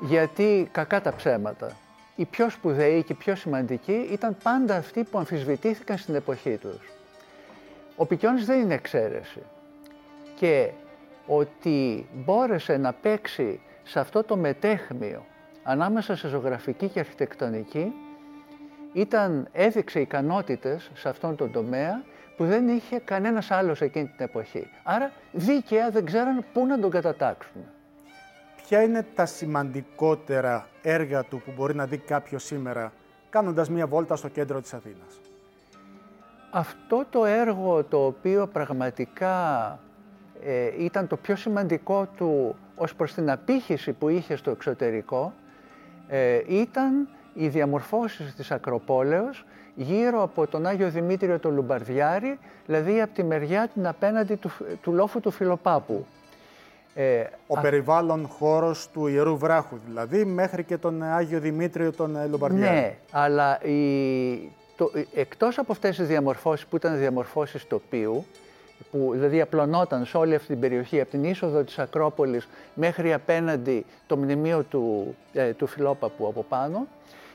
Γιατί 0.00 0.68
κακά 0.72 1.00
τα 1.00 1.14
ψέματα. 1.14 1.76
Οι 2.16 2.24
πιο 2.24 2.50
σπουδαίοι 2.50 3.02
και 3.02 3.12
οι 3.12 3.16
πιο 3.16 3.34
σημαντικοί 3.34 4.08
ήταν 4.12 4.36
πάντα 4.42 4.76
αυτοί 4.76 5.04
που 5.04 5.18
αμφισβητήθηκαν 5.18 5.98
στην 5.98 6.14
εποχή 6.14 6.56
τους. 6.56 6.90
Ο 7.96 8.06
Πικιόνης 8.06 8.44
δεν 8.44 8.60
είναι 8.60 8.74
εξαίρεση. 8.74 9.42
Και 10.36 10.70
ότι 11.26 12.06
μπόρεσε 12.12 12.76
να 12.76 12.92
παίξει 12.92 13.60
σε 13.82 14.00
αυτό 14.00 14.24
το 14.24 14.36
μετέχμιο 14.36 15.24
ανάμεσα 15.62 16.16
σε 16.16 16.28
ζωγραφική 16.28 16.88
και 16.88 16.98
αρχιτεκτονική 16.98 17.92
ήταν, 18.92 19.48
έδειξε 19.52 20.00
ικανότητες 20.00 20.90
σε 20.94 21.08
αυτόν 21.08 21.36
τον 21.36 21.52
τομέα 21.52 22.02
που 22.36 22.46
δεν 22.46 22.68
είχε 22.68 22.98
κανένας 22.98 23.50
άλλος 23.50 23.80
εκείνη 23.80 24.06
την 24.06 24.24
εποχή. 24.24 24.70
Άρα 24.82 25.10
δίκαια 25.32 25.90
δεν 25.90 26.04
ξέραν 26.04 26.44
πού 26.52 26.66
να 26.66 26.78
τον 26.78 26.90
κατατάξουν. 26.90 27.62
Ποια 28.66 28.82
είναι 28.82 29.06
τα 29.14 29.26
σημαντικότερα 29.26 30.68
έργα 30.82 31.24
του 31.24 31.42
που 31.44 31.52
μπορεί 31.56 31.74
να 31.74 31.86
δει 31.86 31.98
κάποιος 31.98 32.44
σήμερα 32.44 32.92
κάνοντας 33.30 33.70
μία 33.70 33.86
βόλτα 33.86 34.16
στο 34.16 34.28
κέντρο 34.28 34.60
της 34.60 34.74
Αθήνας; 34.74 35.20
Αυτό 36.50 37.04
το 37.10 37.24
έργο 37.24 37.84
το 37.84 38.06
οποίο 38.06 38.46
πραγματικά 38.46 39.78
ε, 40.44 40.84
ήταν 40.84 41.06
το 41.06 41.16
πιο 41.16 41.36
σημαντικό 41.36 42.08
του 42.16 42.56
ως 42.76 42.94
προς 42.94 43.14
την 43.14 43.30
απήχηση 43.30 43.92
που 43.92 44.08
είχε 44.08 44.36
στο 44.36 44.50
εξωτερικό 44.50 45.32
ε, 46.08 46.40
ήταν 46.48 47.08
οι 47.34 47.48
διαμορφώσεις 47.48 48.34
της 48.34 48.50
Ακροπόλεως 48.50 49.44
γύρω 49.74 50.22
από 50.22 50.46
τον 50.46 50.66
Άγιο 50.66 50.90
Δημήτριο 50.90 51.38
του 51.38 51.50
Λουμπαρδιάρη, 51.50 52.38
δηλαδή 52.66 53.00
από 53.00 53.14
τη 53.14 53.24
μεριά 53.24 53.68
την 53.74 53.86
απέναντι 53.86 54.34
του, 54.34 54.50
του 54.82 54.92
λόφου 54.92 55.20
του 55.20 55.30
Φιλοπάπου. 55.30 56.06
Ε, 56.94 57.24
ο 57.46 57.58
α... 57.58 57.60
περιβάλλον 57.60 58.26
χώρος 58.26 58.88
του 58.92 59.06
Ιερού 59.06 59.38
Βράχου 59.38 59.76
δηλαδή, 59.86 60.24
μέχρι 60.24 60.64
και 60.64 60.76
τον 60.76 61.02
Άγιο 61.02 61.40
Δημήτριο 61.40 61.92
τον 61.92 62.16
ε, 62.16 62.26
Λουμπαρδιάρη. 62.26 62.76
Ναι, 62.76 62.96
αλλά 63.10 63.62
η, 63.62 64.50
το, 64.76 64.90
εκτός 65.14 65.58
από 65.58 65.72
αυτές 65.72 65.96
τις 65.96 66.06
διαμορφώσεις 66.06 66.66
που 66.66 66.76
ήταν 66.76 66.98
διαμορφώσεις 66.98 67.66
τοπίου, 67.66 68.24
που 68.94 69.10
δηλαδή 69.12 69.40
απλωνόταν 69.40 70.04
σε 70.04 70.16
όλη 70.16 70.34
αυτή 70.34 70.46
την 70.46 70.60
περιοχή, 70.60 71.00
από 71.00 71.10
την 71.10 71.24
είσοδο 71.24 71.62
της 71.62 71.78
Ακρόπολης 71.78 72.48
μέχρι 72.74 73.12
απέναντι 73.12 73.84
το 74.06 74.16
μνημείο 74.16 74.62
του, 74.62 75.14
ε, 75.32 75.52
του 75.52 75.66
Φιλόπαπου 75.66 76.26
από 76.26 76.42
πάνω, 76.48 76.86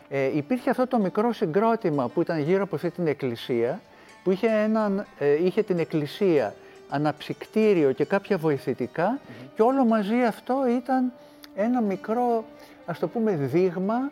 ε, 0.10 0.38
υπήρχε 0.38 0.70
αυτό 0.70 0.88
το 0.88 1.00
μικρό 1.00 1.34
συγκρότημα 1.34 2.08
που 2.08 2.22
ήταν 2.22 2.40
γύρω 2.40 2.64
από 2.64 2.76
αυτή 2.76 2.90
την 2.90 3.08
εκκλησία, 3.08 3.82
που 4.24 4.32
είχε, 4.32 4.48
έναν, 4.48 5.06
ε, 5.20 5.46
είχε 5.46 5.64
την 5.64 5.80
εκκλησία, 5.80 6.54
αναψυκτήριο 6.90 7.92
και 7.92 8.06
κάποια 8.06 8.38
βοηθητικά 8.38 9.20
και 9.56 9.62
όλο 9.62 9.86
μαζί 9.86 10.24
αυτό 10.24 10.56
ήταν 10.78 11.14
ένα 11.56 11.82
μικρό, 11.82 12.46
ας 12.86 13.00
το 13.00 13.08
πούμε, 13.08 13.36
δείγμα 13.36 14.12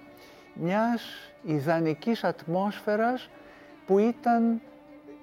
μιας 0.54 1.02
ιδανικής 1.44 2.24
ατμόσφαιρας 2.24 3.30
που 3.86 4.00
ήταν 4.00 4.62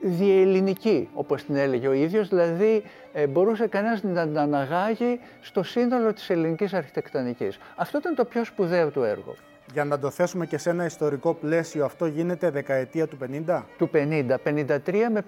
διελληνική, 0.05 1.09
όπως 1.15 1.45
την 1.45 1.57
έλεγε 1.57 1.89
ο 1.89 1.93
ίδιος, 1.93 2.29
δηλαδή 2.29 2.83
ε, 3.13 3.27
μπορούσε 3.27 3.67
κανένας 3.67 4.03
να 4.03 4.27
την 4.27 4.39
αναγάγει 4.39 5.21
στο 5.41 5.63
σύνολο 5.63 6.13
της 6.13 6.31
ελληνικής 6.31 6.73
αρχιτεκτονικής. 6.73 7.59
Αυτό 7.77 7.99
ήταν 7.99 8.15
το 8.15 8.25
πιο 8.25 8.45
σπουδαίο 8.45 8.91
του 8.91 9.03
έργο. 9.03 9.35
Για 9.73 9.85
να 9.85 9.99
το 9.99 10.11
θέσουμε 10.11 10.47
και 10.47 10.59
σε 10.59 10.71
ένα 10.71 10.85
ιστορικό 10.85 11.35
πλαίσιο, 11.35 11.85
αυτό 11.85 12.07
γίνεται 12.07 12.51
δεκαετία 12.51 13.07
του 13.07 13.19
50? 13.47 13.63
Του 13.79 13.91
50, 13.95 14.37
53 14.45 15.09
με 15.11 15.23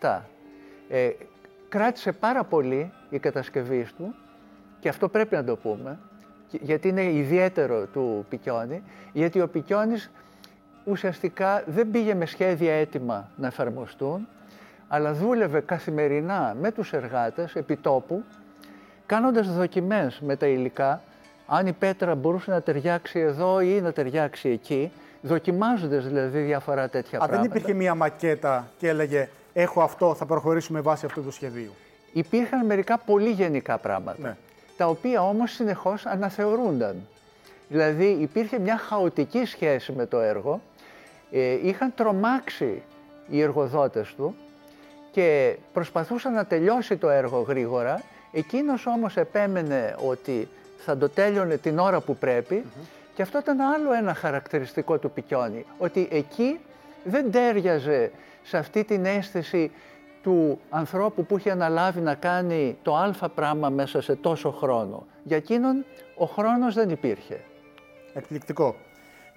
57. 0.00 0.20
Ε, 0.88 1.10
κράτησε 1.68 2.12
πάρα 2.12 2.44
πολύ 2.44 2.92
η 3.10 3.18
κατασκευή 3.18 3.86
του 3.96 4.14
και 4.80 4.88
αυτό 4.88 5.08
πρέπει 5.08 5.34
να 5.34 5.44
το 5.44 5.56
πούμε, 5.56 5.98
γιατί 6.50 6.88
είναι 6.88 7.04
ιδιαίτερο 7.04 7.86
του 7.86 8.26
Πικιόνη, 8.28 8.82
γιατί 9.12 9.40
ο 9.40 9.48
Πικιόνης 9.48 10.10
ουσιαστικά 10.84 11.62
δεν 11.66 11.90
πήγε 11.90 12.14
με 12.14 12.26
σχέδια 12.26 12.72
έτοιμα 12.74 13.28
να 13.36 13.46
εφαρμοστούν, 13.46 14.28
αλλά 14.88 15.12
δούλευε 15.12 15.60
καθημερινά 15.60 16.56
με 16.60 16.72
τους 16.72 16.92
εργάτες 16.92 17.54
επιτόπου, 17.54 18.22
κάνοντας 19.06 19.54
δοκιμές 19.54 20.20
με 20.20 20.36
τα 20.36 20.46
υλικά, 20.46 21.00
αν 21.46 21.66
η 21.66 21.72
πέτρα 21.72 22.14
μπορούσε 22.14 22.50
να 22.50 22.60
ταιριάξει 22.62 23.18
εδώ 23.18 23.60
ή 23.60 23.80
να 23.80 23.92
ταιριάξει 23.92 24.48
εκεί, 24.48 24.92
δοκιμάζοντας 25.22 26.06
δηλαδή 26.06 26.38
διάφορα 26.40 26.88
τέτοια 26.88 27.18
Α, 27.18 27.26
πράγματα. 27.26 27.42
δεν 27.42 27.50
υπήρχε 27.50 27.74
μία 27.78 27.94
μακέτα 27.94 28.68
και 28.78 28.88
έλεγε 28.88 29.28
έχω 29.52 29.82
αυτό, 29.82 30.14
θα 30.14 30.26
προχωρήσουμε 30.26 30.80
βάσει 30.80 31.06
αυτού 31.06 31.22
του 31.22 31.30
σχεδίου. 31.30 31.72
Υπήρχαν 32.12 32.66
μερικά 32.66 32.98
πολύ 32.98 33.30
γενικά 33.30 33.78
πράγματα, 33.78 34.18
Ναι. 34.28 34.36
τα 34.76 34.86
οποία 34.88 35.22
όμως 35.22 35.50
συνεχώς 35.52 36.06
αναθεωρούνταν. 36.06 36.96
Δηλαδή 37.68 38.04
υπήρχε 38.20 38.58
μια 38.58 38.78
χαοτική 38.78 39.44
σχέση 39.44 39.92
με 39.92 40.06
το 40.06 40.20
έργο, 40.20 40.60
ε, 41.36 41.68
είχαν 41.68 41.92
τρομάξει 41.94 42.82
οι 43.28 43.40
εργοδότες 43.40 44.14
του 44.14 44.36
και 45.10 45.56
προσπαθούσαν 45.72 46.32
να 46.32 46.44
τελειώσει 46.46 46.96
το 46.96 47.08
έργο 47.08 47.40
γρήγορα, 47.40 48.02
εκείνος 48.32 48.86
όμως 48.86 49.16
επέμενε 49.16 49.94
ότι 50.08 50.48
θα 50.76 50.96
το 50.96 51.08
τέλειωνε 51.08 51.56
την 51.56 51.78
ώρα 51.78 52.00
που 52.00 52.16
πρεπει 52.16 52.64
και 53.14 53.22
αυτό 53.22 53.38
ήταν 53.38 53.60
άλλο 53.60 53.92
ένα 53.92 54.14
χαρακτηριστικό 54.14 54.98
του 54.98 55.10
Πικιόνι, 55.10 55.64
ότι 55.78 56.08
εκεί 56.10 56.60
δεν 57.04 57.30
τέριαζε 57.30 58.10
σε 58.42 58.56
αυτή 58.56 58.84
την 58.84 59.04
αίσθηση 59.04 59.70
του 60.22 60.60
ανθρώπου 60.70 61.26
που 61.26 61.38
είχε 61.38 61.50
αναλάβει 61.50 62.00
να 62.00 62.14
κάνει 62.14 62.76
το 62.82 62.96
α 62.96 63.28
πράγμα 63.34 63.68
μέσα 63.68 64.02
σε 64.02 64.14
τόσο 64.14 64.50
χρόνο. 64.50 65.06
Για 65.22 65.36
εκείνον 65.36 65.84
ο 66.16 66.24
χρόνος 66.24 66.74
δεν 66.74 66.90
υπήρχε. 66.90 67.40
Εκπληκτικό. 68.14 68.76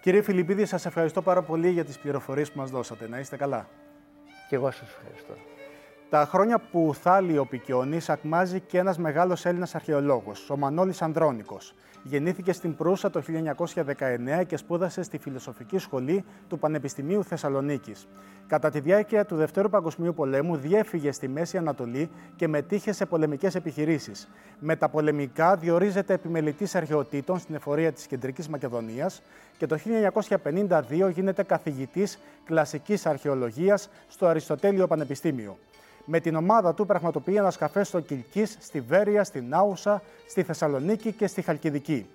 Κύριε 0.08 0.22
Φιλιππίδη, 0.22 0.66
σας 0.66 0.86
ευχαριστώ 0.86 1.22
πάρα 1.22 1.42
πολύ 1.42 1.70
για 1.70 1.86
τις 1.86 1.98
πληροφορίες 2.00 2.52
που 2.52 2.60
μας 2.60 2.70
δώσατε. 2.70 3.08
Να 3.08 3.20
είστε 3.20 3.38
καλά. 3.38 3.68
Και 4.50 4.56
εγώ 4.56 4.72
σας 4.72 4.90
ευχαριστώ. 4.90 5.34
Τα 6.10 6.26
χρόνια 6.26 6.60
που 6.60 6.92
θάλει 7.02 7.38
ο 7.38 7.46
Πικιόνης 7.46 8.10
ακμάζει 8.10 8.60
και 8.60 8.78
ένας 8.78 8.98
μεγάλος 8.98 9.46
Έλληνας 9.46 9.76
αρχαιολόγος, 9.76 10.50
ο 10.50 10.58
Μανώλης 10.58 11.02
Ανδρώνικος. 11.02 11.74
Γεννήθηκε 12.10 12.52
στην 12.54 12.76
Προύσα 12.76 13.10
το 13.10 13.22
1919 13.86 14.46
και 14.48 14.58
σπούδασε 14.58 15.02
στη 15.02 15.18
Φιλοσοφική 15.18 15.78
Σχολή 15.78 16.24
του 16.50 16.60
Πανεπιστημίου 16.60 17.24
Θεσσαλονίκης. 17.24 18.08
Κατά 18.48 18.70
τη 18.70 18.80
διάρκεια 18.80 19.26
του 19.26 19.36
Δευτέρου 19.36 19.70
Παγκοσμίου 19.70 20.14
Πολέμου 20.14 20.56
διέφυγε 20.56 21.12
στη 21.12 21.28
Μέση 21.28 21.58
Ανατολή 21.58 22.10
και 22.36 22.48
μετήχε 22.48 22.92
σε 22.92 23.06
πολεμικές 23.06 23.56
επιχειρήσεις. 23.56 24.28
Με 24.60 24.76
τα 24.76 24.90
πολεμικά 24.90 25.56
διορίζεται 25.56 26.14
επιμελητής 26.14 26.76
αρχαιοτήτων 26.76 27.40
στην 27.40 27.56
εφορία 27.56 27.92
της 27.92 28.08
Κεντρικής 28.08 28.48
Μακεδονίας 28.48 29.22
και 29.58 29.66
το 29.66 29.78
1952 29.78 31.12
γίνεται 31.14 31.44
καθηγητής 31.44 32.20
κλασικής 32.46 33.06
αρχαιολογίας 33.06 33.90
στο 34.08 34.26
Αριστοτέλειο 34.26 34.88
Πανεπιστήμιο. 34.88 35.58
Με 36.10 36.20
την 36.20 36.36
ομάδα 36.36 36.74
του 36.74 36.86
πραγματοποιεί 36.86 37.40
ανασκαφέ 37.40 37.84
στο 37.84 38.00
Κιλκής, 38.00 38.58
στη 38.60 38.82
Βέρεια, 38.82 39.24
στην 39.24 39.54
Άουσα, 39.54 40.02
στη 40.28 40.44
Θεσσαλονίκη 40.44 41.12
και 41.12 41.28
στη 41.28 41.42
Χαλκιδική. 41.42 42.06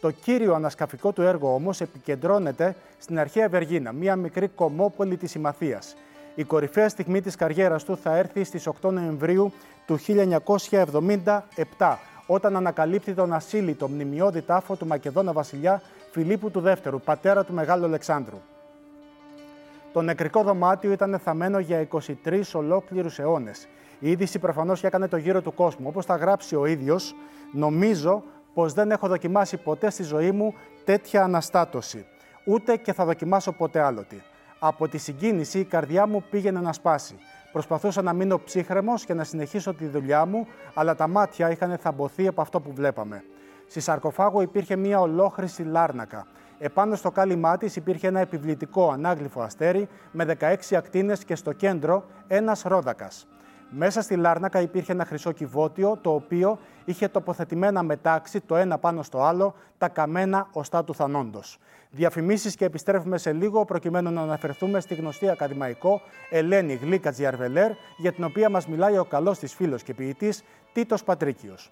Το 0.00 0.10
κύριο 0.10 0.54
ανασκαφικό 0.54 1.12
του 1.12 1.22
έργο 1.22 1.54
όμως 1.54 1.80
επικεντρώνεται 1.80 2.76
στην 2.98 3.18
αρχαία 3.18 3.48
Βεργίνα, 3.48 3.92
μια 3.92 4.16
μικρή 4.16 4.48
κομμόπολη 4.48 5.16
της 5.16 5.34
Ημαθίας. 5.34 5.96
Η 6.34 6.44
κορυφαία 6.44 6.88
στιγμή 6.88 7.20
της 7.20 7.36
καριέρας 7.36 7.84
του 7.84 7.96
θα 7.96 8.16
έρθει 8.16 8.44
στις 8.44 8.66
8 8.66 8.90
Νοεμβρίου 8.90 9.52
του 9.86 9.98
1977, 9.98 11.98
όταν 12.26 12.56
ανακαλύπτει 12.56 13.14
τον 13.14 13.32
ασύλλητο 13.32 13.88
μνημειώδη 13.88 14.42
τάφο 14.42 14.76
του 14.76 14.86
Μακεδόνα 14.86 15.32
βασιλιά 15.32 15.82
Φιλίππου 16.10 16.50
του 16.50 16.60
Δεύτερου, 16.60 17.00
πατέρα 17.00 17.44
του 17.44 17.52
Μεγάλου 17.52 17.84
Αλεξάνδρου. 17.84 18.38
Το 19.92 20.02
νεκρικό 20.02 20.42
δωμάτιο 20.42 20.92
ήταν 20.92 21.18
θαμένο 21.18 21.58
για 21.58 21.88
23 22.24 22.40
ολόκληρους 22.52 23.18
αιώνες. 23.18 23.68
Η 23.98 24.10
είδηση 24.10 24.38
προφανώς 24.38 24.80
και 24.80 24.86
έκανε 24.86 25.08
το 25.08 25.16
γύρο 25.16 25.42
του 25.42 25.54
κόσμου. 25.54 25.86
Όπως 25.88 26.04
θα 26.04 26.16
γράψει 26.16 26.56
ο 26.56 26.66
ίδιος, 26.66 27.14
νομίζω 27.52 28.22
πως 28.54 28.72
δεν 28.72 28.90
έχω 28.90 29.08
δοκιμάσει 29.08 29.56
ποτέ 29.56 29.90
στη 29.90 30.02
ζωή 30.02 30.30
μου 30.30 30.54
τέτοια 30.84 31.22
αναστάτωση. 31.22 32.06
Ούτε 32.44 32.76
και 32.76 32.92
θα 32.92 33.04
δοκιμάσω 33.04 33.52
ποτέ 33.52 33.80
άλλοτε. 33.80 34.16
Από 34.58 34.88
τη 34.88 34.98
συγκίνηση 34.98 35.58
η 35.58 35.64
καρδιά 35.64 36.06
μου 36.06 36.24
πήγαινε 36.30 36.60
να 36.60 36.72
σπάσει. 36.72 37.18
Προσπαθούσα 37.52 38.02
να 38.02 38.12
μείνω 38.12 38.38
ψύχρεμος 38.38 39.04
και 39.04 39.14
να 39.14 39.24
συνεχίσω 39.24 39.74
τη 39.74 39.86
δουλειά 39.86 40.24
μου, 40.24 40.46
αλλά 40.74 40.94
τα 40.94 41.08
μάτια 41.08 41.50
είχαν 41.50 41.78
θαμποθεί 41.78 42.26
από 42.26 42.40
αυτό 42.40 42.60
που 42.60 42.72
βλέπαμε. 42.72 43.24
Στη 43.68 43.80
σαρκοφάγο 43.80 44.42
υπήρχε 44.42 44.76
μια 44.76 45.00
ολόχρηση 45.00 45.62
λάρνακα. 45.62 46.26
Επάνω 46.62 46.94
στο 46.94 47.10
κάλυμά 47.10 47.56
της 47.56 47.76
υπήρχε 47.76 48.06
ένα 48.06 48.20
επιβλητικό 48.20 48.90
ανάγλυφο 48.90 49.40
αστέρι 49.40 49.88
με 50.10 50.36
16 50.40 50.54
ακτίνες 50.76 51.24
και 51.24 51.34
στο 51.34 51.52
κέντρο 51.52 52.04
ένας 52.26 52.62
ρόδακας. 52.62 53.26
Μέσα 53.70 54.02
στη 54.02 54.16
Λάρνακα 54.16 54.60
υπήρχε 54.60 54.92
ένα 54.92 55.04
χρυσό 55.04 55.32
κυβότιο, 55.32 55.98
το 56.00 56.14
οποίο 56.14 56.58
είχε 56.84 57.08
τοποθετημένα 57.08 57.82
μετάξι 57.82 58.40
το 58.40 58.56
ένα 58.56 58.78
πάνω 58.78 59.02
στο 59.02 59.22
άλλο 59.22 59.54
τα 59.78 59.88
καμένα 59.88 60.48
οστά 60.52 60.84
του 60.84 60.94
θανόντος. 60.94 61.58
Διαφημίσεις 61.90 62.54
και 62.54 62.64
επιστρέφουμε 62.64 63.18
σε 63.18 63.32
λίγο 63.32 63.64
προκειμένου 63.64 64.10
να 64.10 64.20
αναφερθούμε 64.20 64.80
στη 64.80 64.94
γνωστή 64.94 65.30
ακαδημαϊκό 65.30 66.00
Ελένη 66.30 66.74
Γλίκα 66.74 67.12
Τζιαρβελέρ, 67.12 67.70
για 67.96 68.12
την 68.12 68.24
οποία 68.24 68.50
μας 68.50 68.66
μιλάει 68.66 68.98
ο 68.98 69.04
καλός 69.04 69.38
της 69.38 69.54
φίλος 69.54 69.82
και 69.82 69.94
ποιητής 69.94 70.42
Τίτος 70.72 71.04
Πατρίκιος. 71.04 71.68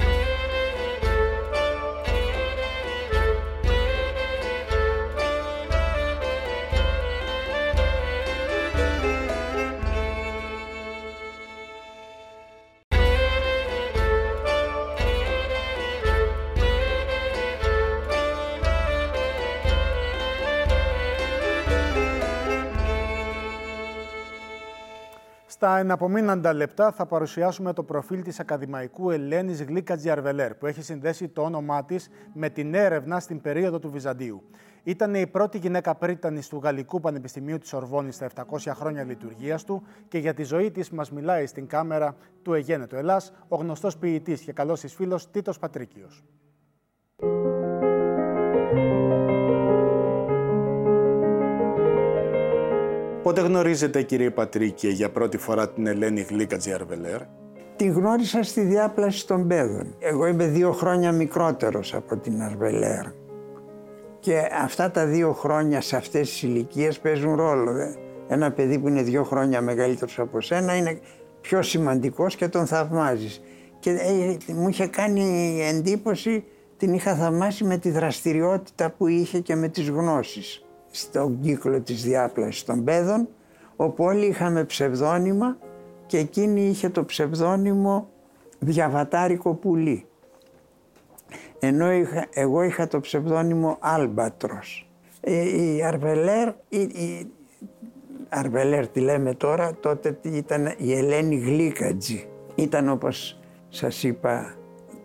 Στα 25.60 25.78
εναπομείναντα 25.78 26.52
λεπτά 26.52 26.92
θα 26.92 27.06
παρουσιάσουμε 27.06 27.72
το 27.72 27.82
προφίλ 27.82 28.22
της 28.22 28.40
ακαδημαϊκού 28.40 29.10
Ελένης 29.10 29.62
Γλίκας 29.62 29.98
Τζιαρβελέρ, 29.98 30.54
που 30.54 30.66
έχει 30.66 30.82
συνδέσει 30.82 31.28
το 31.28 31.42
όνομά 31.42 31.84
της 31.84 32.10
με 32.34 32.50
την 32.50 32.74
έρευνα 32.74 33.20
στην 33.20 33.40
περίοδο 33.40 33.78
του 33.78 33.90
Βυζαντίου. 33.90 34.42
Ήταν 34.82 35.14
η 35.14 35.26
πρώτη 35.26 35.58
γυναίκα 35.58 35.94
πρίτανης 35.94 36.48
του 36.48 36.60
Γαλλικού 36.62 37.00
Πανεπιστημίου 37.00 37.58
της 37.58 37.72
Ορβόνης 37.72 38.14
στα 38.14 38.26
700 38.34 38.72
χρόνια 38.74 39.04
λειτουργίας 39.04 39.64
του 39.64 39.82
και 40.08 40.18
για 40.18 40.34
τη 40.34 40.42
ζωή 40.42 40.70
της 40.70 40.90
μας 40.90 41.10
μιλάει 41.10 41.46
στην 41.46 41.66
κάμερα 41.66 42.16
του 42.42 42.54
Αιγένετο 42.54 42.96
Ελλάς 42.96 43.32
ο 43.48 43.56
γνωστός 43.56 43.96
ποιητής 43.96 44.40
και 44.40 44.52
καλός 44.52 44.80
της 44.80 44.94
φίλος 44.94 45.30
Τίτος 45.30 45.58
Πατρίκιος. 45.58 46.24
Πότε 53.28 53.40
γνωρίζετε 53.40 54.02
κύριε 54.02 54.30
Πατρίκη 54.30 54.88
για 54.88 55.10
πρώτη 55.10 55.38
φορά 55.38 55.68
την 55.68 55.86
Ελένη 55.86 56.20
Γλίκα 56.20 56.56
Τζιαρβελέρ; 56.56 57.20
Την 57.76 57.92
γνώρισα 57.92 58.42
στη 58.42 58.60
διάπλαση 58.60 59.26
των 59.26 59.46
παιδών. 59.46 59.94
Εγώ 59.98 60.26
είμαι 60.26 60.46
δύο 60.46 60.72
χρόνια 60.72 61.12
μικρότερος 61.12 61.94
από 61.94 62.16
την 62.16 62.42
Αρβελέρ. 62.42 63.06
Και 64.20 64.48
αυτά 64.62 64.90
τα 64.90 65.06
δύο 65.06 65.32
χρόνια 65.32 65.80
σε 65.80 65.96
αυτές 65.96 66.28
τις 66.28 66.42
ηλικίες 66.42 66.98
παίζουν 66.98 67.34
ρόλο. 67.34 67.72
Δε. 67.72 67.86
Ένα 68.28 68.52
παιδί 68.52 68.78
που 68.78 68.88
είναι 68.88 69.02
δύο 69.02 69.24
χρόνια 69.24 69.60
μεγαλύτερος 69.60 70.18
από 70.18 70.40
σένα 70.40 70.76
είναι 70.76 71.00
πιο 71.40 71.62
σημαντικός 71.62 72.36
και 72.36 72.48
τον 72.48 72.66
θαυμάζεις. 72.66 73.42
Και 73.78 73.90
ε, 73.90 74.52
μου 74.52 74.68
είχε 74.68 74.86
κάνει 74.86 75.56
εντύπωση, 75.68 76.44
την 76.76 76.94
είχα 76.94 77.14
θαυμάσει 77.14 77.64
με 77.64 77.78
τη 77.78 77.90
δραστηριότητα 77.90 78.90
που 78.90 79.06
είχε 79.06 79.38
και 79.38 79.54
με 79.54 79.68
τις 79.68 79.90
γνώσεις 79.90 80.67
στον 80.90 81.40
κύκλο 81.40 81.80
της 81.80 82.02
διάπλασης 82.02 82.64
των 82.64 82.84
παιδών, 82.84 83.28
όπου 83.76 84.04
όλοι 84.04 84.26
είχαμε 84.26 84.64
ψευδόνυμα 84.64 85.56
και 86.06 86.18
εκείνη 86.18 86.60
είχε 86.60 86.88
το 86.88 87.04
ψευδόνυμο 87.04 88.08
Διαβατάρικο 88.58 89.54
Πουλί. 89.54 90.06
Ενώ 91.58 91.92
είχα, 91.92 92.26
εγώ 92.32 92.62
είχα 92.62 92.88
το 92.88 93.00
ψευδόνυμο 93.00 93.76
Άλμπατρος. 93.80 94.90
Η, 95.20 95.76
η 95.76 95.82
Αρβελέρ, 95.82 96.48
η, 96.68 96.80
η 96.80 97.30
Αρβελέρ 98.28 98.86
τη 98.86 99.00
λέμε 99.00 99.34
τώρα, 99.34 99.74
τότε 99.80 100.18
ήταν 100.22 100.74
η 100.76 100.92
Ελένη 100.94 101.36
Γλίκατζη. 101.36 102.28
Ήταν 102.54 102.88
όπως 102.88 103.40
σας 103.68 104.02
είπα 104.02 104.54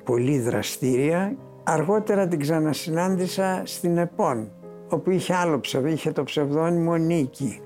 πολύ 0.04 0.40
δραστήρια. 0.40 1.36
Αργότερα 1.64 2.28
την 2.28 2.40
ξανασυνάντησα 2.40 3.62
στην 3.66 3.98
ΕΠΟΝ 3.98 4.52
όπου 4.94 5.10
είχε 5.12 5.34
άλλο 5.34 5.60
ψευδό, 5.60 5.88
είχε 5.88 6.12
το 6.12 6.24
ψευδόνυμο 6.24 6.96
Νίκη. 6.96 7.62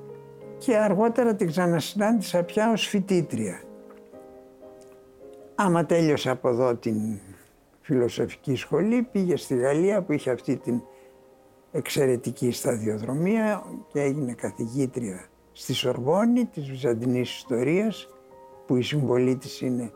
Και 0.57 0.77
αργότερα 0.77 1.35
την 1.35 1.47
ξανασυνάντησα 1.47 2.43
πια 2.43 2.71
ως 2.71 2.87
φοιτήτρια. 2.87 3.61
Άμα 5.55 5.85
τέλειωσε 5.85 6.29
από 6.29 6.49
εδώ 6.49 6.75
την 6.75 7.19
φιλοσοφική 7.81 8.55
σχολή, 8.55 9.07
πήγε 9.11 9.37
στη 9.37 9.55
Γαλλία 9.55 10.01
που 10.01 10.13
είχε 10.13 10.31
αυτή 10.31 10.57
την 10.57 10.81
εξαιρετική 11.71 12.51
σταδιοδρομία 12.51 13.63
και 13.91 14.01
έγινε 14.01 14.33
καθηγήτρια 14.33 15.25
στη 15.51 15.73
Σορβόνη 15.73 16.45
της 16.45 16.69
Βυζαντινής 16.69 17.35
Ιστορίας, 17.35 18.07
που 18.65 18.75
η 18.75 18.81
συμβολή 18.81 19.35
της 19.35 19.61
είναι 19.61 19.91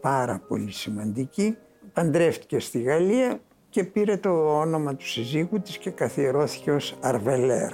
πάρα 0.00 0.42
πολύ 0.48 0.70
σημαντική. 0.72 1.56
Παντρεύτηκε 1.92 2.58
στη 2.58 2.82
Γαλλία 2.82 3.40
και 3.70 3.84
πήρε 3.84 4.16
το 4.16 4.58
όνομα 4.58 4.94
του 4.94 5.06
συζύγου 5.06 5.60
της 5.60 5.78
και 5.78 5.90
καθιερώθηκε 5.90 6.70
ως 6.70 6.96
Αρβελέρ. 7.00 7.72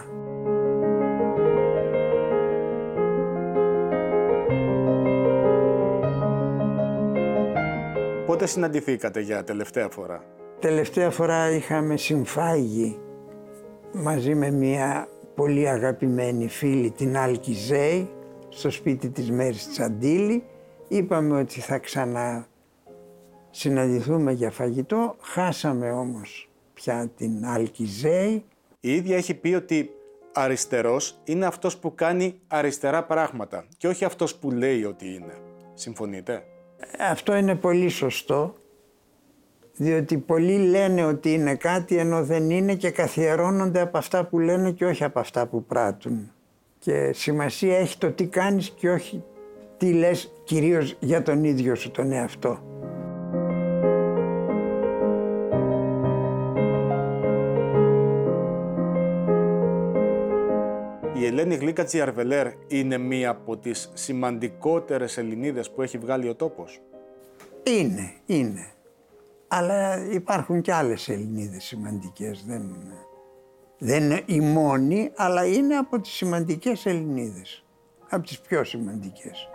Πότε 8.26 8.46
συναντηθήκατε 8.46 9.20
για 9.20 9.44
τελευταία 9.44 9.88
φορά; 9.88 10.24
Τελευταία 10.60 11.10
φορά 11.10 11.50
είχαμε 11.50 11.96
συμφάγει 11.96 12.98
μαζί 13.92 14.34
με 14.34 14.50
μια 14.50 15.08
πολύ 15.34 15.68
αγαπημένη 15.68 16.48
φίλη 16.48 16.90
την 16.90 17.16
Άλκη 17.16 17.52
Ζέη 17.52 18.10
στο 18.48 18.70
σπίτι 18.70 19.08
της 19.08 19.30
Μέρης 19.30 19.80
Αντίλη. 19.80 20.44
Είπαμε 20.88 21.38
ότι 21.38 21.60
θα 21.60 21.78
ξανά 21.78 22.46
συναντηθούμε 23.56 24.32
για 24.32 24.50
φαγητό. 24.50 25.16
Χάσαμε 25.20 25.90
όμως 25.90 26.48
πια 26.74 27.10
την 27.16 27.46
Άλκη 27.46 27.84
Ζέη. 27.84 28.44
Η 28.80 28.94
ίδια 28.94 29.16
έχει 29.16 29.34
πει 29.34 29.54
ότι 29.54 29.90
αριστερός 30.32 31.20
είναι 31.24 31.46
αυτός 31.46 31.76
που 31.76 31.94
κάνει 31.94 32.40
αριστερά 32.46 33.04
πράγματα 33.04 33.64
και 33.76 33.88
όχι 33.88 34.04
αυτός 34.04 34.34
που 34.34 34.50
λέει 34.50 34.84
ότι 34.84 35.06
είναι. 35.06 35.34
Συμφωνείτε; 35.74 36.42
Αυτό 37.10 37.36
είναι 37.36 37.54
πολύ 37.54 37.88
σωστό, 37.88 38.54
διότι 39.76 40.18
πολλοί 40.18 40.58
λένε 40.58 41.04
ότι 41.04 41.32
είναι 41.32 41.54
κάτι 41.54 41.96
ενώ 41.96 42.24
δεν 42.24 42.50
είναι 42.50 42.74
και 42.74 42.90
καθιερώνονται 42.90 43.80
από 43.80 43.98
αυτά 43.98 44.24
που 44.24 44.38
λένε 44.38 44.70
και 44.70 44.86
όχι 44.86 45.04
από 45.04 45.20
αυτά 45.20 45.46
που 45.46 45.64
πράττουν. 45.64 46.30
Και 46.78 47.12
σημασία 47.12 47.78
έχει 47.78 47.98
το 47.98 48.10
τι 48.10 48.26
κάνεις 48.26 48.70
και 48.70 48.90
όχι 48.90 49.24
τι 49.76 49.92
λες 49.92 50.32
κυρίως 50.44 50.96
για 51.00 51.22
τον 51.22 51.44
ίδιο 51.44 51.74
σου 51.74 51.90
τον 51.90 52.12
εαυτό. 52.12 52.75
Η 61.26 61.28
Ελένη 61.28 61.54
Γλίκα 61.54 61.84
Τζιαρβελέρ 61.84 62.52
είναι 62.68 62.98
μία 62.98 63.30
από 63.30 63.56
τις 63.56 63.90
σημαντικότερες 63.94 65.18
Ελληνίδες 65.18 65.70
που 65.70 65.82
έχει 65.82 65.98
βγάλει 65.98 66.28
ο 66.28 66.34
τόπος. 66.34 66.80
Είναι, 67.62 68.12
είναι. 68.26 68.66
Αλλά 69.48 70.06
υπάρχουν 70.10 70.60
και 70.60 70.72
άλλες 70.72 71.08
Ελληνίδες 71.08 71.64
σημαντικές. 71.64 72.44
Δεν, 72.46 72.76
δεν 73.78 74.02
είναι 74.04 74.22
η 74.26 74.40
μόνη, 74.40 75.12
αλλά 75.16 75.46
είναι 75.46 75.76
από 75.76 76.00
τις 76.00 76.12
σημαντικές 76.12 76.86
Ελληνίδες. 76.86 77.64
Από 78.08 78.26
τις 78.26 78.40
πιο 78.40 78.64
σημαντικές. 78.64 79.48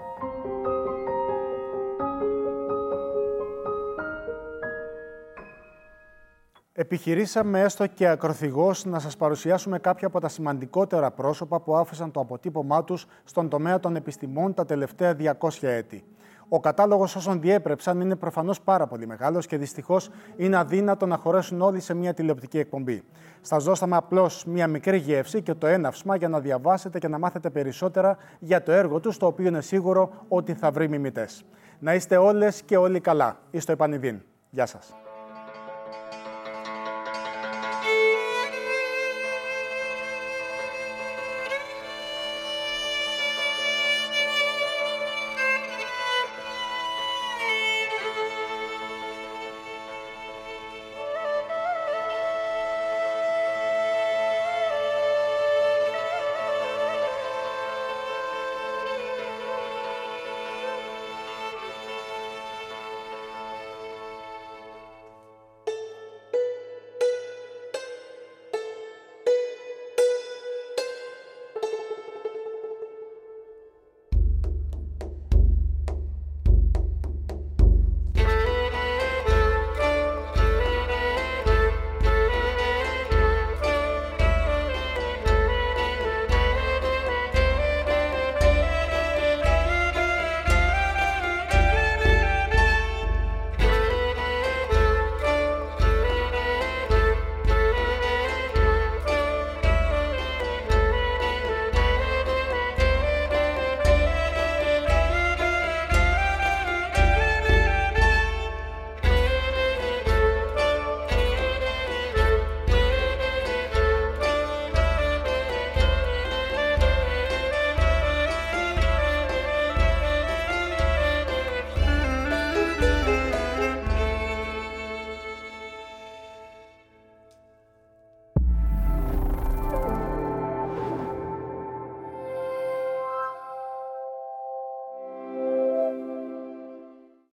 Επιχειρήσαμε 6.82 7.60
έστω 7.62 7.88
και 7.88 8.08
ακροθυγώς 8.08 8.86
να 8.86 9.00
σας 9.00 9.18
παρουσιάσουμε 9.18 9.80
κάποια 9.80 10.08
από 10.08 10.20
τα 10.20 10.28
σημαντικότερα 10.28 11.12
πρόσωπα 11.12 11.60
που 11.62 11.76
άφησαν 11.76 12.12
το 12.12 12.20
αποτύπωμά 12.20 12.84
τους 12.84 13.06
στον 13.24 13.50
τομέα 13.50 13.80
των 13.80 13.96
επιστημών 13.96 14.54
τα 14.54 14.66
τελευταία 14.66 15.16
200 15.40 15.50
έτη. 15.60 16.04
Ο 16.50 16.60
κατάλογος 16.60 17.16
όσων 17.16 17.42
διέπρεψαν 17.42 18.02
είναι 18.02 18.16
προφανώς 18.16 18.62
πάρα 18.62 18.88
πολύ 18.88 19.08
μεγάλος 19.08 19.46
και 19.46 19.58
δυστυχώς 19.58 20.10
είναι 20.36 20.58
αδύνατο 20.58 21.06
να 21.06 21.18
χωρέσουν 21.18 21.62
όλοι 21.62 21.80
σε 21.80 21.94
μια 21.94 22.14
τηλεοπτική 22.14 22.60
εκπομπή. 22.60 23.04
Σας 23.42 23.64
δώσαμε 23.64 23.96
απλώς 23.96 24.46
μια 24.46 24.68
μικρή 24.68 24.98
γεύση 24.98 25.42
και 25.42 25.54
το 25.54 25.68
έναυσμα 25.68 26.16
για 26.16 26.30
να 26.30 26.40
διαβάσετε 26.40 27.00
και 27.00 27.08
να 27.08 27.20
μάθετε 27.20 27.50
περισσότερα 27.50 28.18
για 28.40 28.64
το 28.64 28.72
έργο 28.72 29.00
τους, 29.00 29.18
το 29.18 29.26
οποίο 29.26 29.48
είναι 29.48 29.62
σίγουρο 29.62 30.12
ότι 30.28 30.54
θα 30.54 30.72
βρει 30.72 30.90
μιμητές. 30.90 31.46
Να 31.80 31.94
είστε 31.94 32.18
όλες 32.18 32.62
και 32.62 32.78
όλοι 32.78 33.00
καλά. 33.00 33.38
Είστε 33.52 33.74
επανειδήν. 33.74 34.22
Γεια 34.50 34.66
σας. 34.66 35.01